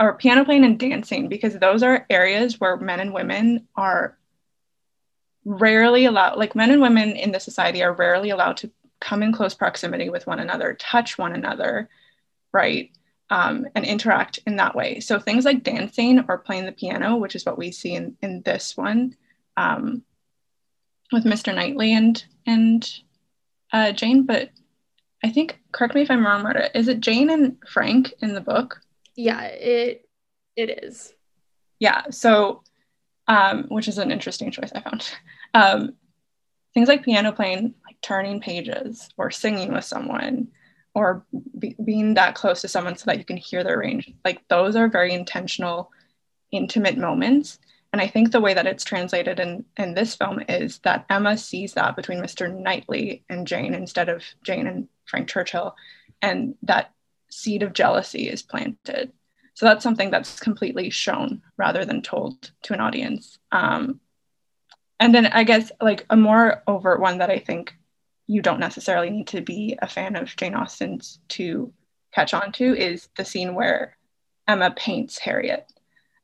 or 0.00 0.16
piano 0.16 0.44
playing 0.44 0.64
and 0.64 0.78
dancing, 0.78 1.28
because 1.28 1.54
those 1.54 1.82
are 1.82 2.06
areas 2.10 2.60
where 2.60 2.76
men 2.76 3.00
and 3.00 3.14
women 3.14 3.66
are 3.76 4.18
rarely 5.44 6.04
allowed, 6.06 6.38
like 6.38 6.54
men 6.54 6.70
and 6.70 6.82
women 6.82 7.10
in 7.10 7.32
the 7.32 7.40
society 7.40 7.82
are 7.82 7.92
rarely 7.92 8.30
allowed 8.30 8.56
to 8.58 8.70
come 9.00 9.22
in 9.22 9.32
close 9.32 9.54
proximity 9.54 10.08
with 10.08 10.26
one 10.26 10.40
another, 10.40 10.74
touch 10.74 11.18
one 11.18 11.34
another, 11.34 11.88
right? 12.52 12.90
Um, 13.30 13.66
and 13.74 13.84
interact 13.84 14.38
in 14.46 14.56
that 14.56 14.74
way. 14.74 15.00
So 15.00 15.18
things 15.18 15.44
like 15.44 15.62
dancing 15.62 16.24
or 16.28 16.38
playing 16.38 16.66
the 16.66 16.72
piano, 16.72 17.16
which 17.16 17.34
is 17.34 17.44
what 17.44 17.58
we 17.58 17.70
see 17.70 17.94
in, 17.94 18.16
in 18.22 18.42
this 18.42 18.76
one, 18.76 19.16
um, 19.56 20.02
with 21.12 21.24
Mr. 21.24 21.54
Knightley 21.54 21.94
and 21.94 22.24
and 22.46 23.00
uh, 23.72 23.92
Jane, 23.92 24.24
but 24.24 24.50
I 25.22 25.30
think 25.30 25.58
correct 25.72 25.94
me 25.94 26.02
if 26.02 26.10
I'm 26.10 26.24
wrong, 26.24 26.42
Marta. 26.42 26.76
Is 26.76 26.88
it 26.88 27.00
Jane 27.00 27.30
and 27.30 27.56
Frank 27.66 28.12
in 28.20 28.34
the 28.34 28.40
book? 28.40 28.80
Yeah, 29.16 29.42
it 29.42 30.08
it 30.56 30.84
is. 30.84 31.12
Yeah, 31.78 32.04
so 32.10 32.62
um, 33.26 33.64
which 33.68 33.88
is 33.88 33.98
an 33.98 34.10
interesting 34.10 34.50
choice 34.50 34.72
I 34.74 34.80
found. 34.80 35.10
Um, 35.54 35.94
things 36.74 36.88
like 36.88 37.04
piano 37.04 37.32
playing, 37.32 37.74
like 37.86 38.00
turning 38.02 38.40
pages 38.40 39.08
or 39.16 39.30
singing 39.30 39.72
with 39.72 39.84
someone 39.84 40.48
or 40.94 41.24
be, 41.58 41.76
being 41.84 42.14
that 42.14 42.34
close 42.34 42.60
to 42.60 42.68
someone 42.68 42.96
so 42.96 43.04
that 43.06 43.18
you 43.18 43.24
can 43.24 43.36
hear 43.36 43.64
their 43.64 43.78
range. 43.78 44.12
Like 44.24 44.46
those 44.48 44.76
are 44.76 44.88
very 44.88 45.12
intentional, 45.12 45.90
intimate 46.52 46.98
moments. 46.98 47.58
And 47.92 48.00
I 48.02 48.08
think 48.08 48.30
the 48.32 48.40
way 48.40 48.54
that 48.54 48.66
it's 48.66 48.84
translated 48.84 49.38
in, 49.38 49.64
in 49.76 49.94
this 49.94 50.16
film 50.16 50.42
is 50.48 50.78
that 50.80 51.06
Emma 51.08 51.38
sees 51.38 51.74
that 51.74 51.96
between 51.96 52.20
Mr. 52.20 52.52
Knightley 52.52 53.24
and 53.28 53.46
Jane 53.46 53.74
instead 53.74 54.08
of 54.08 54.22
Jane 54.42 54.66
and 54.66 54.88
Frank 55.04 55.28
Churchill. 55.28 55.76
And 56.20 56.56
that 56.62 56.92
seed 57.34 57.62
of 57.62 57.72
jealousy 57.72 58.28
is 58.28 58.42
planted. 58.42 59.12
So 59.54 59.66
that's 59.66 59.82
something 59.82 60.10
that's 60.10 60.40
completely 60.40 60.90
shown 60.90 61.42
rather 61.56 61.84
than 61.84 62.02
told 62.02 62.50
to 62.62 62.74
an 62.74 62.80
audience. 62.80 63.38
Um, 63.52 64.00
and 65.00 65.14
then 65.14 65.26
I 65.26 65.44
guess 65.44 65.70
like 65.80 66.06
a 66.10 66.16
more 66.16 66.62
overt 66.66 67.00
one 67.00 67.18
that 67.18 67.30
I 67.30 67.38
think 67.38 67.74
you 68.26 68.40
don't 68.40 68.60
necessarily 68.60 69.10
need 69.10 69.26
to 69.28 69.40
be 69.40 69.76
a 69.82 69.88
fan 69.88 70.16
of 70.16 70.34
Jane 70.34 70.54
Austen's 70.54 71.18
to 71.30 71.72
catch 72.12 72.32
on 72.32 72.52
to 72.52 72.74
is 72.74 73.08
the 73.16 73.24
scene 73.24 73.54
where 73.54 73.96
Emma 74.48 74.70
paints 74.70 75.18
Harriet. 75.18 75.70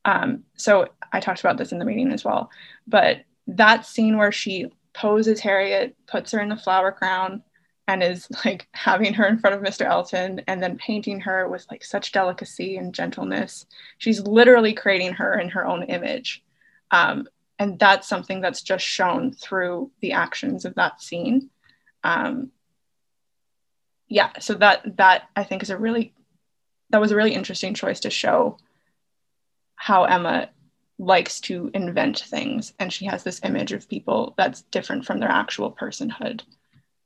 Um, 0.04 0.44
so 0.56 0.88
I 1.12 1.20
talked 1.20 1.40
about 1.40 1.58
this 1.58 1.72
in 1.72 1.78
the 1.78 1.84
meeting 1.84 2.12
as 2.12 2.24
well, 2.24 2.50
but 2.86 3.24
that 3.48 3.84
scene 3.84 4.16
where 4.16 4.32
she 4.32 4.72
poses 4.94 5.40
Harriet, 5.40 5.96
puts 6.06 6.32
her 6.32 6.40
in 6.40 6.48
the 6.48 6.56
flower 6.56 6.92
crown, 6.92 7.42
and 7.90 8.04
is 8.04 8.28
like 8.44 8.68
having 8.72 9.12
her 9.14 9.26
in 9.26 9.38
front 9.38 9.56
of 9.56 9.62
Mr. 9.62 9.84
Elton 9.84 10.42
and 10.46 10.62
then 10.62 10.78
painting 10.78 11.20
her 11.20 11.48
with 11.48 11.66
like 11.70 11.84
such 11.84 12.12
delicacy 12.12 12.76
and 12.76 12.94
gentleness. 12.94 13.66
She's 13.98 14.20
literally 14.20 14.72
creating 14.72 15.14
her 15.14 15.38
in 15.38 15.48
her 15.48 15.66
own 15.66 15.82
image. 15.82 16.44
Um, 16.92 17.26
and 17.58 17.78
that's 17.78 18.08
something 18.08 18.40
that's 18.40 18.62
just 18.62 18.84
shown 18.86 19.32
through 19.32 19.90
the 20.00 20.12
actions 20.12 20.64
of 20.64 20.76
that 20.76 21.02
scene. 21.02 21.50
Um, 22.04 22.52
yeah, 24.08 24.30
so 24.38 24.54
that 24.54 24.96
that 24.96 25.24
I 25.34 25.44
think 25.44 25.62
is 25.62 25.70
a 25.70 25.76
really 25.76 26.14
that 26.90 27.00
was 27.00 27.10
a 27.10 27.16
really 27.16 27.34
interesting 27.34 27.74
choice 27.74 28.00
to 28.00 28.10
show 28.10 28.56
how 29.74 30.04
Emma 30.04 30.50
likes 30.98 31.40
to 31.40 31.70
invent 31.74 32.20
things 32.20 32.72
and 32.78 32.92
she 32.92 33.06
has 33.06 33.24
this 33.24 33.40
image 33.44 33.72
of 33.72 33.88
people 33.88 34.34
that's 34.36 34.62
different 34.62 35.04
from 35.04 35.18
their 35.18 35.28
actual 35.28 35.72
personhood. 35.72 36.42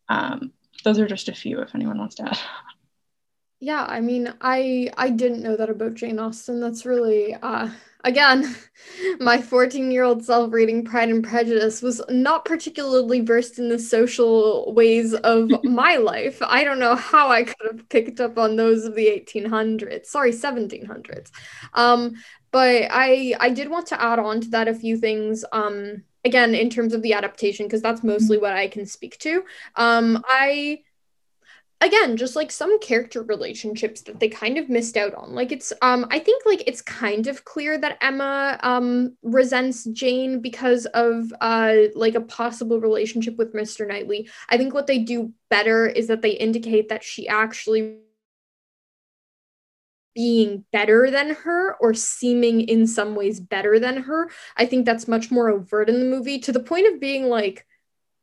Um, 0.08 0.52
those 0.82 0.98
are 0.98 1.06
just 1.06 1.28
a 1.28 1.34
few 1.34 1.60
if 1.60 1.74
anyone 1.74 1.98
wants 1.98 2.16
to 2.16 2.24
add. 2.28 2.38
Yeah, 3.60 3.84
I 3.88 4.00
mean, 4.00 4.34
I 4.42 4.90
I 4.96 5.08
didn't 5.10 5.42
know 5.42 5.56
that 5.56 5.70
about 5.70 5.94
Jane 5.94 6.18
Austen. 6.18 6.60
That's 6.60 6.84
really 6.84 7.34
uh 7.34 7.70
again, 8.04 8.54
my 9.20 9.40
14-year-old 9.40 10.22
self 10.24 10.52
reading 10.52 10.84
Pride 10.84 11.08
and 11.08 11.24
Prejudice 11.24 11.80
was 11.80 12.02
not 12.10 12.44
particularly 12.44 13.20
versed 13.20 13.58
in 13.58 13.70
the 13.70 13.78
social 13.78 14.74
ways 14.74 15.14
of 15.14 15.50
my 15.64 15.96
life. 15.96 16.38
I 16.42 16.62
don't 16.64 16.78
know 16.78 16.94
how 16.94 17.30
I 17.30 17.44
could 17.44 17.66
have 17.66 17.88
picked 17.88 18.20
up 18.20 18.36
on 18.38 18.56
those 18.56 18.84
of 18.84 18.94
the 18.94 19.08
1800s. 19.08 20.10
Sorry, 20.10 20.32
1700s. 20.32 21.32
Um 21.72 22.16
but 22.50 22.88
I 22.90 23.34
I 23.40 23.48
did 23.50 23.70
want 23.70 23.86
to 23.88 24.02
add 24.02 24.18
on 24.18 24.42
to 24.42 24.48
that 24.50 24.68
a 24.68 24.74
few 24.74 24.98
things 24.98 25.44
um 25.52 26.02
again 26.24 26.54
in 26.54 26.70
terms 26.70 26.94
of 26.94 27.02
the 27.02 27.12
adaptation 27.12 27.66
because 27.66 27.82
that's 27.82 28.02
mostly 28.02 28.38
what 28.38 28.52
I 28.52 28.68
can 28.68 28.86
speak 28.86 29.18
to. 29.20 29.44
Um 29.76 30.22
I 30.28 30.80
again 31.80 32.16
just 32.16 32.34
like 32.34 32.50
some 32.50 32.80
character 32.80 33.22
relationships 33.22 34.02
that 34.02 34.18
they 34.18 34.28
kind 34.28 34.56
of 34.58 34.68
missed 34.70 34.96
out 34.96 35.14
on. 35.14 35.34
Like 35.34 35.52
it's 35.52 35.72
um 35.82 36.06
i 36.10 36.18
think 36.18 36.44
like 36.46 36.62
it's 36.66 36.80
kind 36.82 37.26
of 37.26 37.44
clear 37.44 37.76
that 37.78 37.98
emma 38.00 38.58
um 38.62 39.16
resents 39.22 39.84
jane 39.84 40.40
because 40.40 40.86
of 40.86 41.32
uh 41.40 41.74
like 41.94 42.14
a 42.14 42.20
possible 42.20 42.80
relationship 42.80 43.36
with 43.36 43.52
mr 43.54 43.86
knightley. 43.86 44.28
I 44.48 44.56
think 44.56 44.72
what 44.72 44.86
they 44.86 44.98
do 44.98 45.32
better 45.50 45.86
is 45.86 46.06
that 46.06 46.22
they 46.22 46.30
indicate 46.30 46.88
that 46.88 47.04
she 47.04 47.28
actually 47.28 47.98
being 50.14 50.64
better 50.72 51.10
than 51.10 51.34
her 51.34 51.74
or 51.80 51.92
seeming 51.92 52.60
in 52.60 52.86
some 52.86 53.14
ways 53.14 53.40
better 53.40 53.78
than 53.78 53.96
her 53.96 54.30
i 54.56 54.64
think 54.64 54.86
that's 54.86 55.08
much 55.08 55.30
more 55.30 55.48
overt 55.48 55.88
in 55.88 55.98
the 55.98 56.06
movie 56.06 56.38
to 56.38 56.52
the 56.52 56.60
point 56.60 56.92
of 56.92 57.00
being 57.00 57.28
like 57.28 57.66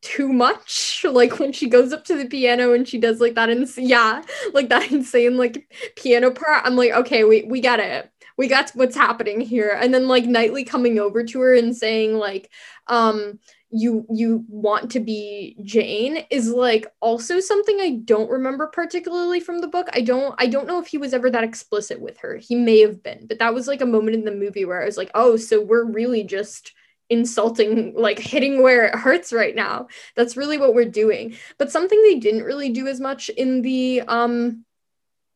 too 0.02 0.32
much. 0.34 0.90
Like 1.12 1.40
when 1.40 1.52
she 1.52 1.68
goes 1.68 1.92
up 1.94 2.06
to 2.06 2.16
the 2.16 2.26
piano 2.26 2.74
and 2.74 2.88
she 2.88 2.98
does 2.98 3.20
like 3.20 3.36
that 3.36 3.50
ins- 3.50 3.78
yeah 3.78 4.22
like 4.54 4.70
that 4.70 4.92
insane 4.92 5.36
like 5.36 5.70
piano 5.96 6.32
part 6.32 6.64
i'm 6.64 6.76
like 6.76 6.92
okay 6.92 7.24
we 7.24 7.44
we 7.44 7.60
got 7.60 7.80
it. 7.80 8.10
We 8.38 8.48
got 8.48 8.72
what's 8.72 8.96
happening 8.96 9.42
here. 9.42 9.78
And 9.80 9.94
then 9.94 10.08
like 10.08 10.26
knightley 10.26 10.64
coming 10.64 11.00
over 11.00 11.24
to 11.24 11.40
her 11.42 11.54
and 11.54 11.76
saying 11.76 12.16
like 12.16 12.50
um 12.88 13.40
you 13.72 14.06
you 14.14 14.44
want 14.50 14.92
to 14.92 15.00
be 15.00 15.56
jane 15.64 16.26
is 16.30 16.50
like 16.50 16.86
also 17.00 17.40
something 17.40 17.80
i 17.80 18.02
don't 18.04 18.30
remember 18.30 18.68
particularly 18.68 19.40
from 19.40 19.60
the 19.60 19.68
book. 19.68 19.88
I 19.94 20.02
don't 20.02 20.36
i 20.38 20.48
don't 20.48 20.68
know 20.68 20.80
if 20.80 20.88
he 20.88 20.98
was 20.98 21.14
ever 21.14 21.30
that 21.30 21.44
explicit 21.44 22.02
with 22.02 22.18
her. 22.20 22.38
He 22.38 22.56
may 22.56 22.80
have 22.80 23.02
been 23.02 23.28
but 23.28 23.40
that 23.40 23.54
was 23.54 23.68
like 23.68 23.82
a 23.82 23.86
moment 23.86 24.16
in 24.16 24.26
the 24.26 24.32
movie 24.32 24.66
where 24.66 24.82
i 24.82 24.86
was 24.86 24.98
like 24.98 25.12
oh 25.16 25.38
so 25.38 25.62
we're 25.62 25.86
really 25.86 26.24
just 26.24 26.74
insulting 27.10 27.94
like 27.96 28.20
hitting 28.20 28.62
where 28.62 28.86
it 28.86 28.96
hurts 28.96 29.34
right 29.34 29.56
now. 29.56 29.88
That's 30.16 30.38
really 30.38 30.58
what 30.58 30.74
we're 30.74 30.86
doing. 30.86 31.36
But 31.58 31.72
something 31.72 32.02
they 32.02 32.20
didn't 32.20 32.44
really 32.44 32.70
do 32.70 32.88
as 32.88 33.00
much 33.00 33.30
in 33.30 33.62
the 33.62 34.02
um 34.08 34.66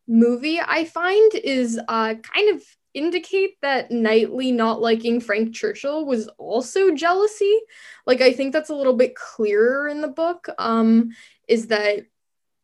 movie 0.08 0.60
i 0.60 0.84
find 0.84 1.34
is 1.34 1.80
uh 1.88 2.14
kind 2.14 2.54
of 2.54 2.62
indicate 2.96 3.60
that 3.60 3.90
Knightley 3.90 4.50
not 4.50 4.80
liking 4.80 5.20
Frank 5.20 5.54
Churchill 5.54 6.06
was 6.06 6.28
also 6.38 6.94
jealousy. 6.94 7.60
Like 8.06 8.20
I 8.20 8.32
think 8.32 8.52
that's 8.52 8.70
a 8.70 8.74
little 8.74 8.96
bit 8.96 9.14
clearer 9.14 9.86
in 9.86 10.00
the 10.00 10.08
book. 10.08 10.48
Um, 10.58 11.10
is 11.46 11.68
that 11.68 12.06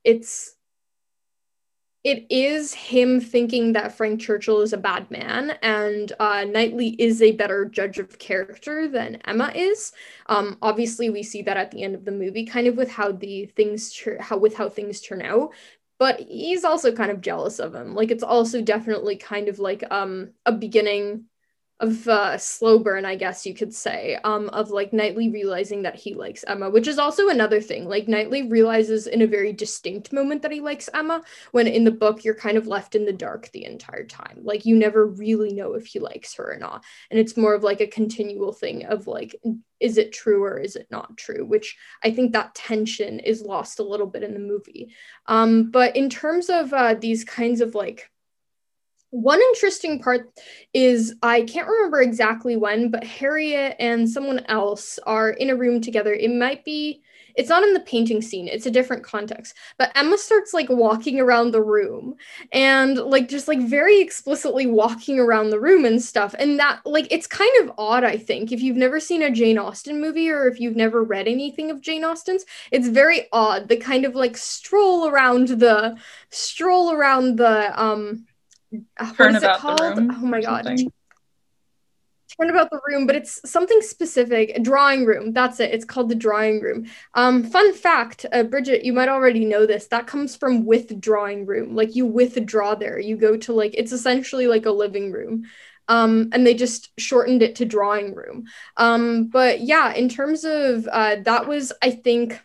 it's 0.03 0.57
it 2.05 2.27
is 2.31 2.75
him 2.75 3.21
thinking 3.21 3.75
that 3.75 3.97
Frank 3.97 4.21
Churchill 4.21 4.61
is 4.63 4.73
a 4.73 4.79
bad 4.79 5.09
man, 5.11 5.53
and 5.63 6.13
uh, 6.19 6.45
Knightley 6.45 6.97
is 6.99 7.23
a 7.23 7.31
better 7.31 7.65
judge 7.65 8.01
of 8.01 8.19
character 8.19 8.89
than 8.89 9.21
Emma 9.25 9.53
is. 9.55 9.93
Um, 10.27 10.59
obviously, 10.63 11.11
we 11.11 11.23
see 11.23 11.43
that 11.43 11.57
at 11.57 11.71
the 11.71 11.85
end 11.85 11.95
of 11.95 12.05
the 12.05 12.11
movie, 12.11 12.45
kind 12.45 12.67
of 12.67 12.77
with 12.77 12.91
how 12.91 13.13
the 13.13 13.47
things 13.47 13.97
how 14.19 14.37
with 14.37 14.57
how 14.57 14.69
things 14.69 15.01
turn 15.01 15.23
out. 15.23 15.53
But 16.03 16.19
he's 16.21 16.65
also 16.65 16.93
kind 16.93 17.13
of 17.13 17.21
jealous 17.21 17.61
of 17.61 17.75
him. 17.77 17.95
Like 17.95 18.11
it's 18.11 18.25
also 18.25 18.61
definitely 18.61 19.17
kind 19.17 19.49
of 19.49 19.61
like 19.61 19.85
um 19.93 20.33
a 20.45 20.51
beginning 20.51 21.27
of 21.83 22.07
uh, 22.07 22.39
slow 22.39 22.79
burn, 22.79 23.05
I 23.05 23.17
guess 23.17 23.45
you 23.45 23.55
could 23.55 23.75
say, 23.75 24.17
um, 24.23 24.49
of 24.51 24.71
like 24.71 24.93
Knightley 24.93 25.29
realizing 25.31 25.83
that 25.83 25.97
he 25.97 26.15
likes 26.15 26.45
Emma, 26.47 26.71
which 26.71 26.87
is 26.87 26.97
also 26.97 27.29
another 27.29 27.61
thing. 27.61 27.89
Like 27.89 28.07
Knightley 28.07 28.45
realizes 28.49 29.09
in 29.09 29.21
a 29.21 29.27
very 29.27 29.53
distinct 29.53 30.13
moment 30.13 30.43
that 30.43 30.53
he 30.53 30.61
likes 30.61 30.89
Emma, 30.95 31.23
when 31.51 31.67
in 31.67 31.83
the 31.83 31.91
book 31.91 32.25
you're 32.25 32.37
kind 32.37 32.57
of 32.57 32.69
left 32.69 32.95
in 32.95 33.05
the 33.05 33.13
dark 33.13 33.51
the 33.51 33.65
entire 33.65 34.05
time. 34.05 34.39
Like 34.43 34.65
you 34.65 34.77
never 34.77 35.07
really 35.07 35.53
know 35.53 35.75
if 35.75 35.87
he 35.87 35.99
likes 35.99 36.35
her 36.35 36.53
or 36.53 36.57
not, 36.57 36.85
and 37.11 37.19
it's 37.19 37.37
more 37.37 37.53
of 37.53 37.65
like 37.65 37.81
a 37.81 37.87
continual 37.89 38.53
thing 38.53 38.87
of 38.87 39.09
like, 39.09 39.35
is 39.81 39.99
it 39.99 40.13
true 40.13 40.45
or 40.45 40.59
is 40.59 40.77
it 40.77 40.87
not 40.93 41.17
true? 41.17 41.45
Which 41.45 41.77
I 42.05 42.13
think 42.13 42.33
that 42.33 42.55
tension 42.55 43.19
is 43.19 43.43
lost 43.43 43.81
a 43.81 43.85
little 43.85 44.07
bit 44.07 44.23
in 44.23 44.35
the 44.35 44.39
movie. 44.39 44.95
Um, 45.27 45.73
but 45.73 45.97
in 45.97 46.09
terms 46.09 46.49
of 46.49 46.73
uh, 46.73 46.95
these 46.95 47.25
kinds 47.25 47.61
of 47.61 47.75
like 47.75 48.09
one 49.13 49.41
interesting 49.41 49.99
part 50.01 50.33
is 50.73 51.15
I 51.23 51.43
can't 51.43 51.69
remember 51.69 52.01
exactly 52.01 52.57
when, 52.57 52.91
but 52.91 53.05
Harriet 53.05 53.77
and 53.79 54.09
someone 54.09 54.43
else 54.47 54.99
are 55.07 55.31
in 55.31 55.51
a 55.51 55.57
room 55.57 55.83
together. 55.83 56.15
It 56.15 56.31
might 56.31 56.65
be, 56.65 57.03
it's 57.37 57.51
not 57.51 57.63
in 57.63 57.75
the 57.75 57.81
painting 57.81 58.23
scene, 58.23 58.49
it's 58.49 58.65
a 58.65 58.71
different 58.71 59.05
context. 59.05 59.55
But 59.77 59.93
Emma 59.95 60.17
starts 60.17 60.55
like 60.55 60.71
walking 60.71 61.21
around 61.21 61.51
the 61.51 61.63
room 61.63 62.15
and 62.53 62.97
like 62.97 63.29
just 63.29 63.49
like 63.49 63.61
very 63.61 64.01
explicitly 64.01 64.67
walking 64.67 65.21
around 65.21 65.51
the 65.51 65.61
room 65.61 65.85
and 65.85 66.01
stuff. 66.01 66.35
And 66.39 66.59
that, 66.59 66.81
like, 66.87 67.07
it's 67.11 67.27
kind 67.27 67.53
of 67.61 67.73
odd, 67.77 68.05
I 68.05 68.17
think. 68.17 68.51
If 68.51 68.63
you've 68.63 68.79
never 68.79 68.99
seen 68.99 69.21
a 69.21 69.31
Jane 69.31 69.59
Austen 69.59 70.01
movie 70.01 70.31
or 70.31 70.47
if 70.47 70.59
you've 70.59 70.77
never 70.77 71.05
read 71.05 71.29
anything 71.29 71.71
of 71.71 71.83
Jane 71.83 72.03
Austen's, 72.03 72.47
it's 72.71 72.89
very 72.89 73.29
odd. 73.31 73.69
The 73.69 73.77
kind 73.77 74.07
of 74.07 74.15
like 74.15 74.39
stroll 74.39 75.07
around 75.07 75.49
the, 75.49 75.99
stroll 76.31 76.93
around 76.93 77.37
the, 77.37 77.79
um, 77.79 78.25
uh, 78.99 79.13
what 79.17 79.35
is 79.35 79.43
it 79.43 79.57
called? 79.57 79.81
Oh 79.81 80.27
my 80.27 80.41
god. 80.41 80.67
Turn 82.41 82.49
about 82.49 82.71
the 82.71 82.81
room, 82.87 83.07
but 83.07 83.15
it's 83.15 83.49
something 83.49 83.83
specific. 83.83 84.63
Drawing 84.63 85.05
room. 85.05 85.33
That's 85.33 85.61
it. 85.61 85.73
It's 85.73 85.85
called 85.85 86.09
the 86.09 86.15
drawing 86.15 86.61
room. 86.61 86.87
Um, 87.13 87.45
fun 87.45 87.75
fact, 87.75 88.25
uh, 88.33 88.45
Bridget, 88.45 88.87
you 88.87 88.95
might 88.95 89.11
already 89.11 89.45
know 89.45 89.67
this. 89.67 89.89
That 89.89 90.07
comes 90.07 90.35
from 90.35 90.65
withdrawing 90.65 91.45
room. 91.45 91.77
Like 91.77 91.95
you 91.95 92.07
withdraw 92.07 92.75
there. 92.75 92.99
You 92.99 93.17
go 93.17 93.37
to 93.37 93.53
like 93.53 93.75
it's 93.75 93.93
essentially 93.93 94.47
like 94.47 94.65
a 94.65 94.71
living 94.71 95.13
room. 95.13 95.45
Um, 95.89 96.31
and 96.33 96.47
they 96.47 96.55
just 96.55 96.91
shortened 96.99 97.43
it 97.43 97.57
to 97.57 97.67
drawing 97.67 98.15
room. 98.15 98.47
Um, 98.79 99.27
but 99.27 99.61
yeah, 99.61 99.93
in 99.93 100.09
terms 100.09 100.45
of 100.45 100.89
uh, 100.91 101.17
that 101.25 101.47
was, 101.47 101.73
I 101.83 101.91
think 101.91 102.41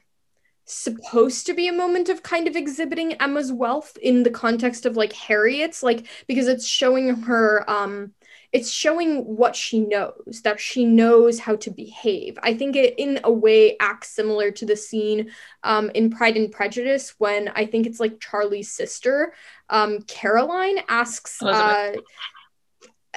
supposed 0.68 1.45
to 1.47 1.53
be 1.53 1.68
a 1.68 1.74
moment 1.74 2.09
of 2.09 2.24
kind 2.24 2.47
of 2.47 2.55
exhibiting 2.55 3.13
Emma's 3.13 3.51
wealth 3.51 3.97
in 4.01 4.24
the 4.24 4.30
context 4.30 4.86
of 4.86 4.97
like 4.97 5.13
Harriet's, 5.13 5.82
like 5.82 6.05
because 6.28 6.47
it's 6.47 6.68
showing 6.68 7.09
her 7.24 7.70
um 7.70 8.13
it's 8.53 8.72
showing 8.72 9.24
what 9.24 9.55
she 9.55 9.82
knows 9.82 10.41
that 10.43 10.59
she 10.59 10.86
knows 10.86 11.38
how 11.38 11.57
to 11.57 11.70
behave. 11.70 12.39
I 12.41 12.53
think 12.53 12.78
it 12.78 12.95
in 12.97 13.20
a 13.26 13.32
way 13.32 13.76
acts 13.80 14.09
similar 14.09 14.51
to 14.51 14.65
the 14.65 14.76
scene 14.76 15.32
um, 15.63 15.91
in 15.93 16.09
pride 16.09 16.38
and 16.38 16.51
prejudice 16.51 17.15
when 17.18 17.49
i 17.49 17.65
think 17.65 17.86
it's 17.86 17.99
like 17.99 18.20
charlie's 18.20 18.72
sister 18.72 19.34
um, 19.70 20.01
caroline 20.03 20.80
asks 20.88 21.41
uh, 21.41 21.91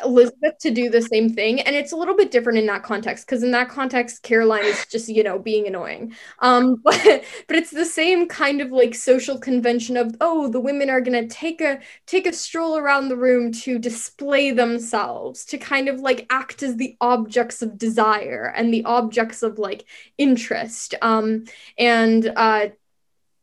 Elizabeth 0.05 0.59
to 0.61 0.71
do 0.71 0.91
the 0.91 1.03
same 1.03 1.33
thing. 1.33 1.61
And 1.61 1.77
it's 1.77 1.93
a 1.93 1.97
little 1.97 2.17
bit 2.17 2.31
different 2.31 2.59
in 2.59 2.67
that 2.67 2.83
context 2.83 3.27
because 3.27 3.43
in 3.43 3.51
that 3.53 3.69
context, 3.69 4.23
Caroline 4.23 4.65
is 4.65 4.87
just, 4.87 5.09
you 5.09 5.23
know, 5.23 5.39
being 5.39 5.67
annoying. 5.67 6.15
Um, 6.41 6.77
but 6.85 7.25
but 7.47 7.57
it's 7.57 7.71
the 7.71 7.85
same 7.85 8.29
kind 8.29 8.61
of 8.61 8.71
like 8.71 8.95
social 8.95 9.39
convention 9.39 9.97
of, 9.97 10.15
oh, 10.21 10.49
the 10.49 10.61
women 10.61 10.91
are 10.91 11.01
gonna 11.01 11.27
take 11.29 11.61
a 11.61 11.81
take 12.07 12.27
a 12.27 12.33
stroll 12.33 12.77
around 12.77 13.09
the 13.09 13.17
room 13.17 13.53
to 13.53 13.79
display 13.79 14.51
themselves, 14.51 15.45
to 15.47 15.59
kind 15.59 15.89
of 15.89 16.01
like 16.01 16.27
act 16.31 16.63
as 16.63 16.77
the 16.77 16.97
objects 17.01 17.63
of 17.63 17.79
desire 17.79 18.53
and 18.57 18.73
the 18.73 18.85
objects 18.85 19.43
of 19.43 19.59
like 19.59 19.85
interest. 20.19 20.95
Um, 21.03 21.45
and 21.79 22.33
uh 22.37 22.69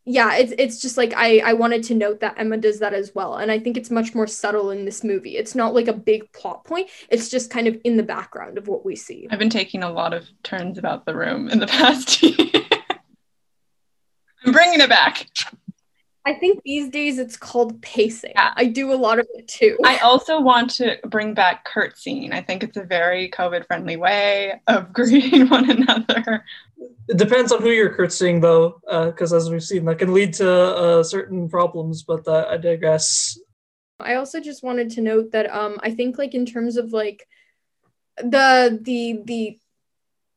yeah, 0.07 0.35
it's 0.37 0.53
it's 0.57 0.79
just 0.79 0.95
like 0.95 1.13
I 1.15 1.39
I 1.39 1.53
wanted 1.53 1.83
to 1.83 1.93
note 1.93 2.21
that 2.21 2.35
Emma 2.37 2.55
does 2.55 2.79
that 2.79 2.93
as 2.93 3.13
well, 3.13 3.35
and 3.35 3.51
I 3.51 3.59
think 3.59 3.75
it's 3.75 3.91
much 3.91 4.15
more 4.15 4.25
subtle 4.25 4.71
in 4.71 4.85
this 4.85 5.03
movie. 5.03 5.35
It's 5.35 5.53
not 5.53 5.73
like 5.73 5.89
a 5.89 5.93
big 5.93 6.31
plot 6.31 6.63
point. 6.63 6.89
It's 7.09 7.29
just 7.29 7.51
kind 7.51 7.67
of 7.67 7.77
in 7.83 7.97
the 7.97 8.03
background 8.03 8.57
of 8.57 8.69
what 8.69 8.85
we 8.85 8.95
see. 8.95 9.27
I've 9.29 9.37
been 9.37 9.49
taking 9.49 9.83
a 9.83 9.91
lot 9.91 10.13
of 10.13 10.25
turns 10.43 10.77
about 10.77 11.05
the 11.05 11.13
room 11.13 11.49
in 11.49 11.59
the 11.59 11.67
past 11.67 12.23
year. 12.23 12.63
I'm 14.45 14.53
bringing 14.53 14.79
it 14.79 14.87
back. 14.87 15.27
I 16.25 16.33
think 16.33 16.61
these 16.63 16.89
days 16.89 17.19
it's 17.19 17.35
called 17.35 17.81
pacing. 17.81 18.33
Yeah. 18.35 18.53
I 18.55 18.65
do 18.65 18.93
a 18.93 18.95
lot 18.95 19.19
of 19.19 19.27
it 19.35 19.47
too. 19.47 19.77
I 19.85 19.97
also 19.97 20.41
want 20.41 20.69
to 20.71 20.97
bring 21.05 21.33
back 21.33 21.65
curtsying. 21.65 22.33
I 22.33 22.41
think 22.41 22.63
it's 22.63 22.75
a 22.75 22.83
very 22.83 23.29
COVID 23.29 23.65
friendly 23.65 23.97
way 23.97 24.61
of 24.67 24.93
greeting 24.93 25.47
one 25.47 25.69
another. 25.69 26.45
It 27.07 27.17
depends 27.17 27.51
on 27.51 27.61
who 27.61 27.69
you're 27.69 27.93
curtsying, 27.93 28.41
though, 28.41 28.79
because 28.85 29.33
uh, 29.33 29.37
as 29.37 29.49
we've 29.49 29.63
seen, 29.63 29.85
that 29.85 29.99
can 29.99 30.13
lead 30.13 30.33
to 30.35 30.51
uh, 30.51 31.03
certain 31.03 31.49
problems. 31.49 32.03
But 32.03 32.27
uh, 32.27 32.47
I 32.49 32.57
digress. 32.57 33.39
I 33.99 34.15
also 34.15 34.39
just 34.39 34.63
wanted 34.63 34.91
to 34.91 35.01
note 35.01 35.31
that 35.31 35.49
um, 35.49 35.77
I 35.81 35.91
think, 35.91 36.17
like, 36.17 36.35
in 36.35 36.45
terms 36.45 36.77
of 36.77 36.93
like 36.93 37.27
the 38.17 38.77
the 38.81 39.21
the 39.23 39.59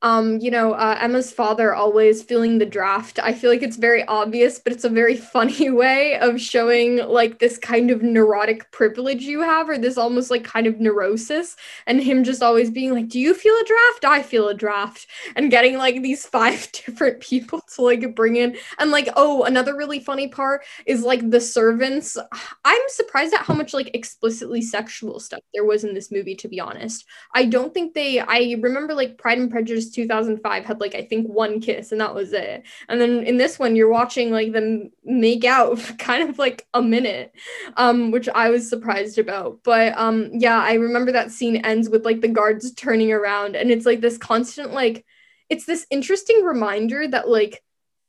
um, 0.02 0.38
you 0.38 0.50
know, 0.50 0.72
uh, 0.72 0.96
Emma's 0.98 1.30
father 1.30 1.74
always 1.74 2.22
feeling 2.22 2.56
the 2.58 2.64
draft. 2.64 3.18
I 3.22 3.34
feel 3.34 3.50
like 3.50 3.62
it's 3.62 3.76
very 3.76 4.02
obvious, 4.06 4.58
but 4.58 4.72
it's 4.72 4.84
a 4.84 4.88
very 4.88 5.16
funny 5.34 5.68
way 5.68 6.18
of 6.18 6.40
showing 6.40 6.96
like 6.96 7.38
this 7.38 7.58
kind 7.58 7.90
of 7.90 8.02
neurotic 8.02 8.70
privilege 8.70 9.22
you 9.22 9.42
have, 9.42 9.68
or 9.68 9.76
this 9.76 9.98
almost 9.98 10.30
like 10.30 10.42
kind 10.42 10.66
of 10.66 10.80
neurosis, 10.80 11.56
and 11.86 12.02
him 12.02 12.24
just 12.24 12.42
always 12.42 12.70
being 12.70 12.94
like, 12.94 13.08
Do 13.08 13.20
you 13.20 13.34
feel 13.34 13.54
a 13.54 13.64
draft? 13.64 14.04
I 14.04 14.22
feel 14.22 14.48
a 14.48 14.54
draft. 14.54 15.06
And 15.36 15.50
getting 15.50 15.76
like 15.76 16.02
these 16.02 16.24
five 16.30 16.70
different 16.72 17.20
people 17.20 17.60
to 17.74 17.82
like 17.82 18.14
bring 18.14 18.36
in. 18.36 18.56
And 18.78 18.90
like, 18.90 19.08
oh, 19.16 19.44
another 19.44 19.76
really 19.76 20.00
funny 20.00 20.28
part 20.28 20.62
is 20.86 21.02
like 21.02 21.28
the 21.28 21.40
servants. 21.40 22.16
I'm 22.64 22.82
surprised 22.88 23.34
at 23.34 23.42
how 23.44 23.54
much 23.54 23.74
like 23.74 23.94
explicitly 23.94 24.62
sexual 24.62 25.20
stuff 25.20 25.40
there 25.52 25.64
was 25.64 25.84
in 25.84 25.92
this 25.92 26.10
movie, 26.10 26.36
to 26.36 26.48
be 26.48 26.58
honest. 26.58 27.04
I 27.34 27.44
don't 27.44 27.74
think 27.74 27.92
they, 27.92 28.20
I 28.20 28.56
remember 28.60 28.94
like 28.94 29.18
Pride 29.18 29.38
and 29.38 29.50
Prejudice 29.50 29.89
2005 29.92 30.64
had 30.64 30.80
like 30.80 30.94
I 30.94 31.02
think 31.02 31.26
one 31.28 31.60
kiss 31.60 31.92
and 31.92 32.00
that 32.00 32.14
was 32.14 32.32
it. 32.32 32.64
And 32.88 33.00
then 33.00 33.24
in 33.24 33.36
this 33.36 33.58
one 33.58 33.76
you're 33.76 33.90
watching 33.90 34.30
like 34.30 34.52
them 34.52 34.90
make 35.04 35.44
out 35.44 35.78
for 35.78 35.92
kind 35.98 36.28
of 36.28 36.38
like 36.38 36.66
a 36.74 36.82
minute, 36.82 37.32
um, 37.76 38.10
which 38.10 38.28
I 38.28 38.50
was 38.50 38.68
surprised 38.68 39.18
about. 39.18 39.60
But 39.64 39.96
um, 39.96 40.30
yeah, 40.32 40.58
I 40.58 40.74
remember 40.74 41.12
that 41.12 41.30
scene 41.30 41.56
ends 41.56 41.88
with 41.88 42.04
like 42.04 42.20
the 42.20 42.28
guards 42.28 42.72
turning 42.72 43.12
around 43.12 43.56
and 43.56 43.70
it's 43.70 43.86
like 43.86 44.00
this 44.00 44.18
constant 44.18 44.72
like 44.72 45.04
it's 45.48 45.66
this 45.66 45.86
interesting 45.90 46.44
reminder 46.44 47.06
that 47.08 47.28
like 47.28 47.62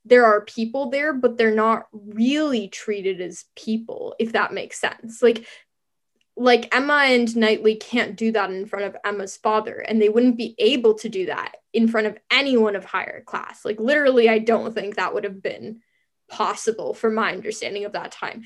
there 0.05 0.25
are 0.25 0.41
people 0.41 0.89
there, 0.89 1.13
but 1.13 1.37
they're 1.37 1.53
not 1.53 1.87
really 1.91 2.67
treated 2.67 3.21
as 3.21 3.45
people, 3.55 4.15
if 4.19 4.31
that 4.31 4.53
makes 4.53 4.79
sense. 4.79 5.21
Like 5.21 5.45
like 6.37 6.73
Emma 6.73 7.03
and 7.05 7.35
Knightley 7.35 7.75
can't 7.75 8.15
do 8.15 8.31
that 8.31 8.49
in 8.51 8.65
front 8.65 8.85
of 8.85 8.97
Emma's 9.03 9.37
father, 9.37 9.77
and 9.79 10.01
they 10.01 10.09
wouldn't 10.09 10.37
be 10.37 10.55
able 10.57 10.95
to 10.95 11.09
do 11.09 11.25
that 11.27 11.57
in 11.73 11.87
front 11.87 12.07
of 12.07 12.17
anyone 12.31 12.75
of 12.75 12.85
higher 12.85 13.21
class. 13.25 13.65
Like, 13.65 13.79
literally, 13.79 14.29
I 14.29 14.39
don't 14.39 14.73
think 14.73 14.95
that 14.95 15.13
would 15.13 15.23
have 15.23 15.41
been 15.41 15.81
possible 16.29 16.93
from 16.93 17.15
my 17.15 17.31
understanding 17.33 17.85
of 17.85 17.91
that 17.93 18.11
time. 18.11 18.43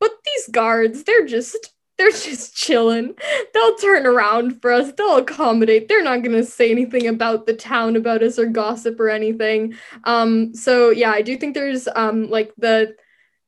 But 0.00 0.12
these 0.24 0.48
guards, 0.48 1.04
they're 1.04 1.26
just 1.26 1.72
they're 1.98 2.10
just 2.10 2.56
chilling. 2.56 3.14
They'll 3.52 3.76
turn 3.76 4.06
around 4.06 4.62
for 4.62 4.72
us. 4.72 4.92
They'll 4.92 5.16
accommodate. 5.16 5.88
They're 5.88 6.04
not 6.04 6.22
gonna 6.22 6.44
say 6.44 6.70
anything 6.70 7.08
about 7.08 7.46
the 7.46 7.54
town 7.54 7.96
about 7.96 8.22
us 8.22 8.38
or 8.38 8.46
gossip 8.46 8.98
or 9.00 9.10
anything. 9.10 9.74
Um, 10.04 10.54
so 10.54 10.90
yeah, 10.90 11.10
I 11.10 11.22
do 11.22 11.36
think 11.36 11.54
there's 11.54 11.88
um 11.94 12.30
like 12.30 12.52
the 12.56 12.96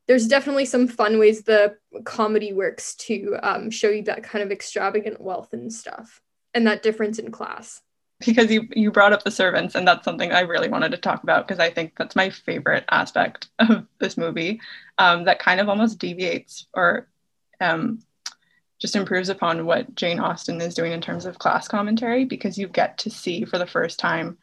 there's 0.09 0.27
definitely 0.27 0.65
some 0.65 0.89
fun 0.89 1.19
ways 1.21 1.43
the 1.43 1.77
comedy 2.05 2.53
works 2.53 2.95
to 2.95 3.37
um, 3.43 3.71
show 3.71 3.89
you 3.89 4.03
that 4.05 4.23
kind 4.23 4.43
of 4.43 4.51
extravagant 4.51 5.21
wealth 5.21 5.53
and 5.53 5.73
stuff 5.73 6.21
and 6.55 6.67
that 6.67 6.83
difference 6.83 7.19
in 7.19 7.31
class. 7.31 7.83
Because 8.25 8.51
you 8.51 8.69
you 8.75 8.91
brought 8.91 9.15
up 9.15 9.23
the 9.25 9.31
servants 9.31 9.75
and 9.75 9.89
that's 9.89 10.05
something 10.05 10.31
i 10.31 10.41
really 10.41 10.69
wanted 10.69 10.91
to 10.91 10.99
talk 10.99 11.23
about 11.23 11.49
because 11.49 11.59
i 11.59 11.71
think 11.71 11.95
that's 11.97 12.15
my 12.15 12.29
favorite 12.29 12.85
aspect 12.91 13.49
of 13.59 13.87
this 13.99 14.19
movie 14.19 14.61
um, 14.99 15.25
that 15.25 15.39
kind 15.39 15.59
of 15.59 15.71
almost 15.71 15.99
deviates 15.99 16.67
or 16.75 17.09
um, 17.63 18.03
just 18.79 18.95
improves 18.95 19.31
upon 19.31 19.65
what 19.65 19.95
jane 19.95 20.21
austen 20.21 20.61
is 20.61 20.75
doing 20.75 20.93
in 20.93 21.01
terms 21.01 21.25
of 21.25 21.39
class 21.39 21.67
commentary 21.67 22.27
because 22.27 22.59
you 22.59 22.69
get 22.69 22.99
to 22.99 23.09
see 23.09 23.47
for 23.47 23.57
the 23.57 23.67
first 23.67 23.99
time 23.99 24.37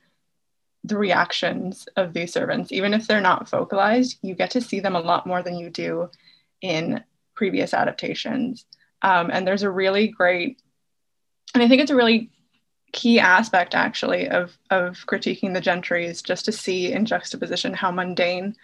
the 0.88 0.98
reactions 0.98 1.88
of 1.96 2.14
these 2.14 2.32
servants, 2.32 2.72
even 2.72 2.94
if 2.94 3.08
they're 3.08 3.22
not 3.22 3.50
focalized, 3.50 4.18
you 4.22 4.34
get 4.36 4.52
to 4.52 4.62
see 4.62 4.80
them 4.80 4.96
a 4.96 5.02
lot 5.02 5.28
more 5.28 5.44
than 5.44 5.58
you 5.58 5.70
do 5.70 6.10
in 6.62 7.04
previous 7.38 7.74
adaptations. 7.74 8.66
Um, 9.02 9.30
and 9.32 9.48
there's 9.48 9.64
a 9.64 9.72
really 9.72 10.10
great, 10.10 10.62
and 11.54 11.64
I 11.64 11.68
think 11.70 11.82
it's 11.82 11.92
a 11.92 11.96
really 11.96 12.32
key 12.92 13.20
aspect 13.20 13.76
actually 13.76 14.28
of, 14.28 14.58
of 14.70 14.98
critiquing 15.08 15.54
the 15.54 15.62
gentry 15.62 16.06
is 16.06 16.22
just 16.22 16.46
to 16.46 16.52
see 16.52 16.92
in 16.92 17.06
juxtaposition 17.06 17.74
how 17.74 17.92
mundane 17.92 18.56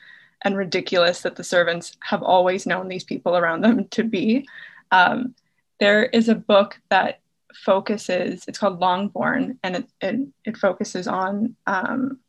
and 0.44 0.58
ridiculous 0.58 1.22
that 1.22 1.36
the 1.36 1.44
servants 1.44 1.96
have 2.02 2.24
always 2.24 2.66
known 2.66 2.88
these 2.88 3.04
people 3.04 3.38
around 3.38 3.62
them 3.62 3.88
to 3.90 4.04
be. 4.04 4.46
Um, 4.92 5.36
there 5.80 6.06
is 6.06 6.30
a 6.30 6.36
book 6.36 6.80
that 6.90 7.20
focuses 7.54 8.46
it's 8.48 8.58
called 8.58 8.80
longbourn 8.80 9.60
and 9.64 9.76
it, 9.76 9.88
it, 10.02 10.28
it 10.46 10.58
focuses 10.58 11.08
on 11.08 11.56
um, 11.68 12.20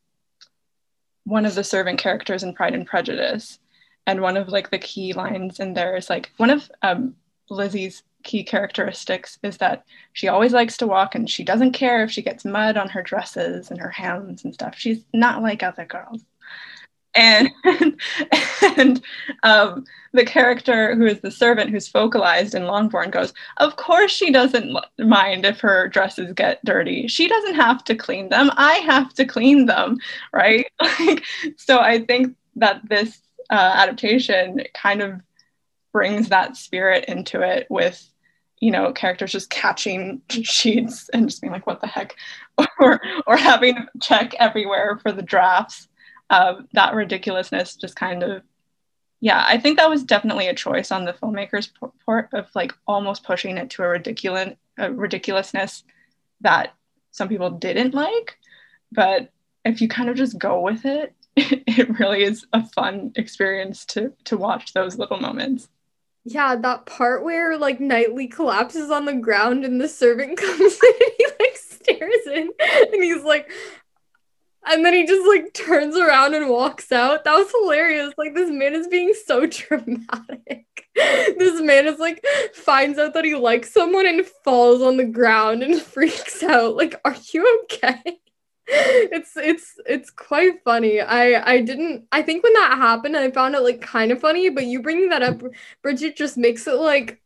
one 1.24 1.47
of 1.47 1.55
the 1.55 1.64
servant 1.64 1.99
characters 1.99 2.42
in 2.42 2.53
pride 2.53 2.74
and 2.74 2.86
prejudice 2.86 3.59
and 4.07 4.20
one 4.20 4.36
of 4.36 4.48
like 4.48 4.70
the 4.70 4.78
key 4.78 5.12
lines 5.12 5.61
in 5.61 5.74
there 5.74 5.96
is 5.96 6.11
like 6.11 6.30
one 6.36 6.50
of 6.50 6.70
um, 6.82 7.14
lizzie's 7.50 8.02
key 8.22 8.42
characteristics 8.42 9.38
is 9.42 9.59
that 9.59 9.84
she 10.14 10.28
always 10.28 10.52
likes 10.52 10.76
to 10.78 10.86
walk 10.86 11.14
and 11.14 11.28
she 11.28 11.44
doesn't 11.44 11.72
care 11.72 12.02
if 12.02 12.11
she 12.11 12.22
gets 12.22 12.44
mud 12.44 12.76
on 12.76 12.88
her 12.88 13.02
dresses 13.02 13.70
and 13.70 13.80
her 13.80 13.90
hands 13.90 14.44
and 14.44 14.55
stuff 14.55 14.74
she's 14.76 15.05
not 15.12 15.42
like 15.42 15.62
other 15.62 15.84
girls 15.84 16.24
and 17.14 17.50
and 18.76 19.02
um, 19.42 19.84
the 20.12 20.24
character 20.24 20.94
who 20.94 21.07
is 21.07 21.20
the 21.20 21.30
servant 21.30 21.70
who's 21.70 21.88
focalized 21.88 22.55
in 22.55 22.66
Longbourn 22.66 23.11
goes, 23.11 23.32
of 23.59 23.76
course 23.76 24.12
she 24.12 24.30
doesn't 24.30 24.76
mind 24.98 25.44
if 25.44 25.61
her 25.61 25.88
dresses 25.88 26.32
get 26.32 26.64
dirty. 26.64 27.07
She 27.09 27.28
doesn't 27.28 27.55
have 27.55 27.84
to 27.84 27.94
clean 27.94 28.28
them. 28.28 28.50
I 28.57 28.74
have 28.78 29.14
to 29.14 29.24
clean 29.24 29.66
them, 29.66 29.98
right? 30.32 30.66
like, 31.00 31.24
so 31.57 31.78
I 31.78 32.05
think 32.05 32.34
that 32.57 32.80
this 32.88 33.20
uh, 33.51 33.72
adaptation 33.76 34.62
kind 34.74 35.03
of 35.03 35.20
brings 35.92 36.28
that 36.28 36.57
spirit 36.57 37.05
into 37.07 37.40
it 37.40 37.66
with 37.70 38.11
you 38.61 38.70
know 38.70 38.92
characters 38.92 39.32
just 39.32 39.51
catching 39.51 40.22
sheets 40.30 41.09
and 41.11 41.28
just 41.28 41.40
being 41.40 41.53
like 41.53 41.66
what 41.66 41.80
the 41.80 41.86
heck? 41.86 42.14
Or 42.78 43.01
or 43.26 43.36
having 43.36 43.74
to 43.74 43.86
check 44.01 44.34
everywhere 44.38 44.99
for 45.03 45.12
the 45.12 45.22
drafts. 45.22 45.88
Um, 46.30 46.68
that 46.72 46.95
ridiculousness 46.95 47.76
just 47.76 47.97
kind 47.97 48.22
of 48.22 48.42
yeah 49.20 49.45
i 49.47 49.59
think 49.59 49.76
that 49.76 49.90
was 49.90 50.03
definitely 50.03 50.49
a 50.49 50.55
choice 50.55 50.90
on 50.90 51.05
the 51.05 51.12
filmmakers 51.12 51.68
part 52.07 52.30
of 52.32 52.47
like 52.55 52.72
almost 52.86 53.24
pushing 53.24 53.59
it 53.59 53.68
to 53.70 53.82
a 53.82 53.88
ridiculous 53.88 54.55
a 54.78 54.90
ridiculousness 54.90 55.84
that 56.40 56.74
some 57.11 57.28
people 57.28 57.51
didn't 57.51 57.95
like. 57.95 58.38
But 58.92 59.30
if 59.64 59.80
you 59.80 59.88
kind 59.88 60.09
of 60.09 60.16
just 60.16 60.38
go 60.38 60.61
with 60.61 60.84
it 60.84 61.14
it 61.66 61.99
really 61.99 62.22
is 62.22 62.47
a 62.53 62.64
fun 62.68 63.12
experience 63.16 63.85
to 63.85 64.12
to 64.24 64.37
watch 64.37 64.72
those 64.72 64.99
little 64.99 65.18
moments 65.18 65.68
yeah, 66.24 66.57
that 66.57 66.87
part 66.87 67.22
where 67.22 67.59
like 67.59 67.80
Knightley 67.80 68.28
collapses 68.28 68.91
on 68.91 69.05
the 69.05 69.12
ground 69.12 69.64
and 69.64 69.80
the 69.80 69.89
servant 69.89 70.39
comes 70.39 70.61
in 70.61 70.93
and 71.01 71.12
he 71.18 71.26
like 71.39 71.57
stares 71.57 72.26
in 72.26 72.51
and 72.93 73.05
he's 73.05 73.22
like, 73.22 73.51
and 74.66 74.82
then 74.85 74.95
he 74.95 75.07
just 75.07 75.28
like 75.28 75.53
turns 75.53 75.97
around 75.97 76.32
and 76.32 76.49
walks 76.49 76.91
out. 76.91 77.24
That 77.24 77.35
was 77.35 77.51
hilarious. 77.51 78.14
Like 78.16 78.35
this 78.35 78.51
man 78.51 78.74
is 78.74 78.89
being 78.89 79.12
so 79.26 79.47
dramatic. 79.47 80.66
this 80.95 81.61
man 81.61 81.87
is 81.87 81.99
like 81.99 82.24
finds 82.55 82.99
out 82.99 83.12
that 83.12 83.26
he 83.26 83.35
likes 83.35 83.72
someone 83.72 84.07
and 84.07 84.24
falls 84.24 84.80
on 84.80 84.97
the 84.97 85.05
ground 85.05 85.62
and 85.62 85.78
freaks 85.80 86.43
out. 86.43 86.74
Like, 86.76 86.99
are 87.05 87.16
you 87.35 87.64
okay? 87.64 88.18
It's 88.67 89.37
it's 89.37 89.75
it's 89.87 90.11
quite 90.11 90.62
funny. 90.65 91.01
I 91.01 91.55
I 91.55 91.61
didn't 91.61 92.07
I 92.12 92.23
think 92.23 92.43
when 92.43 92.53
that 92.55 92.77
happened 92.79 93.17
I 93.17 93.31
found 93.31 93.55
it 93.55 93.61
like 93.61 93.81
kind 93.81 94.11
of 94.12 94.21
funny, 94.21 94.49
but 94.51 94.65
you 94.67 94.83
bringing 94.83 95.11
that 95.11 95.23
up, 95.23 95.43
Bridget, 95.83 96.17
just 96.17 96.37
makes 96.37 96.67
it 96.67 96.75
like 96.75 97.21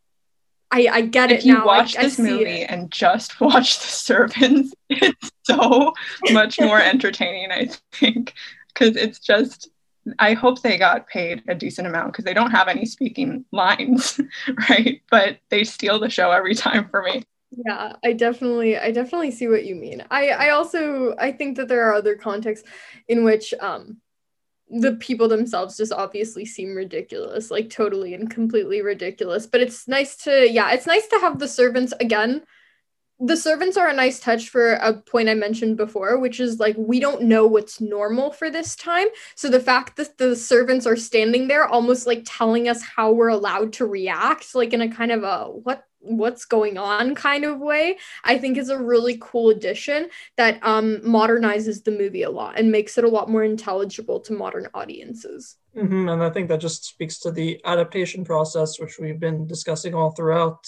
I 0.70 0.88
I 0.90 1.00
get 1.02 1.30
if 1.30 1.40
it 1.40 1.44
you 1.44 1.54
now. 1.54 1.66
watch 1.66 1.96
I, 1.96 2.02
this 2.02 2.18
I 2.18 2.22
movie 2.22 2.62
it. 2.62 2.70
and 2.70 2.90
just 2.90 3.40
watch 3.40 3.78
The 3.78 3.86
Servants, 3.86 4.74
it's 4.90 5.30
so 5.44 5.92
much 6.30 6.58
more 6.60 6.80
entertaining, 6.80 7.50
I 7.52 7.68
think, 7.92 8.34
because 8.68 8.96
it's 8.96 9.18
just. 9.18 9.70
I 10.18 10.32
hope 10.32 10.62
they 10.62 10.78
got 10.78 11.06
paid 11.06 11.42
a 11.48 11.54
decent 11.54 11.86
amount 11.86 12.12
because 12.12 12.24
they 12.24 12.32
don't 12.32 12.50
have 12.50 12.68
any 12.68 12.86
speaking 12.86 13.44
lines, 13.52 14.18
right? 14.70 15.02
But 15.10 15.38
they 15.50 15.64
steal 15.64 15.98
the 16.00 16.08
show 16.08 16.30
every 16.30 16.54
time 16.54 16.88
for 16.88 17.02
me. 17.02 17.24
Yeah, 17.50 17.94
I 18.04 18.12
definitely 18.12 18.76
I 18.76 18.90
definitely 18.92 19.30
see 19.30 19.48
what 19.48 19.64
you 19.64 19.74
mean. 19.74 20.04
I 20.10 20.28
I 20.28 20.50
also 20.50 21.14
I 21.18 21.32
think 21.32 21.56
that 21.56 21.68
there 21.68 21.84
are 21.88 21.94
other 21.94 22.14
contexts 22.16 22.68
in 23.08 23.24
which 23.24 23.54
um 23.60 23.98
the 24.70 24.94
people 24.96 25.28
themselves 25.28 25.76
just 25.78 25.92
obviously 25.92 26.44
seem 26.46 26.74
ridiculous, 26.76 27.50
like 27.50 27.70
totally 27.70 28.14
and 28.14 28.30
completely 28.30 28.82
ridiculous. 28.82 29.46
But 29.46 29.62
it's 29.62 29.88
nice 29.88 30.16
to 30.24 30.48
yeah, 30.50 30.72
it's 30.72 30.86
nice 30.86 31.08
to 31.08 31.18
have 31.20 31.38
the 31.40 31.48
servants 31.48 31.94
again. 32.00 32.42
The 33.20 33.36
servants 33.36 33.76
are 33.76 33.88
a 33.88 33.94
nice 33.94 34.20
touch 34.20 34.48
for 34.50 34.74
a 34.74 34.94
point 34.94 35.28
I 35.28 35.34
mentioned 35.34 35.76
before, 35.76 36.18
which 36.20 36.40
is 36.40 36.60
like 36.60 36.76
we 36.78 37.00
don't 37.00 37.22
know 37.24 37.46
what's 37.48 37.80
normal 37.80 38.32
for 38.32 38.50
this 38.50 38.76
time. 38.76 39.08
So 39.36 39.48
the 39.50 39.60
fact 39.60 39.96
that 39.96 40.18
the 40.18 40.36
servants 40.36 40.86
are 40.86 40.96
standing 40.96 41.48
there 41.48 41.66
almost 41.66 42.06
like 42.06 42.22
telling 42.26 42.68
us 42.68 42.82
how 42.82 43.12
we're 43.12 43.28
allowed 43.28 43.72
to 43.74 43.86
react, 43.86 44.54
like 44.54 44.72
in 44.74 44.82
a 44.82 44.90
kind 44.90 45.12
of 45.12 45.24
a 45.24 45.46
what 45.46 45.84
what's 46.00 46.44
going 46.44 46.78
on 46.78 47.14
kind 47.14 47.44
of 47.44 47.58
way 47.58 47.96
i 48.24 48.38
think 48.38 48.56
is 48.56 48.68
a 48.68 48.78
really 48.78 49.18
cool 49.20 49.50
addition 49.50 50.08
that 50.36 50.58
um 50.62 50.98
modernizes 50.98 51.82
the 51.84 51.90
movie 51.90 52.22
a 52.22 52.30
lot 52.30 52.58
and 52.58 52.70
makes 52.70 52.96
it 52.98 53.04
a 53.04 53.08
lot 53.08 53.28
more 53.28 53.42
intelligible 53.42 54.20
to 54.20 54.32
modern 54.32 54.68
audiences 54.74 55.56
hmm 55.74 56.08
And 56.08 56.22
I 56.22 56.30
think 56.30 56.48
that 56.48 56.60
just 56.60 56.84
speaks 56.84 57.18
to 57.20 57.30
the 57.30 57.60
adaptation 57.64 58.24
process, 58.24 58.80
which 58.80 58.98
we've 58.98 59.20
been 59.20 59.46
discussing 59.46 59.94
all 59.94 60.10
throughout. 60.10 60.66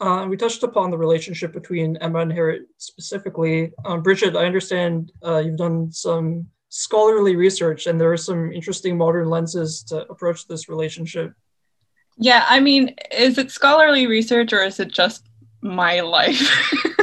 Uh, 0.00 0.26
we 0.28 0.36
touched 0.36 0.62
upon 0.62 0.90
the 0.90 0.98
relationship 0.98 1.52
between 1.52 1.96
Emma 1.98 2.20
and 2.20 2.32
Harriet 2.32 2.62
specifically. 2.76 3.72
Um, 3.84 4.02
Bridget, 4.02 4.36
I 4.36 4.44
understand 4.44 5.12
uh, 5.24 5.38
you've 5.38 5.56
done 5.56 5.90
some 5.90 6.46
scholarly 6.68 7.36
research, 7.36 7.86
and 7.86 7.98
there 7.98 8.12
are 8.12 8.16
some 8.16 8.52
interesting 8.52 8.98
modern 8.98 9.30
lenses 9.30 9.82
to 9.84 10.06
approach 10.08 10.46
this 10.46 10.68
relationship. 10.68 11.32
Yeah, 12.18 12.46
I 12.48 12.60
mean, 12.60 12.94
is 13.12 13.38
it 13.38 13.50
scholarly 13.50 14.06
research 14.06 14.52
or 14.52 14.62
is 14.62 14.80
it 14.80 14.88
just 14.88 15.26
my 15.60 16.00
life? 16.00 16.40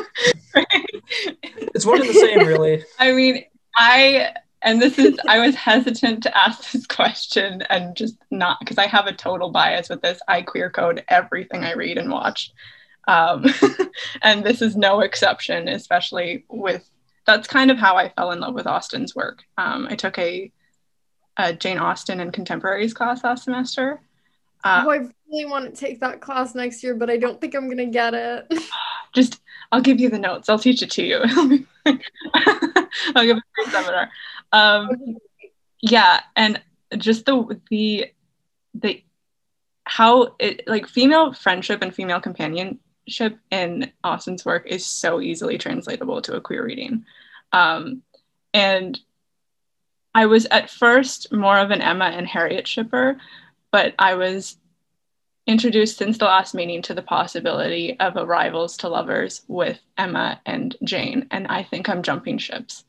It's 1.76 1.86
one 1.86 2.02
and 2.02 2.10
the 2.10 2.14
same, 2.14 2.48
really. 2.48 2.84
I 3.00 3.12
mean, 3.12 3.44
I 3.76 4.34
and 4.62 4.82
this 4.82 4.98
is 4.98 5.18
I 5.28 5.40
was 5.40 5.56
hesitant 5.56 6.24
to 6.24 6.38
ask 6.38 6.72
this 6.72 6.86
question 6.86 7.64
and 7.70 7.96
just 7.96 8.16
not 8.32 8.60
because 8.60 8.78
I 8.78 8.88
have 8.88 9.08
a 9.08 9.14
total 9.14 9.50
bias 9.50 9.90
with 9.90 10.02
this. 10.02 10.20
I 10.28 10.42
queer 10.42 10.70
code 10.70 11.04
everything 11.08 11.64
I 11.64 11.74
read 11.74 11.98
and 11.98 12.12
watch. 12.12 12.52
Um, 13.08 13.46
and 14.22 14.44
this 14.44 14.62
is 14.62 14.76
no 14.76 15.02
exception, 15.02 15.68
especially 15.68 16.46
with 16.50 16.90
that's 17.26 17.48
kind 17.48 17.72
of 17.72 17.78
how 17.78 17.96
I 17.96 18.10
fell 18.10 18.32
in 18.32 18.40
love 18.40 18.54
with 18.54 18.68
Austen's 18.68 19.16
work. 19.16 19.44
Um, 19.58 19.88
I 19.90 19.96
took 19.96 20.18
a, 20.18 20.52
a 21.38 21.54
Jane 21.54 21.78
Austen 21.80 22.20
and 22.20 22.34
contemporaries 22.34 22.94
class 22.94 23.24
last 23.24 23.46
semester. 23.46 24.02
Uh, 24.64 24.84
oh 24.86 24.92
i 24.92 24.98
really 25.30 25.46
want 25.46 25.66
to 25.66 25.72
take 25.72 26.00
that 26.00 26.22
class 26.22 26.56
next 26.56 26.84
year 26.84 26.96
but 26.96 27.10
i 27.10 27.18
don't 27.18 27.42
think 27.42 27.56
i'm 27.56 27.70
gonna 27.70 27.86
get 27.86 28.14
it 28.14 28.52
just 29.14 29.42
I'll 29.74 29.82
give 29.82 30.00
you 30.00 30.12
the 30.12 30.20
notes. 30.20 30.50
I'll 30.50 30.60
teach 30.60 30.84
it 30.84 30.92
to 30.92 31.04
you. 31.04 31.18
I'll 33.16 33.26
give 33.26 33.38
a 33.38 33.44
free 33.56 33.66
seminar. 33.72 34.10
Um, 34.52 35.18
yeah, 35.82 36.20
and 36.36 36.62
just 36.96 37.26
the 37.26 37.60
the 37.72 38.12
the 38.76 39.04
how 39.86 40.36
it 40.38 40.68
like 40.68 40.88
female 40.88 41.34
friendship 41.34 41.82
and 41.82 41.94
female 41.94 42.22
companionship 42.22 43.40
in 43.50 43.92
Austen's 44.04 44.46
work 44.46 44.68
is 44.68 44.86
so 44.86 45.20
easily 45.20 45.58
translatable 45.58 46.22
to 46.22 46.36
a 46.36 46.42
queer 46.42 46.64
reading. 46.64 47.04
Um, 47.52 48.04
and 48.54 49.00
I 50.14 50.28
was 50.28 50.46
at 50.52 50.70
first 50.70 51.34
more 51.34 51.58
of 51.58 51.72
an 51.72 51.82
Emma 51.82 52.06
and 52.06 52.28
Harriet 52.28 52.68
shipper, 52.68 53.18
but 53.74 53.96
I 53.98 54.14
was 54.14 54.56
introduced 55.48 55.98
since 55.98 56.20
the 56.20 56.26
last 56.26 56.54
meeting 56.54 56.84
to 56.84 56.94
the 56.94 57.02
possibility 57.02 58.00
of 58.00 58.16
a 58.16 58.26
rivals 58.26 58.78
to 58.78 58.88
lovers 58.88 59.42
with 59.48 59.80
Emma 59.98 60.40
and 60.46 60.78
Jane, 60.84 61.28
and 61.32 61.48
I 61.48 61.64
think 61.64 61.90
I'm 61.90 62.04
jumping 62.04 62.38
ships 62.38 62.86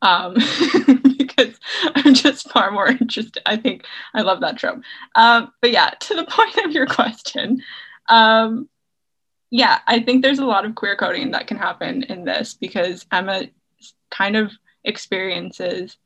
um, 0.00 0.34
because 1.18 1.58
I'm 1.96 2.14
just 2.14 2.50
far 2.50 2.70
more 2.70 2.86
interested. 2.88 3.42
I 3.44 3.56
think 3.56 3.84
I 4.14 4.22
love 4.22 4.40
that 4.40 4.56
trope. 4.56 4.80
Um, 5.16 5.52
but 5.60 5.72
yeah, 5.72 5.90
to 5.90 6.14
the 6.14 6.24
point 6.30 6.56
of 6.58 6.72
your 6.72 6.86
question, 6.86 7.62
um, 8.08 8.68
yeah, 9.50 9.80
I 9.88 10.00
think 10.00 10.22
there's 10.22 10.38
a 10.38 10.46
lot 10.46 10.64
of 10.64 10.76
queer 10.76 10.94
coding 10.94 11.32
that 11.32 11.48
can 11.48 11.56
happen 11.56 12.04
in 12.04 12.24
this 12.24 12.54
because 12.54 13.04
Emma 13.10 13.42
kind 14.10 14.36
of 14.36 14.52
experiences 14.84 15.96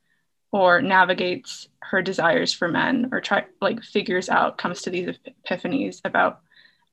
or 0.53 0.83
navigates 0.83 1.69
her 1.81 2.03
desires 2.03 2.53
for 2.53 2.69
men 2.69 3.09
or 3.11 3.21
try 3.21 3.45
like 3.61 3.83
figures 3.83 4.29
out 4.29 4.59
comes 4.59 4.83
to 4.83 4.91
these 4.91 5.17
epiphanies 5.49 6.01
about 6.05 6.41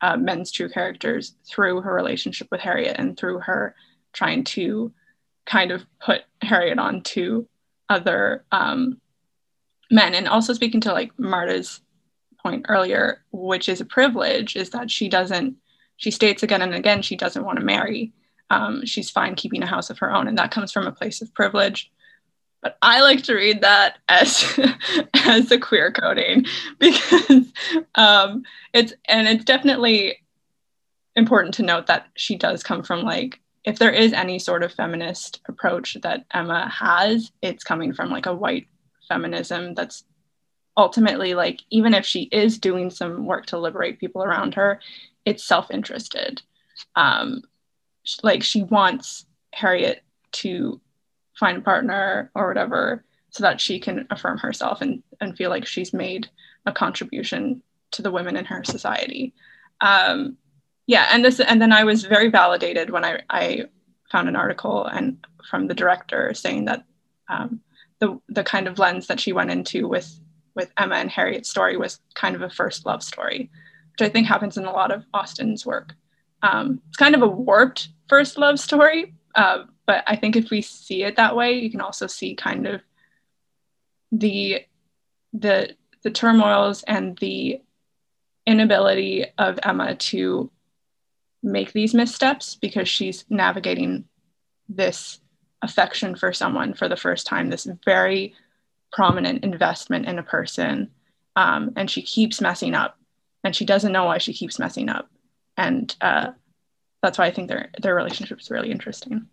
uh, 0.02 0.16
men's 0.16 0.52
true 0.52 0.70
characters 0.70 1.36
through 1.46 1.82
her 1.82 1.94
relationship 1.94 2.48
with 2.52 2.62
harriet 2.62 2.96
and 2.98 3.18
through 3.18 3.40
her 3.40 3.76
trying 4.14 4.44
to 4.44 4.92
kind 5.46 5.72
of 5.72 5.86
put 6.00 6.22
harriet 6.42 6.80
on 6.80 7.02
to 7.02 7.48
other 7.90 8.46
um, 8.52 9.02
men. 9.92 10.14
And 10.14 10.28
also 10.28 10.54
speaking 10.54 10.82
to 10.82 10.94
like 10.94 11.18
marta's 11.18 11.82
point 12.42 12.66
earlier 12.70 13.26
which 13.32 13.68
is 13.68 13.82
a 13.82 13.86
privilege 13.86 14.56
is 14.56 14.70
that 14.70 14.90
she 14.90 15.10
doesn't 15.10 15.58
she 15.98 16.12
states 16.12 16.44
again 16.44 16.62
and 16.62 16.74
again 16.74 17.02
she 17.02 17.18
doesn't 17.18 17.44
want 17.44 17.60
to 17.60 17.66
marry. 17.66 18.14
Um, 18.52 18.86
she's 18.86 19.12
fine 19.12 19.36
keeping 19.36 19.62
a 19.62 19.68
house 19.68 19.90
of 19.90 20.00
her 20.00 20.14
own 20.14 20.28
and 20.28 20.38
that 20.38 20.52
comes 20.52 20.72
from 20.72 20.88
a 20.88 20.92
place 20.92 21.22
of 21.22 21.34
privilege 21.34 21.92
but 22.62 22.78
I 22.82 23.02
like 23.02 23.24
to 23.24 23.36
read 23.36 23.62
that 23.62 24.00
as 24.08 24.60
as 25.14 25.52
a 25.52 25.60
queer 25.60 25.92
coding 25.92 26.46
because 26.80 27.52
um, 27.96 28.44
it's 28.74 28.94
and 29.08 29.28
it's 29.28 29.46
definitely 29.46 30.18
important 31.16 31.54
to 31.56 31.64
note 31.64 31.88
that 31.88 32.08
she 32.16 32.36
does 32.36 32.64
come 32.64 32.84
from 32.84 33.04
like 33.04 33.40
if 33.66 33.78
there 33.78 33.92
is 33.92 34.14
any 34.14 34.40
sort 34.40 34.64
of 34.64 34.74
feminist 34.74 35.42
approach 35.48 35.98
that 36.02 36.26
Emma 36.34 36.70
has, 36.70 37.32
it's 37.42 37.64
coming 37.64 37.94
from 37.94 38.10
like 38.10 38.26
a 38.26 38.34
white 38.34 38.68
feminism 39.08 39.74
that's 39.74 40.06
ultimately 40.78 41.34
like 41.34 41.62
even 41.70 41.94
if 41.94 42.06
she 42.06 42.24
is 42.32 42.58
doing 42.58 42.90
some 42.90 43.26
work 43.26 43.46
to 43.48 43.58
liberate 43.58 44.00
people 44.00 44.24
around 44.24 44.54
her, 44.56 44.80
it's 45.26 45.44
self-interested. 45.44 46.42
Um, 46.96 47.44
like 48.24 48.44
she 48.44 48.64
wants 48.64 49.26
Harriet 49.54 50.04
to 50.32 50.80
find 51.40 51.58
a 51.58 51.62
partner 51.62 52.32
or 52.36 52.48
whatever 52.48 53.04
so 53.32 53.44
that 53.44 53.62
she 53.62 53.80
can 53.80 54.08
affirm 54.10 54.38
herself 54.38 54.82
and, 54.82 55.04
and 55.22 55.38
feel 55.38 55.50
like 55.50 55.66
she's 55.66 55.94
made 55.94 56.28
a 56.66 56.72
contribution 56.72 57.62
to 57.92 58.02
the 58.02 58.12
women 58.12 58.36
in 58.36 58.46
her 58.46 58.64
society. 58.64 59.34
Um, 59.82 60.38
yeah 60.90 61.08
and 61.14 61.24
this 61.24 61.40
and 61.40 61.62
then 61.62 61.72
i 61.72 61.84
was 61.84 62.04
very 62.04 62.30
validated 62.30 62.90
when 62.90 63.06
i, 63.06 63.22
I 63.30 63.66
found 64.12 64.28
an 64.28 64.36
article 64.36 64.86
and 64.86 65.24
from 65.48 65.68
the 65.68 65.76
director 65.76 66.34
saying 66.34 66.66
that 66.66 66.84
um, 67.30 67.62
the, 68.00 68.20
the 68.28 68.44
kind 68.44 68.68
of 68.68 68.80
lens 68.80 69.06
that 69.06 69.20
she 69.20 69.32
went 69.32 69.52
into 69.52 69.88
with 69.88 70.20
with 70.56 70.72
emma 70.78 70.96
and 70.96 71.12
harriet's 71.12 71.50
story 71.50 71.78
was 71.78 72.00
kind 72.16 72.36
of 72.36 72.42
a 72.42 72.50
first 72.50 72.88
love 72.88 73.04
story 73.04 73.52
which 73.92 74.08
i 74.08 74.10
think 74.10 74.26
happens 74.26 74.58
in 74.58 74.66
a 74.66 74.72
lot 74.72 74.92
of 74.92 75.06
austen's 75.14 75.66
work. 75.66 75.94
Um, 76.42 76.82
it's 76.88 76.98
kind 76.98 77.16
of 77.16 77.22
a 77.22 77.28
warped 77.28 77.90
first 78.08 78.38
love 78.38 78.60
story 78.60 79.14
uh, 79.36 79.66
but 79.90 80.04
I 80.06 80.16
think 80.18 80.36
if 80.36 80.52
we 80.52 80.62
see 80.62 81.02
it 81.04 81.16
that 81.16 81.36
way, 81.36 81.54
you 81.54 81.72
can 81.72 81.82
also 81.82 82.06
see 82.06 82.36
kind 82.36 82.68
of 82.68 82.82
the 84.12 84.64
the 85.34 85.76
the 86.04 86.12
turmoils 86.12 86.84
and 86.84 87.18
the 87.18 87.60
inability 88.46 89.26
of 89.40 89.58
Emma 89.64 89.96
to 89.96 90.52
make 91.42 91.74
these 91.74 91.96
missteps 91.96 92.54
because 92.54 92.88
she's 92.88 93.26
navigating 93.32 94.06
this 94.68 95.22
affection 95.64 96.16
for 96.16 96.34
someone 96.34 96.76
for 96.76 96.88
the 96.88 96.96
first 96.96 97.26
time, 97.26 97.50
this 97.50 97.68
very 97.84 98.36
prominent 98.92 99.44
investment 99.44 100.06
in 100.06 100.20
a 100.20 100.24
person. 100.24 100.92
Um, 101.36 101.72
and 101.76 101.90
she 101.90 102.04
keeps 102.04 102.42
messing 102.42 102.76
up 102.76 102.96
and 103.44 103.56
she 103.56 103.66
doesn't 103.66 103.92
know 103.92 104.06
why 104.06 104.20
she 104.20 104.34
keeps 104.34 104.60
messing 104.60 104.88
up. 104.88 105.10
And 105.58 105.96
uh, 106.00 106.34
that's 107.02 107.18
why 107.18 107.26
I 107.26 107.32
think 107.32 107.48
their, 107.48 107.72
their 107.82 107.96
relationship 107.96 108.40
is 108.40 108.52
really 108.52 108.70
interesting. 108.70 109.26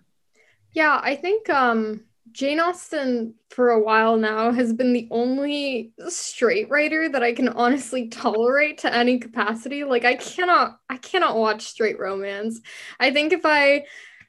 Yeah, 0.77 1.01
I 1.03 1.17
think 1.17 1.49
um 1.49 2.05
Jane 2.33 2.61
Austen 2.61 3.33
for 3.49 3.71
a 3.71 3.81
while 3.81 4.19
now 4.19 4.53
has 4.53 4.75
been 4.75 4.93
the 4.93 5.09
only 5.11 5.93
straight 6.09 6.69
writer 6.69 7.09
that 7.09 7.23
I 7.23 7.33
can 7.33 7.49
honestly 7.49 8.09
tolerate 8.09 8.77
to 8.79 8.95
any 8.95 9.19
capacity. 9.19 9.85
Like 9.85 10.05
I 10.05 10.17
cannot 10.17 10.79
I 10.91 10.99
cannot 10.99 11.39
watch 11.39 11.63
straight 11.63 11.99
romance. 11.99 12.61
I 13.01 13.11
think 13.11 13.33
if 13.33 13.41
I 13.47 13.87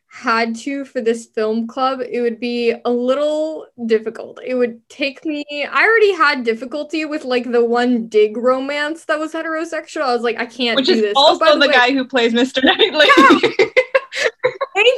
had 0.10 0.56
to 0.56 0.86
for 0.86 1.02
this 1.02 1.26
film 1.26 1.68
club, 1.68 2.00
it 2.00 2.22
would 2.22 2.39
be 2.39 2.74
a 2.86 2.89
little 2.91 3.68
difficult. 3.86 4.39
It 4.41 4.56
would 4.56 4.88
take 4.88 5.26
me 5.26 5.43
I 5.70 5.84
already 5.84 6.14
had 6.14 6.45
difficulty 6.45 7.04
with 7.04 7.26
like 7.26 7.52
the 7.52 7.66
one 7.66 8.08
dig 8.08 8.38
romance 8.38 9.04
that 9.04 9.20
was 9.20 9.34
heterosexual. 9.34 10.04
I 10.04 10.14
was 10.14 10.24
like 10.24 10.38
I 10.39 10.45
can't 10.45 10.78
Which 10.78 10.86
do 10.86 10.93
is 10.93 11.02
this. 11.02 11.14
Oh, 11.18 11.38
also 11.38 11.60
the, 11.60 11.68
way- 11.68 11.74
guy 11.74 11.91
who 11.91 12.06
plays 12.06 12.34
Mr. 12.34 12.64
Knightley. 12.64 13.08
Yeah. 13.18 13.66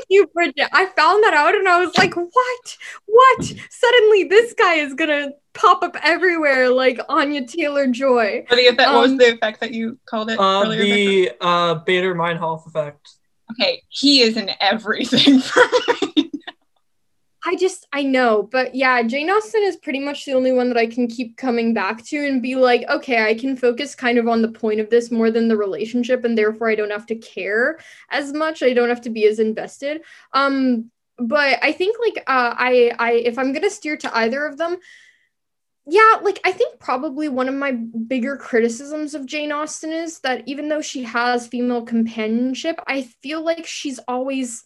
Thank 0.09 0.21
you, 0.21 0.27
Bridget. 0.33 0.67
I 0.73 0.87
found 0.87 1.23
that 1.23 1.33
out 1.35 1.53
and 1.53 1.67
I 1.67 1.83
was 1.85 1.95
like, 1.97 2.15
what? 2.15 2.77
What? 3.05 3.53
Suddenly 3.69 4.23
this 4.25 4.53
guy 4.53 4.75
is 4.75 4.93
gonna 4.95 5.29
pop 5.53 5.83
up 5.83 5.95
everywhere 6.01 6.69
like 6.69 6.99
Anya 7.09 7.45
Taylor 7.45 7.85
Joy. 7.87 8.45
Or 8.49 8.55
the 8.55 8.63
effect, 8.67 8.89
what 8.91 9.01
was 9.01 9.11
Um, 9.11 9.17
the 9.17 9.33
effect 9.33 9.59
that 9.59 9.71
you 9.71 9.99
called 10.05 10.31
it 10.31 10.39
Uh, 10.39 10.63
earlier? 10.65 10.81
the 10.83 11.31
uh, 11.41 11.75
Baader 11.85 12.15
Meinhof 12.15 12.65
effect. 12.67 13.07
Okay, 13.51 13.83
he 13.89 14.21
is 14.21 14.35
in 14.37 14.49
everything 14.59 15.39
for 15.39 15.61
me. 16.15 16.18
I 17.45 17.55
just 17.55 17.87
I 17.93 18.03
know, 18.03 18.43
but 18.43 18.75
yeah, 18.75 19.01
Jane 19.03 19.29
Austen 19.29 19.63
is 19.63 19.77
pretty 19.77 19.99
much 19.99 20.25
the 20.25 20.33
only 20.33 20.51
one 20.51 20.67
that 20.67 20.77
I 20.77 20.87
can 20.87 21.07
keep 21.07 21.37
coming 21.37 21.73
back 21.73 22.03
to 22.07 22.17
and 22.17 22.41
be 22.41 22.55
like, 22.55 22.83
okay, 22.89 23.23
I 23.23 23.33
can 23.33 23.55
focus 23.55 23.95
kind 23.95 24.17
of 24.17 24.27
on 24.27 24.41
the 24.41 24.51
point 24.51 24.81
of 24.81 24.89
this 24.89 25.09
more 25.09 25.31
than 25.31 25.47
the 25.47 25.55
relationship, 25.55 26.25
and 26.25 26.37
therefore 26.37 26.69
I 26.69 26.75
don't 26.75 26.91
have 26.91 27.05
to 27.07 27.15
care 27.15 27.79
as 28.11 28.33
much. 28.33 28.61
I 28.61 28.73
don't 28.73 28.89
have 28.89 29.01
to 29.01 29.09
be 29.09 29.25
as 29.25 29.39
invested. 29.39 30.01
Um, 30.33 30.91
but 31.17 31.59
I 31.61 31.71
think 31.71 31.97
like 31.99 32.23
uh, 32.27 32.55
I 32.57 32.91
I 32.99 33.11
if 33.13 33.37
I'm 33.39 33.53
gonna 33.53 33.69
steer 33.69 33.95
to 33.97 34.17
either 34.17 34.45
of 34.45 34.57
them, 34.57 34.77
yeah, 35.87 36.17
like 36.21 36.41
I 36.43 36.51
think 36.51 36.79
probably 36.79 37.29
one 37.29 37.47
of 37.47 37.55
my 37.55 37.71
bigger 37.71 38.35
criticisms 38.37 39.15
of 39.15 39.25
Jane 39.25 39.51
Austen 39.53 39.91
is 39.91 40.19
that 40.19 40.43
even 40.45 40.67
though 40.67 40.81
she 40.81 41.03
has 41.03 41.47
female 41.47 41.83
companionship, 41.83 42.79
I 42.85 43.03
feel 43.23 43.41
like 43.43 43.65
she's 43.65 43.99
always 44.07 44.63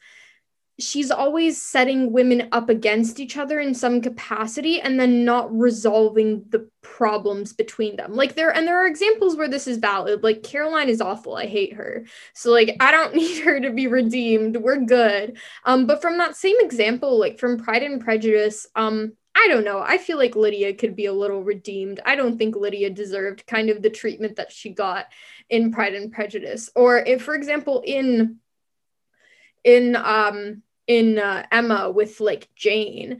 she's 0.79 1.11
always 1.11 1.61
setting 1.61 2.11
women 2.11 2.47
up 2.51 2.69
against 2.69 3.19
each 3.19 3.37
other 3.37 3.59
in 3.59 3.75
some 3.75 4.01
capacity 4.01 4.81
and 4.81 4.99
then 4.99 5.23
not 5.23 5.55
resolving 5.55 6.43
the 6.49 6.67
problems 6.81 7.53
between 7.53 7.95
them. 7.95 8.13
Like 8.13 8.35
there 8.35 8.49
and 8.49 8.67
there 8.67 8.83
are 8.83 8.87
examples 8.87 9.35
where 9.35 9.47
this 9.47 9.67
is 9.67 9.77
valid. 9.77 10.23
Like 10.23 10.43
Caroline 10.43 10.89
is 10.89 11.01
awful. 11.01 11.35
I 11.35 11.45
hate 11.45 11.73
her. 11.73 12.05
So 12.33 12.51
like 12.51 12.75
I 12.79 12.91
don't 12.91 13.15
need 13.15 13.43
her 13.43 13.59
to 13.59 13.71
be 13.71 13.87
redeemed. 13.87 14.57
We're 14.57 14.83
good. 14.83 15.37
Um 15.63 15.85
but 15.85 16.01
from 16.01 16.17
that 16.17 16.35
same 16.35 16.57
example 16.59 17.19
like 17.19 17.39
from 17.39 17.59
Pride 17.59 17.83
and 17.83 18.01
Prejudice 18.01 18.65
um 18.75 19.13
I 19.35 19.47
don't 19.47 19.65
know. 19.65 19.79
I 19.79 19.97
feel 19.97 20.17
like 20.17 20.35
Lydia 20.35 20.75
could 20.75 20.95
be 20.95 21.07
a 21.07 21.13
little 21.13 21.43
redeemed. 21.43 21.99
I 22.05 22.15
don't 22.15 22.37
think 22.37 22.55
Lydia 22.55 22.91
deserved 22.91 23.47
kind 23.47 23.71
of 23.71 23.81
the 23.81 23.89
treatment 23.89 24.35
that 24.35 24.51
she 24.51 24.69
got 24.69 25.07
in 25.49 25.71
Pride 25.71 25.95
and 25.95 26.11
Prejudice. 26.11 26.69
Or 26.75 26.97
if 26.97 27.23
for 27.23 27.33
example 27.33 27.83
in 27.85 28.39
in 29.63 29.95
um 29.95 30.61
in 30.87 31.17
uh, 31.17 31.45
Emma 31.51 31.89
with 31.89 32.19
like 32.19 32.49
Jane. 32.55 33.19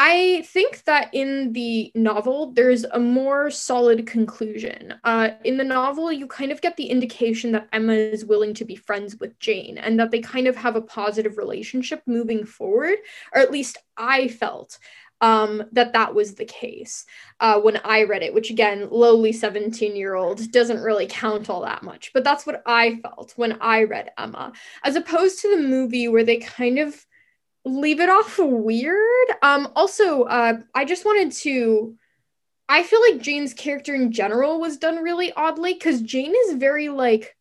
I 0.00 0.44
think 0.46 0.84
that 0.84 1.10
in 1.12 1.52
the 1.52 1.90
novel, 1.96 2.52
there's 2.52 2.84
a 2.84 3.00
more 3.00 3.50
solid 3.50 4.06
conclusion. 4.06 4.94
Uh, 5.02 5.30
in 5.44 5.56
the 5.56 5.64
novel, 5.64 6.12
you 6.12 6.28
kind 6.28 6.52
of 6.52 6.60
get 6.60 6.76
the 6.76 6.86
indication 6.86 7.50
that 7.52 7.68
Emma 7.72 7.94
is 7.94 8.24
willing 8.24 8.54
to 8.54 8.64
be 8.64 8.76
friends 8.76 9.16
with 9.18 9.36
Jane 9.40 9.76
and 9.76 9.98
that 9.98 10.12
they 10.12 10.20
kind 10.20 10.46
of 10.46 10.54
have 10.54 10.76
a 10.76 10.82
positive 10.82 11.36
relationship 11.36 12.02
moving 12.06 12.46
forward, 12.46 12.98
or 13.34 13.40
at 13.40 13.50
least 13.50 13.76
I 13.96 14.28
felt 14.28 14.78
um, 15.20 15.64
that 15.72 15.92
that 15.92 16.14
was 16.14 16.34
the 16.34 16.44
case 16.44 17.04
uh, 17.40 17.60
when 17.60 17.80
I 17.84 18.04
read 18.04 18.22
it, 18.22 18.32
which 18.32 18.50
again, 18.50 18.88
lowly 18.90 19.32
17 19.32 19.96
year 19.96 20.14
old 20.14 20.50
doesn't 20.52 20.82
really 20.82 21.06
count 21.08 21.50
all 21.50 21.62
that 21.62 21.82
much. 21.82 22.12
But 22.12 22.24
that's 22.24 22.46
what 22.46 22.62
I 22.66 23.00
felt 23.02 23.32
when 23.36 23.58
I 23.60 23.84
read 23.84 24.10
Emma, 24.16 24.52
as 24.84 24.96
opposed 24.96 25.40
to 25.40 25.50
the 25.54 25.62
movie 25.62 26.08
where 26.08 26.24
they 26.24 26.38
kind 26.38 26.78
of 26.78 27.04
leave 27.64 28.00
it 28.00 28.08
off 28.08 28.38
weird. 28.38 29.28
Um, 29.42 29.68
also, 29.74 30.22
uh, 30.22 30.58
I 30.74 30.84
just 30.84 31.04
wanted 31.04 31.32
to. 31.32 31.96
I 32.70 32.82
feel 32.82 33.00
like 33.00 33.22
Jane's 33.22 33.54
character 33.54 33.94
in 33.94 34.12
general 34.12 34.60
was 34.60 34.76
done 34.76 35.02
really 35.02 35.32
oddly 35.32 35.72
because 35.72 36.02
Jane 36.02 36.34
is 36.46 36.56
very 36.56 36.90
like 36.90 37.34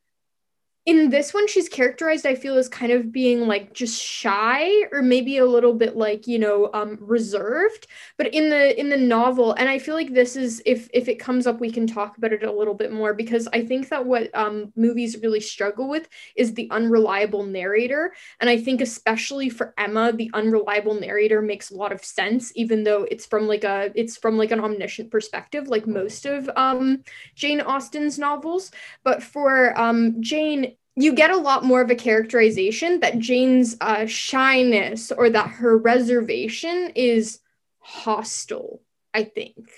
in 0.88 1.09
this 1.09 1.33
one 1.33 1.45
she's 1.49 1.67
characterized 1.67 2.25
i 2.25 2.33
feel 2.33 2.57
as 2.57 2.69
kind 2.69 2.93
of 2.93 3.11
being 3.11 3.41
like 3.41 3.73
just 3.73 4.01
shy 4.01 4.71
or 4.93 5.01
maybe 5.01 5.38
a 5.38 5.45
little 5.45 5.73
bit 5.73 5.97
like 5.97 6.25
you 6.25 6.39
know 6.39 6.69
um 6.73 6.97
reserved. 7.01 7.88
But 8.17 8.33
in 8.33 8.49
the 8.49 8.79
in 8.79 8.88
the 8.89 8.97
novel 8.97 9.51
and 9.53 9.67
i 9.67 9.79
feel 9.79 9.95
like 9.95 10.13
this 10.13 10.38
is 10.38 10.61
if 10.65 10.89
if 10.93 11.09
it 11.09 11.19
comes 11.19 11.45
up 11.45 11.59
we 11.59 11.71
can 11.71 11.88
talk 11.88 12.17
about 12.17 12.31
it 12.31 12.43
a 12.43 12.51
little 12.51 12.73
bit 12.73 12.93
more 12.93 13.13
because 13.13 13.49
i 13.51 13.61
think 13.65 13.89
that 13.89 14.05
what 14.05 14.33
um 14.33 14.71
movies 14.77 15.17
really 15.21 15.41
struggle 15.41 15.89
with 15.89 16.07
is 16.38 16.53
the 16.53 16.69
unreliable 16.71 17.43
narrator. 17.43 18.13
And 18.39 18.49
i 18.49 18.57
think 18.57 18.79
especially 18.79 19.49
for 19.49 19.73
emma 19.77 20.13
the 20.13 20.31
unreliable 20.33 20.93
narrator 20.95 21.41
makes 21.41 21.69
a 21.69 21.75
lot 21.75 21.91
of 21.91 22.03
sense 22.03 22.53
even 22.55 22.85
though 22.85 23.03
it's 23.11 23.25
from 23.25 23.45
like 23.45 23.65
a 23.65 23.91
it's 23.93 24.15
from 24.15 24.38
like 24.38 24.51
an 24.51 24.61
omniscient 24.61 25.11
perspective 25.11 25.67
like 25.67 25.85
most 25.85 26.25
of 26.25 26.49
um 26.55 27.03
jane 27.35 27.59
austen's 27.59 28.17
novels. 28.17 28.71
But 29.03 29.21
for 29.21 29.77
um 29.77 30.21
jane 30.21 30.76
you 30.99 31.13
get 31.13 31.29
a 31.29 31.37
lot 31.37 31.63
more 31.63 31.81
of 31.81 31.91
a 31.91 31.95
characterization 31.95 33.01
that 33.01 33.19
Jane's 33.19 33.77
uh, 33.79 34.07
shyness 34.07 35.11
or 35.11 35.29
that 35.29 35.47
her 35.47 35.77
reservation 35.77 36.91
is 36.95 37.39
hostile, 37.77 38.81
I 39.13 39.23
think. 39.23 39.69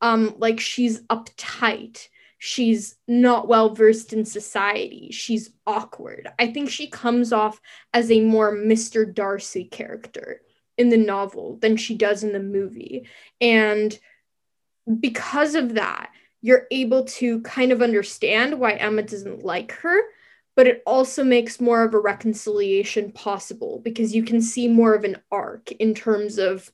Um, 0.00 0.36
like 0.38 0.60
she's 0.60 1.00
uptight. 1.02 2.06
She's 2.38 2.94
not 3.08 3.48
well 3.48 3.74
versed 3.74 4.12
in 4.12 4.24
society. 4.24 5.08
She's 5.10 5.50
awkward. 5.66 6.28
I 6.38 6.52
think 6.52 6.70
she 6.70 6.86
comes 6.86 7.32
off 7.32 7.60
as 7.92 8.08
a 8.12 8.20
more 8.20 8.54
Mr. 8.56 9.12
Darcy 9.12 9.64
character 9.64 10.40
in 10.78 10.88
the 10.88 10.96
novel 10.96 11.56
than 11.56 11.76
she 11.76 11.96
does 11.96 12.22
in 12.22 12.32
the 12.32 12.38
movie. 12.38 13.08
And 13.40 13.98
because 15.00 15.56
of 15.56 15.74
that, 15.74 16.12
you're 16.42 16.68
able 16.70 17.04
to 17.04 17.40
kind 17.42 17.72
of 17.72 17.82
understand 17.82 18.60
why 18.60 18.74
Emma 18.74 19.02
doesn't 19.02 19.44
like 19.44 19.72
her 19.72 20.00
but 20.56 20.66
it 20.66 20.82
also 20.86 21.24
makes 21.24 21.60
more 21.60 21.82
of 21.84 21.94
a 21.94 21.98
reconciliation 21.98 23.12
possible 23.12 23.80
because 23.84 24.14
you 24.14 24.22
can 24.22 24.42
see 24.42 24.68
more 24.68 24.94
of 24.94 25.04
an 25.04 25.16
arc 25.30 25.72
in 25.72 25.94
terms 25.94 26.38
of 26.38 26.72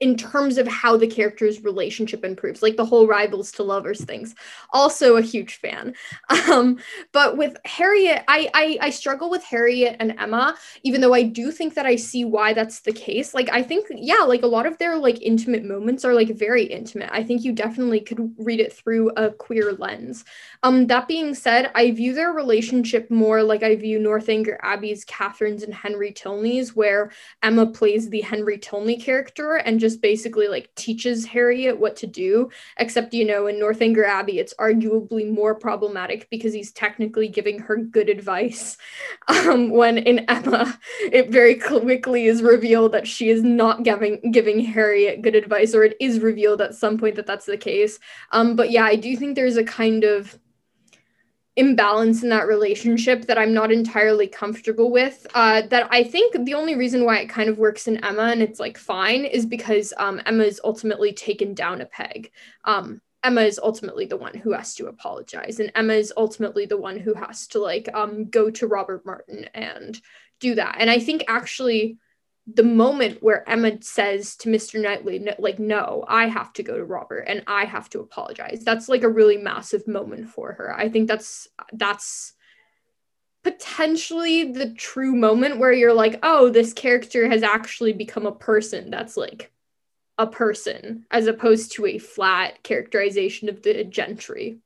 in 0.00 0.16
terms 0.16 0.56
of 0.56 0.66
how 0.66 0.96
the 0.96 1.06
character's 1.06 1.62
relationship 1.62 2.24
improves 2.24 2.62
like 2.62 2.76
the 2.76 2.84
whole 2.84 3.06
rivals 3.06 3.52
to 3.52 3.62
lovers 3.62 4.02
things. 4.02 4.34
Also 4.72 5.16
a 5.16 5.22
huge 5.22 5.56
fan. 5.56 5.94
Um 6.50 6.78
but 7.12 7.36
with 7.36 7.56
harriet 7.64 8.24
I, 8.26 8.48
I 8.54 8.78
i 8.80 8.90
struggle 8.90 9.30
with 9.30 9.44
harriet 9.44 9.96
and 10.00 10.14
emma 10.18 10.56
even 10.82 11.00
though 11.00 11.12
i 11.14 11.22
do 11.22 11.52
think 11.52 11.74
that 11.74 11.86
i 11.86 11.96
see 11.96 12.24
why 12.24 12.52
that's 12.54 12.80
the 12.80 12.92
case. 12.92 13.34
Like 13.34 13.50
i 13.52 13.62
think 13.62 13.86
yeah 13.90 14.22
like 14.26 14.42
a 14.42 14.46
lot 14.46 14.66
of 14.66 14.78
their 14.78 14.96
like 14.96 15.20
intimate 15.22 15.64
moments 15.64 16.04
are 16.04 16.14
like 16.14 16.30
very 16.30 16.64
intimate. 16.64 17.10
I 17.12 17.22
think 17.22 17.44
you 17.44 17.52
definitely 17.52 18.00
could 18.00 18.34
read 18.38 18.58
it 18.60 18.72
through 18.72 19.10
a 19.16 19.30
queer 19.30 19.72
lens. 19.72 20.24
Um 20.62 20.86
that 20.86 21.06
being 21.08 21.34
said 21.34 21.70
i 21.74 21.90
view 21.90 22.14
their 22.14 22.32
relationship 22.32 23.10
more 23.10 23.42
like 23.42 23.62
i 23.62 23.76
view 23.76 23.98
northanger 23.98 24.58
abbey's 24.62 25.04
catherine's 25.04 25.62
and 25.62 25.74
henry 25.74 26.12
tilney's 26.12 26.74
where 26.74 27.10
emma 27.42 27.66
plays 27.66 28.08
the 28.08 28.20
henry 28.20 28.58
tilney 28.58 28.98
character 28.98 29.56
and 29.56 29.78
just 29.80 29.89
basically 29.96 30.48
like 30.48 30.74
teaches 30.74 31.24
harriet 31.26 31.78
what 31.78 31.96
to 31.96 32.06
do 32.06 32.50
except 32.78 33.14
you 33.14 33.24
know 33.24 33.46
in 33.46 33.58
northanger 33.58 34.04
abbey 34.04 34.38
it's 34.38 34.54
arguably 34.54 35.30
more 35.30 35.54
problematic 35.54 36.28
because 36.30 36.52
he's 36.52 36.72
technically 36.72 37.28
giving 37.28 37.58
her 37.58 37.76
good 37.76 38.08
advice. 38.08 38.76
Um, 39.28 39.70
when 39.70 39.98
in 39.98 40.20
emma 40.28 40.78
it 41.00 41.30
very 41.30 41.54
quickly 41.54 42.26
is 42.26 42.42
revealed 42.42 42.92
that 42.92 43.06
she 43.06 43.30
is 43.30 43.42
not 43.42 43.84
giving 43.84 44.32
giving 44.32 44.60
harriet 44.60 45.22
good 45.22 45.36
advice 45.36 45.74
or 45.74 45.84
it 45.84 45.96
is 46.00 46.20
revealed 46.20 46.60
at 46.60 46.74
some 46.74 46.98
point 46.98 47.16
that 47.16 47.26
that's 47.26 47.46
the 47.46 47.56
case. 47.56 47.98
Um, 48.32 48.56
but 48.56 48.70
yeah 48.70 48.84
i 48.84 48.96
do 48.96 49.16
think 49.16 49.36
there's 49.36 49.56
a 49.56 49.64
kind 49.64 50.04
of 50.04 50.38
imbalance 51.60 52.22
in 52.22 52.30
that 52.30 52.48
relationship 52.48 53.26
that 53.26 53.36
I'm 53.36 53.52
not 53.52 53.70
entirely 53.70 54.26
comfortable 54.26 54.90
with. 54.90 55.26
Uh, 55.34 55.60
that 55.68 55.88
I 55.90 56.02
think 56.02 56.46
the 56.46 56.54
only 56.54 56.74
reason 56.74 57.04
why 57.04 57.18
it 57.18 57.28
kind 57.28 57.50
of 57.50 57.58
works 57.58 57.86
in 57.86 58.02
Emma 58.02 58.30
and 58.32 58.42
it's 58.42 58.58
like 58.58 58.78
fine 58.78 59.26
is 59.26 59.44
because 59.44 59.92
um, 59.98 60.22
Emma 60.24 60.42
is 60.44 60.58
ultimately 60.64 61.12
taken 61.12 61.52
down 61.52 61.82
a 61.82 61.86
peg. 61.86 62.32
Um, 62.64 63.02
Emma 63.22 63.42
is 63.42 63.60
ultimately 63.62 64.06
the 64.06 64.16
one 64.16 64.34
who 64.34 64.52
has 64.52 64.74
to 64.76 64.86
apologize, 64.86 65.60
and 65.60 65.70
Emma 65.74 65.92
is 65.92 66.14
ultimately 66.16 66.64
the 66.64 66.78
one 66.78 66.98
who 66.98 67.12
has 67.12 67.46
to 67.48 67.58
like 67.58 67.86
um, 67.92 68.24
go 68.30 68.50
to 68.50 68.66
Robert 68.66 69.04
Martin 69.04 69.44
and 69.52 70.00
do 70.40 70.54
that. 70.54 70.76
And 70.78 70.88
I 70.88 70.98
think 70.98 71.24
actually 71.28 71.98
the 72.54 72.62
moment 72.62 73.22
where 73.22 73.48
Emma 73.48 73.82
says 73.82 74.36
to 74.36 74.48
Mr. 74.48 74.80
Knightley, 74.80 75.26
like, 75.38 75.58
no, 75.58 76.04
I 76.08 76.26
have 76.26 76.52
to 76.54 76.62
go 76.62 76.76
to 76.76 76.84
Robert 76.84 77.24
and 77.26 77.42
I 77.46 77.64
have 77.64 77.90
to 77.90 78.00
apologize. 78.00 78.62
That's 78.64 78.88
like 78.88 79.02
a 79.02 79.08
really 79.08 79.36
massive 79.36 79.86
moment 79.86 80.28
for 80.28 80.52
her. 80.52 80.74
I 80.74 80.88
think 80.88 81.08
that's 81.08 81.48
that's 81.72 82.34
potentially 83.42 84.52
the 84.52 84.72
true 84.74 85.14
moment 85.14 85.58
where 85.58 85.72
you're 85.72 85.94
like, 85.94 86.18
oh, 86.22 86.50
this 86.50 86.72
character 86.72 87.28
has 87.28 87.42
actually 87.42 87.92
become 87.92 88.26
a 88.26 88.32
person 88.32 88.90
that's 88.90 89.16
like 89.16 89.50
a 90.18 90.26
person 90.26 91.06
as 91.10 91.26
opposed 91.26 91.72
to 91.72 91.86
a 91.86 91.98
flat 91.98 92.62
characterization 92.62 93.48
of 93.48 93.62
the 93.62 93.84
gentry. 93.84 94.58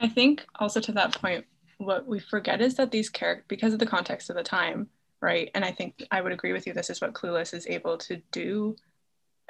I 0.00 0.08
think 0.08 0.44
also 0.58 0.80
to 0.80 0.92
that 0.92 1.20
point, 1.20 1.44
what 1.78 2.06
we 2.06 2.18
forget 2.18 2.60
is 2.60 2.76
that 2.76 2.90
these 2.90 3.10
characters, 3.10 3.44
because 3.48 3.72
of 3.72 3.78
the 3.78 3.86
context 3.86 4.30
of 4.30 4.36
the 4.36 4.42
time, 4.42 4.88
right? 5.20 5.50
And 5.54 5.64
I 5.64 5.72
think 5.72 6.06
I 6.10 6.20
would 6.20 6.32
agree 6.32 6.52
with 6.52 6.66
you. 6.66 6.72
This 6.72 6.90
is 6.90 7.00
what 7.00 7.14
Clueless 7.14 7.54
is 7.54 7.66
able 7.66 7.96
to 7.98 8.20
do, 8.32 8.76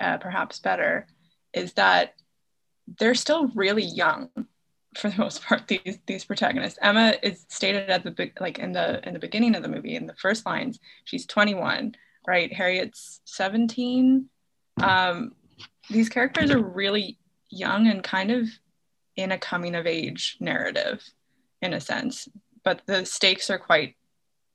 uh, 0.00 0.18
perhaps 0.18 0.58
better, 0.58 1.06
is 1.52 1.72
that 1.74 2.14
they're 2.98 3.14
still 3.14 3.48
really 3.48 3.84
young 3.84 4.28
for 4.96 5.10
the 5.10 5.18
most 5.18 5.42
part 5.42 5.66
these 5.68 5.98
these 6.06 6.24
protagonists 6.24 6.78
emma 6.82 7.14
is 7.22 7.44
stated 7.48 7.90
at 7.90 8.02
the 8.02 8.30
like 8.40 8.58
in 8.58 8.72
the 8.72 9.06
in 9.06 9.14
the 9.14 9.20
beginning 9.20 9.54
of 9.54 9.62
the 9.62 9.68
movie 9.68 9.96
in 9.96 10.06
the 10.06 10.14
first 10.14 10.46
lines 10.46 10.78
she's 11.04 11.26
21 11.26 11.94
right 12.26 12.52
harriet's 12.52 13.20
17 13.24 14.28
um, 14.82 15.32
these 15.88 16.08
characters 16.08 16.50
are 16.50 16.62
really 16.62 17.18
young 17.48 17.86
and 17.86 18.02
kind 18.02 18.30
of 18.30 18.48
in 19.16 19.30
a 19.30 19.38
coming 19.38 19.74
of 19.74 19.86
age 19.86 20.36
narrative 20.40 21.02
in 21.62 21.74
a 21.74 21.80
sense 21.80 22.28
but 22.64 22.82
the 22.86 23.04
stakes 23.04 23.50
are 23.50 23.58
quite 23.58 23.96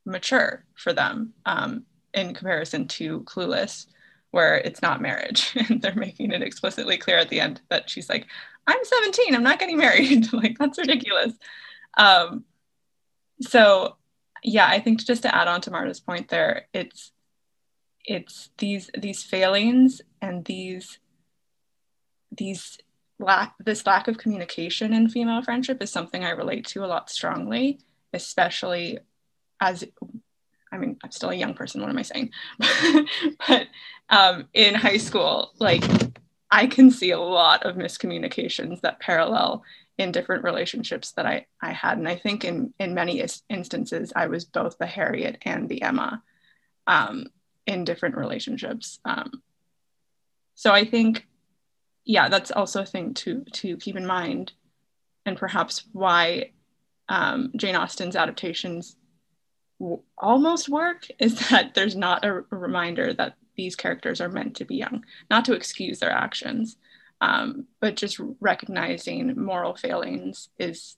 mature 0.06 0.66
for 0.76 0.93
them 0.93 1.34
um, 1.45 1.86
in 2.14 2.34
comparison 2.34 2.88
to 2.88 3.22
clueless 3.22 3.88
where 4.32 4.58
it's 4.58 4.82
not 4.82 5.02
marriage. 5.02 5.56
And 5.70 5.82
they're 5.82 5.95
making 5.95 6.32
it 6.32 6.41
explicitly 6.41 6.97
clear 6.97 7.18
at 7.18 7.30
the 7.30 7.39
end 7.39 7.62
that 7.70 7.89
she's 7.89 8.10
like 8.10 8.28
i'm 8.68 8.84
17 8.84 9.36
i'm 9.36 9.43
not 9.43 9.60
getting 9.60 9.78
married. 9.78 10.32
Like 10.34 10.58
that's 10.58 10.78
ridiculous. 10.78 11.34
Um, 11.97 12.45
so 13.41 13.97
yeah 14.43 14.68
i 14.68 14.80
think 14.80 15.04
just 15.04 15.24
to 15.24 15.36
add 15.36 15.47
on 15.47 15.62
to 15.62 15.72
marta's 15.72 16.00
point 16.00 16.30
there 16.30 16.68
it's 16.74 17.12
it's 18.06 18.50
these 18.58 18.89
these 18.97 19.24
failings 19.24 20.02
and 20.22 20.45
these 20.45 21.00
these 22.32 22.78
lack 23.20 23.54
this 23.60 23.86
lack 23.86 24.08
of 24.08 24.18
communication 24.18 24.93
in 24.93 25.10
female 25.10 25.41
friendship 25.41 25.82
is 25.82 25.91
something 25.91 26.24
i 26.24 26.30
relate 26.30 26.66
to 26.66 26.84
a 26.84 26.88
lot 26.88 27.10
strongly 27.10 27.80
especially 28.14 29.00
as 29.60 29.84
I 30.72 30.78
mean, 30.78 30.97
I'm 31.03 31.12
still 31.12 31.30
a 31.30 31.36
young 31.36 31.53
person. 31.53 31.82
What 31.82 31.89
am 31.89 31.97
I 31.97 32.03
saying? 32.03 32.32
but 33.47 33.68
um, 34.10 34.47
in 34.53 34.76
high 34.76 34.97
school, 34.97 35.51
like 35.60 35.84
I 36.51 36.68
can 36.68 36.91
see 36.91 37.12
a 37.12 37.20
lot 37.20 37.66
of 37.66 37.76
miscommunications 37.76 38.82
that 38.82 38.99
parallel 38.99 39.64
in 39.97 40.12
different 40.12 40.43
relationships 40.43 41.12
that 41.12 41.26
I, 41.26 41.45
I 41.62 41.72
had. 41.74 41.97
And 41.97 42.07
I 42.07 42.16
think 42.16 42.45
in, 42.45 42.74
in 42.80 42.93
many 42.93 43.24
instances, 43.49 44.14
I 44.16 44.28
was 44.28 44.45
both 44.45 44.78
the 44.78 44.86
Harriet 44.86 45.38
and 45.41 45.68
the 45.68 45.82
Emma 45.82 46.24
um, 46.88 47.28
in 47.68 47.84
different 47.84 48.16
relationships. 48.16 48.99
Um, 49.03 49.43
so 50.55 50.72
I 50.72 50.86
think, 50.86 51.28
yeah, 52.05 52.30
that's 52.30 52.51
also 52.51 52.82
a 52.84 52.86
thing 52.86 53.14
to, 53.16 53.43
to 53.53 53.78
keep 53.78 53.97
in 53.97 54.05
mind 54.05 54.53
and 55.26 55.38
perhaps 55.38 55.84
why 55.91 56.51
um, 57.10 57.51
Jane 57.57 57.76
Austen's 57.76 58.16
adaptations 58.16 58.95
almost 60.18 60.70
work 60.70 61.08
is 61.20 61.50
that 61.50 61.74
there's 61.74 61.96
not 61.96 62.26
a, 62.26 62.44
reminder 62.50 63.14
that 63.14 63.36
these 63.56 63.76
characters 63.76 64.22
are 64.22 64.30
meant 64.30 64.56
to 64.56 64.66
be 64.66 64.76
young, 64.76 65.04
not 65.30 65.46
to 65.46 65.54
excuse 65.54 66.00
their 66.00 66.12
actions, 66.12 66.78
um, 67.22 67.66
but 67.82 67.96
just 67.96 68.20
recognizing 68.40 69.38
moral 69.38 69.76
failings 69.76 70.50
is 70.58 70.96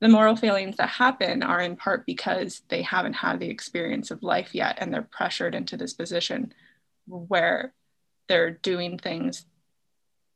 the 0.00 0.08
moral 0.08 0.36
failings 0.36 0.76
that 0.76 0.88
happen 0.88 1.42
are 1.42 1.60
in 1.60 1.76
part 1.76 2.06
because 2.06 2.62
they 2.68 2.82
haven't 2.82 3.14
had 3.14 3.40
the 3.40 3.50
experience 3.50 4.10
of 4.10 4.22
life 4.22 4.54
yet 4.54 4.78
and 4.80 4.92
they're 4.92 5.02
pressured 5.02 5.54
into 5.54 5.76
this 5.76 5.92
position 5.92 6.52
where 7.06 7.72
they're 8.28 8.50
doing 8.50 8.98
things 8.98 9.46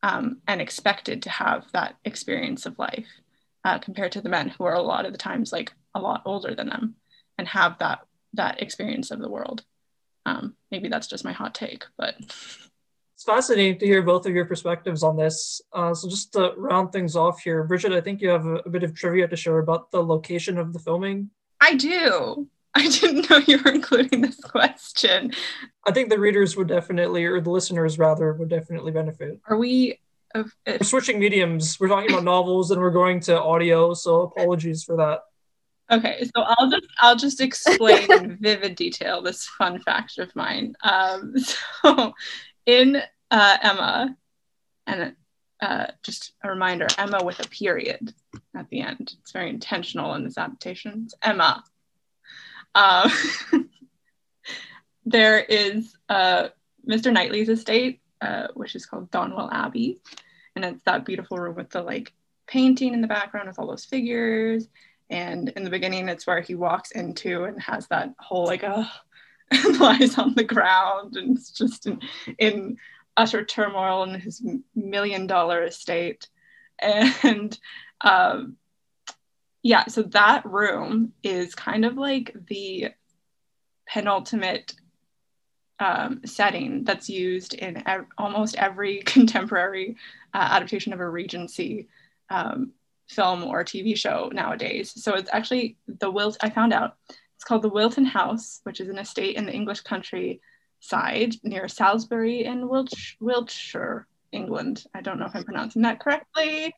um, 0.02 0.40
and 0.48 0.60
expected 0.60 1.22
to 1.22 1.30
have 1.30 1.64
that 1.72 1.96
experience 2.04 2.66
of 2.66 2.78
life 2.78 3.06
uh, 3.64 3.78
compared 3.78 4.12
to 4.12 4.20
the 4.20 4.28
men 4.28 4.48
who 4.48 4.64
are 4.64 4.74
a 4.74 4.82
lot 4.82 5.06
of 5.06 5.12
the 5.12 5.18
times 5.18 5.52
like 5.52 5.72
a 5.94 6.00
lot 6.00 6.22
older 6.24 6.54
than 6.54 6.68
them 6.68 6.96
and 7.42 7.48
have 7.48 7.76
that 7.80 8.06
that 8.34 8.62
experience 8.62 9.10
of 9.10 9.18
the 9.18 9.28
world. 9.28 9.64
Um, 10.26 10.54
maybe 10.70 10.88
that's 10.88 11.08
just 11.08 11.24
my 11.24 11.32
hot 11.32 11.56
take, 11.56 11.84
but 11.98 12.14
it's 12.20 13.24
fascinating 13.26 13.80
to 13.80 13.86
hear 13.86 14.00
both 14.00 14.26
of 14.26 14.32
your 14.32 14.46
perspectives 14.46 15.02
on 15.02 15.16
this. 15.16 15.60
Uh, 15.72 15.92
so 15.92 16.08
just 16.08 16.32
to 16.34 16.52
round 16.56 16.92
things 16.92 17.16
off 17.16 17.40
here, 17.40 17.64
Bridget, 17.64 17.90
I 17.92 18.00
think 18.00 18.20
you 18.20 18.28
have 18.28 18.46
a, 18.46 18.54
a 18.58 18.70
bit 18.70 18.84
of 18.84 18.94
trivia 18.94 19.26
to 19.26 19.34
share 19.34 19.58
about 19.58 19.90
the 19.90 20.00
location 20.04 20.56
of 20.56 20.72
the 20.72 20.78
filming. 20.78 21.30
I 21.60 21.74
do. 21.74 22.46
I 22.76 22.88
didn't 22.88 23.28
know 23.28 23.38
you 23.38 23.58
were 23.64 23.72
including 23.72 24.20
this 24.20 24.38
question. 24.38 25.32
I 25.84 25.90
think 25.90 26.10
the 26.10 26.20
readers 26.20 26.56
would 26.56 26.68
definitely, 26.68 27.24
or 27.24 27.40
the 27.40 27.50
listeners 27.50 27.98
rather, 27.98 28.32
would 28.34 28.50
definitely 28.50 28.92
benefit. 28.92 29.40
Are 29.48 29.56
we? 29.56 29.98
Uh, 30.32 30.44
we're 30.64 30.78
switching 30.84 31.18
mediums. 31.18 31.78
We're 31.80 31.88
talking 31.88 32.10
about 32.10 32.24
novels, 32.36 32.70
and 32.70 32.80
we're 32.80 32.92
going 32.92 33.18
to 33.22 33.42
audio. 33.42 33.94
So 33.94 34.22
apologies 34.22 34.84
for 34.84 34.96
that. 34.98 35.22
Okay, 35.92 36.24
so 36.24 36.42
I'll 36.42 36.70
just 36.70 36.86
I'll 37.00 37.16
just 37.16 37.40
explain 37.42 38.10
in 38.10 38.36
vivid 38.40 38.76
detail 38.76 39.20
this 39.20 39.44
fun 39.44 39.78
fact 39.78 40.16
of 40.18 40.34
mine. 40.34 40.74
Um, 40.82 41.34
so 41.82 42.14
in 42.64 43.02
uh, 43.30 43.56
Emma, 43.62 44.16
and 44.86 45.14
uh, 45.60 45.86
just 46.02 46.32
a 46.42 46.48
reminder, 46.48 46.86
Emma 46.96 47.22
with 47.22 47.44
a 47.44 47.48
period 47.48 48.14
at 48.56 48.70
the 48.70 48.80
end. 48.80 49.14
It's 49.20 49.32
very 49.32 49.50
intentional 49.50 50.14
in 50.14 50.24
this 50.24 50.38
adaptation. 50.38 51.02
It's 51.04 51.14
Emma. 51.20 51.62
Uh, 52.74 53.10
there 55.04 55.40
is 55.40 55.94
uh, 56.08 56.48
Mr. 56.88 57.12
Knightley's 57.12 57.50
estate, 57.50 58.00
uh, 58.22 58.48
which 58.54 58.74
is 58.74 58.86
called 58.86 59.10
Donwell 59.10 59.52
Abbey, 59.52 60.00
and 60.56 60.64
it's 60.64 60.82
that 60.84 61.04
beautiful 61.04 61.36
room 61.36 61.54
with 61.54 61.68
the 61.68 61.82
like 61.82 62.14
painting 62.46 62.94
in 62.94 63.02
the 63.02 63.08
background 63.08 63.48
with 63.48 63.58
all 63.58 63.66
those 63.66 63.84
figures 63.84 64.68
and 65.12 65.50
in 65.50 65.62
the 65.62 65.70
beginning, 65.70 66.08
it's 66.08 66.26
where 66.26 66.40
he 66.40 66.54
walks 66.54 66.90
into 66.92 67.44
and 67.44 67.60
has 67.60 67.86
that 67.88 68.14
whole 68.18 68.46
like, 68.46 68.64
uh, 68.64 68.84
lies 69.78 70.16
on 70.18 70.34
the 70.34 70.44
ground 70.44 71.16
and 71.16 71.36
it's 71.36 71.50
just 71.50 71.86
in, 71.86 72.00
in 72.38 72.78
utter 73.16 73.44
turmoil 73.44 74.04
in 74.04 74.18
his 74.18 74.42
million 74.74 75.26
dollar 75.26 75.62
estate. 75.64 76.28
And 77.22 77.56
um, 78.00 78.56
yeah, 79.62 79.86
so 79.86 80.02
that 80.02 80.44
room 80.44 81.12
is 81.22 81.54
kind 81.54 81.84
of 81.84 81.96
like 81.96 82.34
the 82.48 82.88
penultimate 83.86 84.72
um, 85.78 86.22
setting 86.24 86.82
that's 86.82 87.08
used 87.08 87.54
in 87.54 87.86
ev- 87.86 88.06
almost 88.18 88.56
every 88.56 89.02
contemporary 89.06 89.96
uh, 90.34 90.48
adaptation 90.50 90.92
of 90.92 90.98
a 90.98 91.08
Regency 91.08 91.86
um, 92.30 92.72
film 93.08 93.44
or 93.44 93.64
TV 93.64 93.96
show 93.96 94.30
nowadays. 94.32 94.92
So 95.02 95.14
it's 95.14 95.30
actually 95.32 95.76
the 95.86 96.10
Wilt. 96.10 96.36
I 96.40 96.50
found 96.50 96.72
out 96.72 96.96
it's 97.36 97.44
called 97.44 97.62
the 97.62 97.68
Wilton 97.68 98.04
House, 98.04 98.60
which 98.64 98.80
is 98.80 98.88
an 98.88 98.98
estate 98.98 99.36
in 99.36 99.46
the 99.46 99.52
English 99.52 99.80
country 99.80 100.40
side 100.80 101.34
near 101.42 101.68
Salisbury 101.68 102.44
in 102.44 102.68
Wilts- 102.68 103.16
Wiltshire, 103.20 104.06
England. 104.32 104.84
I 104.94 105.00
don't 105.00 105.18
know 105.18 105.26
if 105.26 105.34
I'm 105.34 105.44
pronouncing 105.44 105.82
that 105.82 106.00
correctly. 106.00 106.74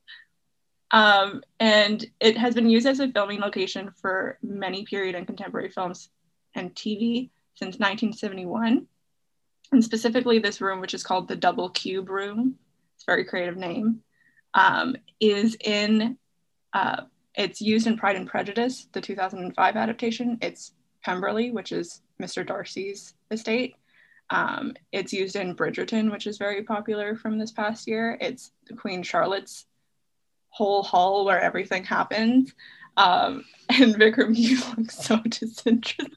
Um, 0.90 1.42
and 1.58 2.04
it 2.20 2.36
has 2.36 2.54
been 2.54 2.70
used 2.70 2.86
as 2.86 3.00
a 3.00 3.10
filming 3.10 3.40
location 3.40 3.90
for 4.00 4.38
many 4.42 4.84
period 4.84 5.14
and 5.14 5.26
contemporary 5.26 5.68
films 5.68 6.08
and 6.54 6.74
TV 6.74 7.30
since 7.54 7.78
1971. 7.78 8.86
And 9.72 9.84
specifically, 9.84 10.38
this 10.38 10.60
room, 10.60 10.80
which 10.80 10.94
is 10.94 11.02
called 11.02 11.26
the 11.26 11.36
Double 11.36 11.70
Cube 11.70 12.08
Room, 12.08 12.56
it's 12.94 13.04
a 13.04 13.10
very 13.10 13.24
creative 13.24 13.56
name, 13.56 14.02
um, 14.54 14.96
is 15.20 15.56
in 15.60 16.16
uh, 16.72 17.02
it's 17.34 17.60
used 17.60 17.86
in 17.86 17.96
Pride 17.96 18.16
and 18.16 18.28
Prejudice, 18.28 18.88
the 18.92 19.00
2005 19.00 19.76
adaptation. 19.76 20.38
It's 20.40 20.72
Pemberley, 21.02 21.50
which 21.50 21.72
is 21.72 22.02
Mr. 22.22 22.46
Darcy's 22.46 23.14
estate. 23.30 23.76
Um, 24.30 24.74
it's 24.92 25.12
used 25.12 25.36
in 25.36 25.54
Bridgerton, 25.54 26.10
which 26.10 26.26
is 26.26 26.38
very 26.38 26.62
popular 26.62 27.16
from 27.16 27.38
this 27.38 27.52
past 27.52 27.86
year. 27.86 28.16
It's 28.20 28.52
Queen 28.78 29.02
Charlotte's 29.02 29.66
whole 30.48 30.82
hall 30.82 31.24
where 31.24 31.40
everything 31.40 31.84
happens. 31.84 32.54
Um, 32.96 33.44
and 33.68 33.94
Vikram, 33.96 34.36
you 34.36 34.58
look 34.78 34.90
so 34.90 35.18
disinterested. 35.18 36.16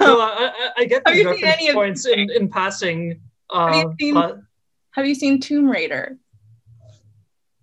well, 0.00 0.20
I, 0.20 0.70
I, 0.78 0.84
get 0.84 1.04
these 1.04 1.24
reference 1.24 1.72
points 1.72 2.06
in, 2.06 2.30
in 2.30 2.48
passing. 2.48 3.20
Uh, 3.50 3.72
have, 3.72 3.84
you 3.84 3.94
seen, 3.98 4.14
but... 4.14 4.38
have 4.90 5.06
you 5.06 5.14
seen 5.14 5.40
Tomb 5.40 5.70
Raider? 5.70 6.18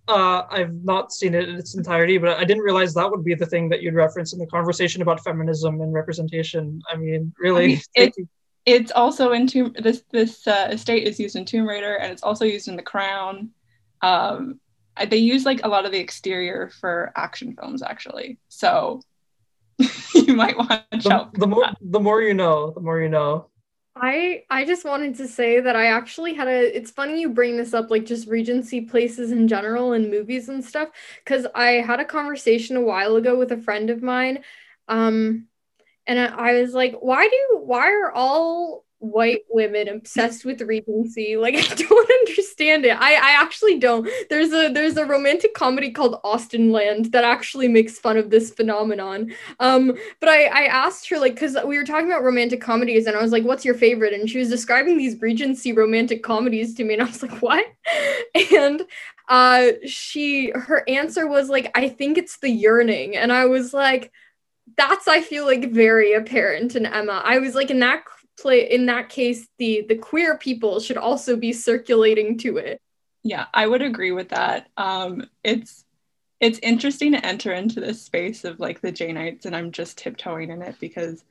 Uh, 0.08 0.44
I've 0.50 0.84
not 0.84 1.12
seen 1.12 1.34
it 1.34 1.48
in 1.48 1.56
its 1.56 1.74
entirety, 1.74 2.16
but 2.18 2.38
I 2.38 2.44
didn't 2.44 2.62
realize 2.62 2.94
that 2.94 3.10
would 3.10 3.24
be 3.24 3.34
the 3.34 3.46
thing 3.46 3.68
that 3.70 3.82
you'd 3.82 3.94
reference 3.94 4.32
in 4.32 4.38
the 4.38 4.46
conversation 4.46 5.02
about 5.02 5.22
feminism 5.24 5.80
and 5.80 5.92
representation. 5.92 6.80
I 6.90 6.96
mean, 6.96 7.32
really, 7.38 7.64
I 7.64 7.66
mean, 7.66 7.80
it's, 7.94 8.18
it's 8.66 8.92
also 8.92 9.32
in 9.32 9.46
Tomb. 9.46 9.74
This 9.78 10.04
this 10.12 10.46
uh, 10.46 10.68
estate 10.70 11.08
is 11.08 11.18
used 11.18 11.34
in 11.34 11.44
Tomb 11.44 11.66
Raider, 11.66 11.96
and 11.96 12.12
it's 12.12 12.22
also 12.22 12.44
used 12.44 12.68
in 12.68 12.76
The 12.76 12.82
Crown. 12.82 13.50
Um, 14.00 14.60
they 15.08 15.18
use 15.18 15.44
like 15.44 15.64
a 15.64 15.68
lot 15.68 15.84
of 15.84 15.92
the 15.92 15.98
exterior 15.98 16.70
for 16.80 17.12
action 17.16 17.54
films 17.54 17.82
actually. 17.82 18.38
So 18.48 19.02
you 20.14 20.34
might 20.34 20.56
watch 20.56 20.84
the, 21.02 21.12
out. 21.12 21.34
The 21.34 21.46
more 21.46 21.64
that. 21.64 21.76
the 21.80 22.00
more 22.00 22.22
you 22.22 22.34
know, 22.34 22.70
the 22.70 22.80
more 22.80 23.00
you 23.00 23.08
know. 23.08 23.48
I 23.98 24.42
I 24.50 24.64
just 24.66 24.84
wanted 24.84 25.14
to 25.16 25.28
say 25.28 25.60
that 25.60 25.74
I 25.74 25.86
actually 25.86 26.34
had 26.34 26.48
a 26.48 26.76
it's 26.76 26.90
funny 26.90 27.20
you 27.20 27.30
bring 27.30 27.56
this 27.56 27.72
up 27.72 27.90
like 27.90 28.04
just 28.04 28.28
regency 28.28 28.82
places 28.82 29.32
in 29.32 29.48
general 29.48 29.92
and 29.94 30.10
movies 30.10 30.48
and 30.50 30.62
stuff 30.64 30.90
cuz 31.24 31.46
I 31.54 31.68
had 31.72 32.00
a 32.00 32.04
conversation 32.04 32.76
a 32.76 32.82
while 32.82 33.16
ago 33.16 33.38
with 33.38 33.52
a 33.52 33.56
friend 33.56 33.88
of 33.90 34.02
mine 34.02 34.44
um 34.88 35.46
and 36.08 36.20
I, 36.20 36.26
I 36.26 36.62
was 36.62 36.74
like 36.74 36.96
why 37.00 37.28
do 37.28 37.58
why 37.64 37.92
are 37.92 38.12
all 38.12 38.85
white 39.10 39.42
women 39.48 39.88
obsessed 39.88 40.44
with 40.44 40.60
regency. 40.62 41.36
Like 41.36 41.54
i 41.72 41.74
don't 41.74 42.10
understand 42.10 42.84
it. 42.84 42.96
I 42.98 43.14
i 43.14 43.30
actually 43.42 43.78
don't. 43.78 44.08
There's 44.30 44.52
a 44.52 44.72
there's 44.72 44.96
a 44.96 45.04
romantic 45.04 45.54
comedy 45.54 45.90
called 45.90 46.20
austenland 46.24 47.12
that 47.12 47.24
actually 47.24 47.68
makes 47.68 47.98
fun 47.98 48.16
of 48.16 48.30
this 48.30 48.50
phenomenon. 48.50 49.32
Um 49.60 49.96
but 50.20 50.28
i 50.28 50.44
i 50.44 50.64
asked 50.66 51.08
her 51.08 51.18
like 51.18 51.34
because 51.34 51.56
we 51.64 51.78
were 51.78 51.84
talking 51.84 52.06
about 52.06 52.24
romantic 52.24 52.60
comedies 52.60 53.06
and 53.06 53.16
i 53.16 53.22
was 53.22 53.32
like 53.32 53.44
what's 53.44 53.64
your 53.64 53.74
favorite? 53.74 54.12
And 54.14 54.28
she 54.28 54.38
was 54.38 54.48
describing 54.48 54.98
these 54.98 55.20
regency 55.20 55.72
romantic 55.72 56.22
comedies 56.22 56.74
to 56.74 56.84
me 56.84 56.94
and 56.94 57.02
i 57.02 57.06
was 57.06 57.22
like 57.22 57.40
what? 57.42 57.64
And 58.52 58.82
uh 59.28 59.72
she 59.86 60.50
her 60.54 60.84
answer 60.88 61.26
was 61.26 61.48
like 61.48 61.70
i 61.74 61.88
think 61.88 62.18
it's 62.18 62.38
the 62.38 62.50
yearning. 62.50 63.16
And 63.16 63.32
i 63.32 63.46
was 63.46 63.72
like 63.74 64.12
that's 64.76 65.08
i 65.08 65.20
feel 65.20 65.46
like 65.46 65.70
very 65.72 66.12
apparent 66.12 66.76
in 66.76 66.86
emma. 66.86 67.22
I 67.24 67.38
was 67.38 67.54
like 67.54 67.70
in 67.70 67.80
that 67.80 68.04
play 68.38 68.70
in 68.70 68.86
that 68.86 69.08
case 69.08 69.48
the 69.58 69.84
the 69.88 69.96
queer 69.96 70.36
people 70.36 70.80
should 70.80 70.96
also 70.96 71.36
be 71.36 71.52
circulating 71.52 72.36
to 72.36 72.56
it 72.56 72.80
yeah 73.22 73.46
i 73.54 73.66
would 73.66 73.82
agree 73.82 74.12
with 74.12 74.28
that 74.28 74.68
um 74.76 75.24
it's 75.42 75.86
it's 76.40 76.58
interesting 76.62 77.12
to 77.12 77.24
enter 77.24 77.52
into 77.52 77.80
this 77.80 78.02
space 78.02 78.44
of 78.44 78.60
like 78.60 78.80
the 78.80 78.92
Janeites, 78.92 79.46
and 79.46 79.56
I'm 79.56 79.72
just 79.72 79.98
tiptoeing 79.98 80.50
in 80.50 80.62
it 80.62 80.76
because 80.80 81.24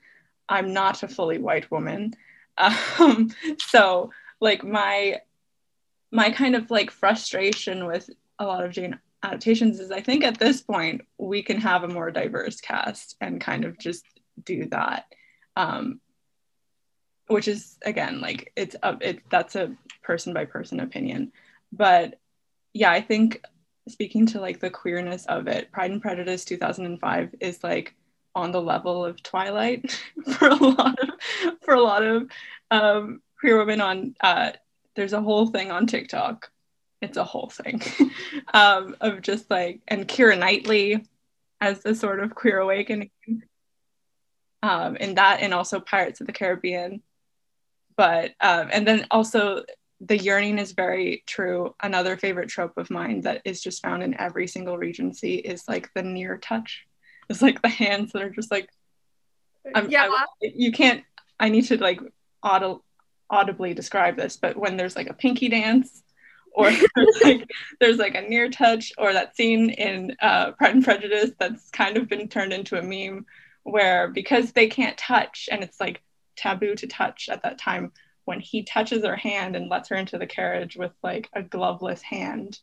I'm 0.49 0.74
not 0.74 1.03
a 1.03 1.08
fully 1.08 1.38
white 1.38 1.70
woman. 1.72 2.14
Um, 2.58 3.32
so 3.60 4.12
like 4.39 4.64
my 4.64 5.20
my 6.10 6.32
kind 6.32 6.56
of 6.56 6.72
like 6.72 6.89
frustration 6.89 7.86
with 7.86 8.10
a 8.39 8.45
lot 8.45 8.64
of 8.64 8.72
Jane 8.72 8.97
adaptations 9.24 9.82
is 9.82 9.91
I 9.91 9.99
think 9.99 10.24
at 10.24 10.39
this 10.39 10.62
point 10.62 11.01
we 11.18 11.43
can 11.43 11.60
have 11.60 11.84
a 11.84 11.89
more 11.89 12.12
diverse 12.12 12.62
cast 12.62 13.18
and 13.20 13.41
kind 13.41 13.66
of 13.66 13.78
just 13.78 14.06
do 14.45 14.70
that. 14.70 15.03
Um, 15.58 15.99
which 17.28 17.47
is 17.47 17.78
again 17.84 18.21
like 18.21 18.51
it's 18.55 18.76
a 18.84 18.97
it 19.01 19.21
that's 19.30 19.55
a 19.55 19.76
person 20.03 20.34
by 20.34 20.45
person 20.45 20.80
opinion. 20.80 21.32
But 21.71 22.19
yeah 22.76 22.91
i 22.91 23.01
think 23.01 23.41
speaking 23.88 24.28
to 24.28 24.39
like 24.39 24.59
the 24.59 24.69
queerness 24.69 25.26
of 25.26 25.47
it 25.47 25.71
pride 25.71 25.89
and 25.89 26.01
prejudice 26.01 26.45
2005 26.45 27.34
is 27.39 27.63
like 27.63 27.95
on 28.36 28.51
the 28.51 28.61
level 28.61 29.03
of 29.03 29.23
twilight 29.23 29.99
for 30.34 30.49
a 30.49 30.55
lot 30.55 30.99
of 30.99 31.09
for 31.61 31.73
a 31.73 31.82
lot 31.82 32.03
of 32.03 32.30
um, 32.69 33.21
queer 33.39 33.57
women 33.57 33.82
on 33.82 34.13
uh, 34.21 34.51
there's 34.95 35.13
a 35.13 35.21
whole 35.21 35.47
thing 35.47 35.71
on 35.71 35.88
tiktok. 35.88 36.51
It's 37.01 37.17
a 37.17 37.23
whole 37.23 37.49
thing 37.49 37.82
um, 38.53 38.95
of 38.99 39.21
just 39.21 39.49
like 39.49 39.82
and 39.88 40.07
Keira 40.07 40.38
Knightley 40.38 41.05
as 41.61 41.80
the 41.80 41.95
sort 41.95 42.19
of 42.19 42.36
queer 42.36 42.59
awakening. 42.59 43.11
Um, 44.63 44.95
in 44.97 45.15
that 45.15 45.41
and 45.41 45.53
also 45.53 45.80
Pirates 45.80 46.21
of 46.21 46.28
the 46.28 46.34
Caribbean 46.34 47.03
but 47.98 48.32
um, 48.41 48.70
and 48.72 48.88
then 48.88 49.06
also 49.12 49.64
the 50.02 50.18
yearning 50.18 50.60
is 50.60 50.74
very 50.74 51.24
true. 51.26 51.74
Another 51.82 52.18
favorite 52.18 52.50
trope 52.50 52.78
of 52.78 52.89
mine 52.89 53.22
that 53.22 53.41
is 53.46 53.62
just 53.62 53.82
found 53.82 54.04
in 54.04 54.20
every 54.20 54.48
single 54.48 54.78
regency 54.78 55.36
is 55.36 55.64
like 55.68 55.89
the 55.93 56.04
near 56.04 56.38
touch. 56.38 56.86
It's 57.30 57.41
like 57.41 57.62
the 57.62 57.70
hands 57.70 58.12
that 58.12 58.22
are 58.22 58.30
just 58.30 58.52
like 58.52 58.70
I'm, 59.74 59.89
yeah. 59.89 60.08
I, 60.10 60.26
you 60.41 60.72
can't 60.72 61.04
i 61.39 61.50
need 61.50 61.64
to 61.66 61.78
like 61.78 62.00
aud- 62.43 62.82
audibly 63.30 63.74
describe 63.74 64.16
this 64.16 64.38
but 64.38 64.56
when 64.56 64.78
there's 64.78 64.96
like 64.96 65.10
a 65.10 65.14
pinky 65.14 65.50
dance 65.50 66.04
or 66.52 66.72
there's 66.72 67.18
like 67.24 67.50
there's 67.80 67.98
like 67.98 68.16
a 68.16 68.22
near 68.22 68.50
touch 68.50 68.91
or 68.98 69.14
that 69.14 69.36
scene 69.36 69.72
in 69.72 70.16
uh, 70.22 70.52
pride 70.52 70.76
and 70.76 70.84
prejudice 70.84 71.32
that's 71.39 71.70
kind 71.72 71.98
of 71.98 72.08
been 72.08 72.28
turned 72.28 72.54
into 72.54 72.78
a 72.78 72.84
meme 72.84 73.26
where 73.64 74.10
because 74.10 74.52
they 74.52 74.68
can't 74.68 74.98
touch 74.98 75.50
and 75.52 75.64
it's 75.64 75.80
like 75.80 76.02
taboo 76.36 76.76
to 76.76 76.88
touch 76.88 77.30
at 77.30 77.44
that 77.44 77.58
time 77.58 77.92
when 78.26 78.40
he 78.40 78.64
touches 78.64 79.04
her 79.06 79.16
hand 79.16 79.56
and 79.56 79.70
lets 79.70 79.90
her 79.90 79.96
into 79.96 80.18
the 80.18 80.28
carriage 80.28 80.76
with 80.76 80.92
like 81.04 81.30
a 81.34 81.44
gloveless 81.44 82.02
hand 82.02 82.60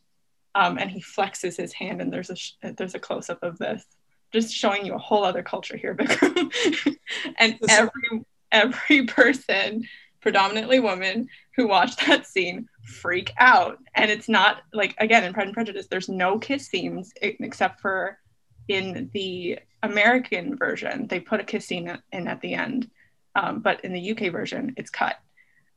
um, 0.55 0.77
and 0.77 0.91
he 0.91 1.01
flexes 1.01 1.57
his 1.57 1.73
hand 1.73 2.01
and 2.01 2.11
there's 2.13 2.29
a 2.29 2.35
sh- 2.35 2.53
there's 2.77 2.95
a 2.95 2.99
close-up 2.99 3.41
of 3.41 3.57
this. 3.57 3.83
Just 4.31 4.53
showing 4.53 4.85
you 4.85 4.93
a 4.93 4.99
whole 4.99 5.23
other 5.23 5.43
culture 5.43 5.77
here 5.77 5.95
Vikram. 5.99 6.95
and 7.39 7.57
every 7.69 8.25
every 8.51 9.05
person 9.05 9.83
predominantly 10.21 10.79
women 10.79 11.27
who 11.55 11.67
watch 11.67 11.95
that 12.05 12.25
scene 12.25 12.67
freak 12.83 13.31
out. 13.37 13.77
And 13.95 14.11
it's 14.11 14.29
not 14.29 14.61
like 14.73 14.95
again 14.99 15.23
in 15.23 15.33
pride 15.33 15.47
and 15.47 15.53
prejudice 15.53 15.87
there's 15.89 16.09
no 16.09 16.37
kiss 16.37 16.67
scenes 16.67 17.13
except 17.21 17.81
for 17.81 18.19
in 18.67 19.09
the 19.13 19.59
american 19.81 20.55
version. 20.55 21.07
They 21.07 21.19
put 21.19 21.39
a 21.41 21.43
kiss 21.43 21.65
scene 21.65 21.97
in 22.11 22.27
at 22.27 22.41
the 22.41 22.53
end 22.53 22.89
um, 23.35 23.59
but 23.59 23.83
in 23.83 23.93
the 23.93 24.11
UK 24.11 24.31
version, 24.31 24.73
it's 24.77 24.89
cut 24.89 25.17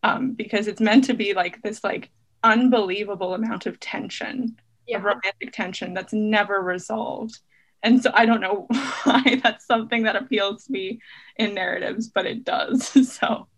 um, 0.03 0.33
because 0.33 0.69
it's 0.69 0.81
meant 0.81 1.05
to 1.05 1.15
be 1.15 1.35
like 1.35 1.63
this 1.63 1.83
like 1.83 2.11
unbelievable 2.43 3.35
amount 3.35 3.67
of 3.67 3.81
tension, 3.81 4.57
yeah. 4.87 4.99
of 4.99 5.05
romantic 5.05 5.53
tension 5.53 5.95
that's 5.95 6.13
never 6.13 6.61
resolved. 6.61 7.39
And 7.83 8.03
so 8.03 8.11
I 8.15 8.27
don't 8.27 8.41
know 8.41 8.67
why 9.05 9.41
that's 9.43 9.67
something 9.67 10.05
that 10.05 10.17
appeals 10.17 10.65
to 10.65 10.73
me 10.73 11.01
in 11.37 11.55
narratives, 11.55 12.09
but 12.09 12.27
it 12.27 12.45
does. 12.45 12.89
so. 13.13 13.49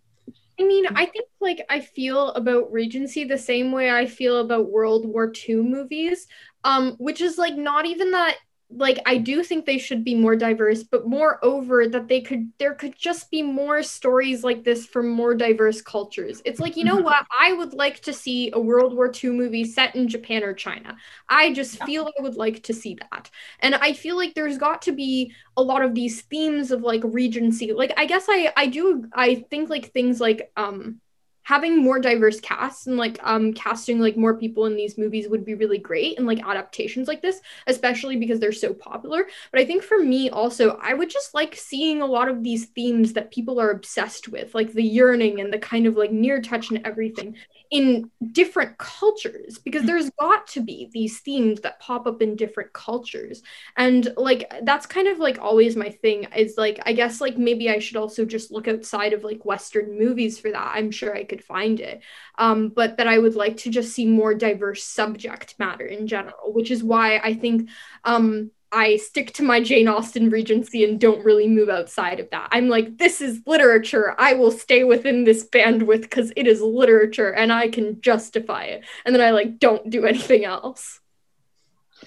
I 0.60 0.64
mean, 0.64 0.86
I 0.88 1.06
think 1.06 1.26
like 1.40 1.64
I 1.70 1.80
feel 1.80 2.30
about 2.30 2.72
Regency 2.72 3.24
the 3.24 3.38
same 3.38 3.70
way 3.70 3.90
I 3.90 4.06
feel 4.06 4.38
about 4.38 4.70
World 4.70 5.06
War 5.06 5.32
II 5.48 5.56
movies, 5.56 6.26
um, 6.64 6.96
which 6.98 7.20
is 7.20 7.38
like 7.38 7.56
not 7.56 7.86
even 7.86 8.10
that 8.10 8.36
like 8.70 8.98
I 9.06 9.16
do 9.16 9.42
think 9.42 9.64
they 9.64 9.78
should 9.78 10.04
be 10.04 10.14
more 10.14 10.36
diverse, 10.36 10.82
but 10.82 11.08
moreover 11.08 11.88
that 11.88 12.06
they 12.06 12.20
could 12.20 12.52
there 12.58 12.74
could 12.74 12.94
just 12.96 13.30
be 13.30 13.42
more 13.42 13.82
stories 13.82 14.44
like 14.44 14.62
this 14.62 14.84
from 14.84 15.08
more 15.08 15.34
diverse 15.34 15.80
cultures. 15.80 16.42
It's 16.44 16.60
like, 16.60 16.76
you 16.76 16.84
know 16.84 16.96
mm-hmm. 16.96 17.04
what? 17.04 17.26
I 17.38 17.54
would 17.54 17.72
like 17.72 18.00
to 18.00 18.12
see 18.12 18.50
a 18.52 18.60
World 18.60 18.94
War 18.94 19.10
II 19.12 19.30
movie 19.30 19.64
set 19.64 19.96
in 19.96 20.06
Japan 20.06 20.42
or 20.42 20.52
China. 20.52 20.96
I 21.30 21.54
just 21.54 21.82
feel 21.84 22.10
I 22.18 22.22
would 22.22 22.36
like 22.36 22.62
to 22.64 22.74
see 22.74 22.98
that. 23.10 23.30
And 23.60 23.74
I 23.74 23.94
feel 23.94 24.16
like 24.16 24.34
there's 24.34 24.58
got 24.58 24.82
to 24.82 24.92
be 24.92 25.32
a 25.56 25.62
lot 25.62 25.82
of 25.82 25.94
these 25.94 26.20
themes 26.22 26.70
of 26.70 26.82
like 26.82 27.00
regency. 27.04 27.72
Like 27.72 27.94
I 27.96 28.04
guess 28.04 28.26
I 28.28 28.52
I 28.54 28.66
do 28.66 29.06
I 29.14 29.46
think 29.50 29.70
like 29.70 29.92
things 29.92 30.20
like 30.20 30.52
um 30.58 31.00
having 31.48 31.82
more 31.82 31.98
diverse 31.98 32.40
casts 32.40 32.86
and 32.86 32.98
like 32.98 33.18
um 33.22 33.54
casting 33.54 33.98
like 33.98 34.18
more 34.18 34.36
people 34.36 34.66
in 34.66 34.76
these 34.76 34.98
movies 34.98 35.30
would 35.30 35.46
be 35.46 35.54
really 35.54 35.78
great 35.78 36.18
and 36.18 36.26
like 36.26 36.46
adaptations 36.46 37.08
like 37.08 37.22
this 37.22 37.40
especially 37.66 38.16
because 38.16 38.38
they're 38.38 38.52
so 38.52 38.74
popular. 38.74 39.26
But 39.50 39.60
i 39.62 39.64
think 39.64 39.82
for 39.82 39.98
me 39.98 40.28
also 40.28 40.78
i 40.82 40.92
would 40.92 41.08
just 41.08 41.32
like 41.32 41.56
seeing 41.56 42.02
a 42.02 42.06
lot 42.06 42.28
of 42.28 42.42
these 42.42 42.66
themes 42.66 43.14
that 43.14 43.30
people 43.30 43.58
are 43.58 43.70
obsessed 43.70 44.28
with 44.28 44.54
like 44.54 44.74
the 44.74 44.82
yearning 44.82 45.40
and 45.40 45.50
the 45.50 45.58
kind 45.58 45.86
of 45.86 45.96
like 45.96 46.12
near 46.12 46.42
touch 46.42 46.68
and 46.70 46.82
everything 46.84 47.34
in 47.70 48.10
different 48.32 48.78
cultures 48.78 49.58
because 49.58 49.84
there's 49.84 50.10
got 50.18 50.46
to 50.46 50.60
be 50.60 50.88
these 50.92 51.20
themes 51.20 51.60
that 51.60 51.78
pop 51.80 52.06
up 52.06 52.22
in 52.22 52.34
different 52.34 52.72
cultures. 52.72 53.42
And 53.76 54.12
like 54.16 54.50
that's 54.62 54.86
kind 54.86 55.06
of 55.08 55.18
like 55.18 55.38
always 55.38 55.76
my 55.76 55.90
thing 55.90 56.26
is 56.36 56.54
like 56.56 56.80
i 56.86 56.92
guess 56.92 57.20
like 57.20 57.36
maybe 57.36 57.68
i 57.70 57.78
should 57.78 57.96
also 57.96 58.24
just 58.24 58.50
look 58.50 58.68
outside 58.68 59.12
of 59.12 59.24
like 59.24 59.44
western 59.44 59.98
movies 59.98 60.38
for 60.38 60.50
that. 60.50 60.72
I'm 60.74 60.90
sure 60.90 61.14
i 61.14 61.24
could 61.24 61.44
find 61.44 61.80
it. 61.80 62.02
Um 62.38 62.68
but 62.70 62.96
that 62.96 63.06
i 63.08 63.18
would 63.18 63.34
like 63.34 63.58
to 63.58 63.70
just 63.70 63.92
see 63.92 64.06
more 64.06 64.34
diverse 64.34 64.84
subject 64.84 65.54
matter 65.58 65.86
in 65.86 66.06
general 66.06 66.52
which 66.52 66.70
is 66.70 66.82
why 66.82 67.18
i 67.18 67.34
think 67.34 67.68
um 68.04 68.50
I 68.70 68.96
stick 68.96 69.32
to 69.34 69.42
my 69.42 69.62
Jane 69.62 69.88
Austen 69.88 70.28
Regency 70.28 70.84
and 70.84 71.00
don't 71.00 71.24
really 71.24 71.48
move 71.48 71.68
outside 71.68 72.20
of 72.20 72.28
that. 72.30 72.48
I'm 72.52 72.68
like, 72.68 72.98
this 72.98 73.20
is 73.20 73.40
literature. 73.46 74.14
I 74.18 74.34
will 74.34 74.50
stay 74.50 74.84
within 74.84 75.24
this 75.24 75.48
bandwidth 75.48 76.02
because 76.02 76.32
it 76.36 76.46
is 76.46 76.60
literature 76.60 77.32
and 77.32 77.52
I 77.52 77.68
can 77.68 78.00
justify 78.00 78.64
it. 78.64 78.84
And 79.06 79.14
then 79.14 79.22
I 79.22 79.30
like 79.30 79.58
don't 79.58 79.88
do 79.88 80.04
anything 80.04 80.44
else. 80.44 81.00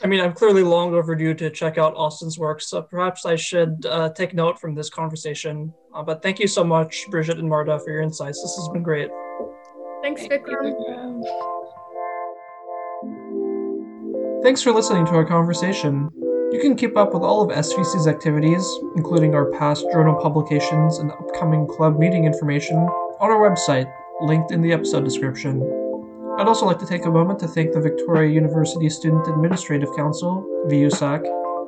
I 0.04 0.08
mean, 0.08 0.22
I'm 0.22 0.34
clearly 0.34 0.64
long 0.64 0.94
overdue 0.94 1.34
to 1.34 1.50
check 1.50 1.78
out 1.78 1.96
Austen's 1.96 2.40
work, 2.40 2.62
so 2.62 2.82
perhaps 2.82 3.26
I 3.26 3.36
should 3.36 3.86
uh, 3.86 4.10
take 4.14 4.34
note 4.34 4.60
from 4.60 4.74
this 4.74 4.90
conversation. 4.90 5.74
Uh, 5.94 6.02
but 6.02 6.24
thank 6.24 6.40
you 6.40 6.48
so 6.48 6.64
much, 6.64 7.08
Bridget 7.10 7.40
and 7.40 7.50
Marta, 7.50 7.78
for 7.78 7.92
your 7.92 8.02
insights. 8.02 8.42
This 8.42 8.56
has 8.56 8.70
been 8.70 8.84
great. 8.84 9.10
Thanks, 10.02 10.22
Vikram. 10.22 11.22
Thanks 14.44 14.62
for 14.64 14.72
listening 14.72 15.06
to 15.08 15.12
our 15.12 15.26
conversation. 15.26 16.10
You 16.52 16.60
can 16.60 16.76
keep 16.76 16.98
up 16.98 17.14
with 17.14 17.24
all 17.24 17.42
of 17.42 17.50
SVC's 17.50 18.08
activities, 18.08 18.68
including 18.98 19.34
our 19.34 19.50
past 19.52 19.86
journal 19.90 20.16
publications 20.16 20.98
and 20.98 21.10
upcoming 21.10 21.66
club 21.66 21.98
meeting 21.98 22.26
information, 22.26 22.76
on 22.76 23.32
our 23.32 23.50
website, 23.50 23.90
linked 24.20 24.52
in 24.52 24.62
the 24.62 24.74
episode 24.74 25.06
description. 25.06 25.62
I'd 26.38 26.50
also 26.50 26.66
like 26.66 26.80
to 26.80 26.86
take 26.86 27.06
a 27.06 27.10
moment 27.10 27.40
to 27.40 27.48
thank 27.48 27.72
the 27.72 27.80
Victoria 27.80 28.30
University 28.30 28.90
Student 28.90 29.30
Administrative 29.30 29.96
Council, 29.96 30.46
VUSAC, 30.68 31.24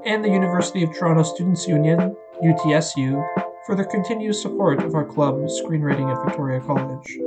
and 0.05 0.21
the 0.21 0.29
University 0.29 0.83
of 0.83 0.93
Toronto 0.93 1.23
Students 1.23 1.65
Union, 1.65 2.13
UTSU, 2.43 3.25
for 3.65 3.75
their 3.75 3.85
continued 3.85 4.35
support 4.35 4.83
of 4.83 4.95
our 4.95 5.05
club, 5.05 5.35
Screenwriting 5.63 6.11
at 6.13 6.25
Victoria 6.25 6.59
College. 6.59 7.17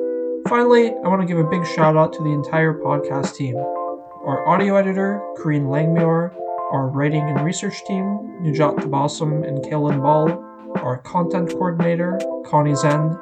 Finally, 0.47 0.91
I 0.91 1.09
want 1.09 1.23
to 1.23 1.27
give 1.27 1.39
a 1.39 1.49
big 1.49 1.67
shout 1.75 1.97
out 1.97 2.13
to 2.13 2.23
the 2.23 2.31
entire 2.31 2.75
podcast 2.75 3.35
team 3.35 3.57
our 3.57 4.47
audio 4.47 4.75
editor, 4.75 5.23
Corrine 5.39 5.69
Langmuir, 5.69 6.35
our 6.73 6.89
writing 6.89 7.23
and 7.23 7.45
research 7.45 7.85
team, 7.85 8.05
Nujat 8.43 8.77
Tabassum 8.77 9.47
and 9.47 9.59
Kaylin 9.65 10.03
Ball, 10.03 10.43
our 10.83 10.99
content 10.99 11.51
coordinator, 11.51 12.19
Connie 12.47 12.75
Zen, 12.75 13.17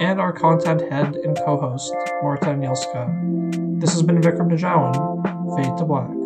and 0.00 0.20
our 0.20 0.32
content 0.32 0.80
head 0.90 1.14
and 1.16 1.36
co 1.44 1.58
host, 1.58 1.94
Marta 2.22 2.46
Nielska. 2.46 3.80
This 3.80 3.92
has 3.92 4.02
been 4.02 4.20
Vikram 4.20 4.50
Najawan, 4.50 5.56
Fade 5.56 5.78
to 5.78 5.84
Black. 5.84 6.19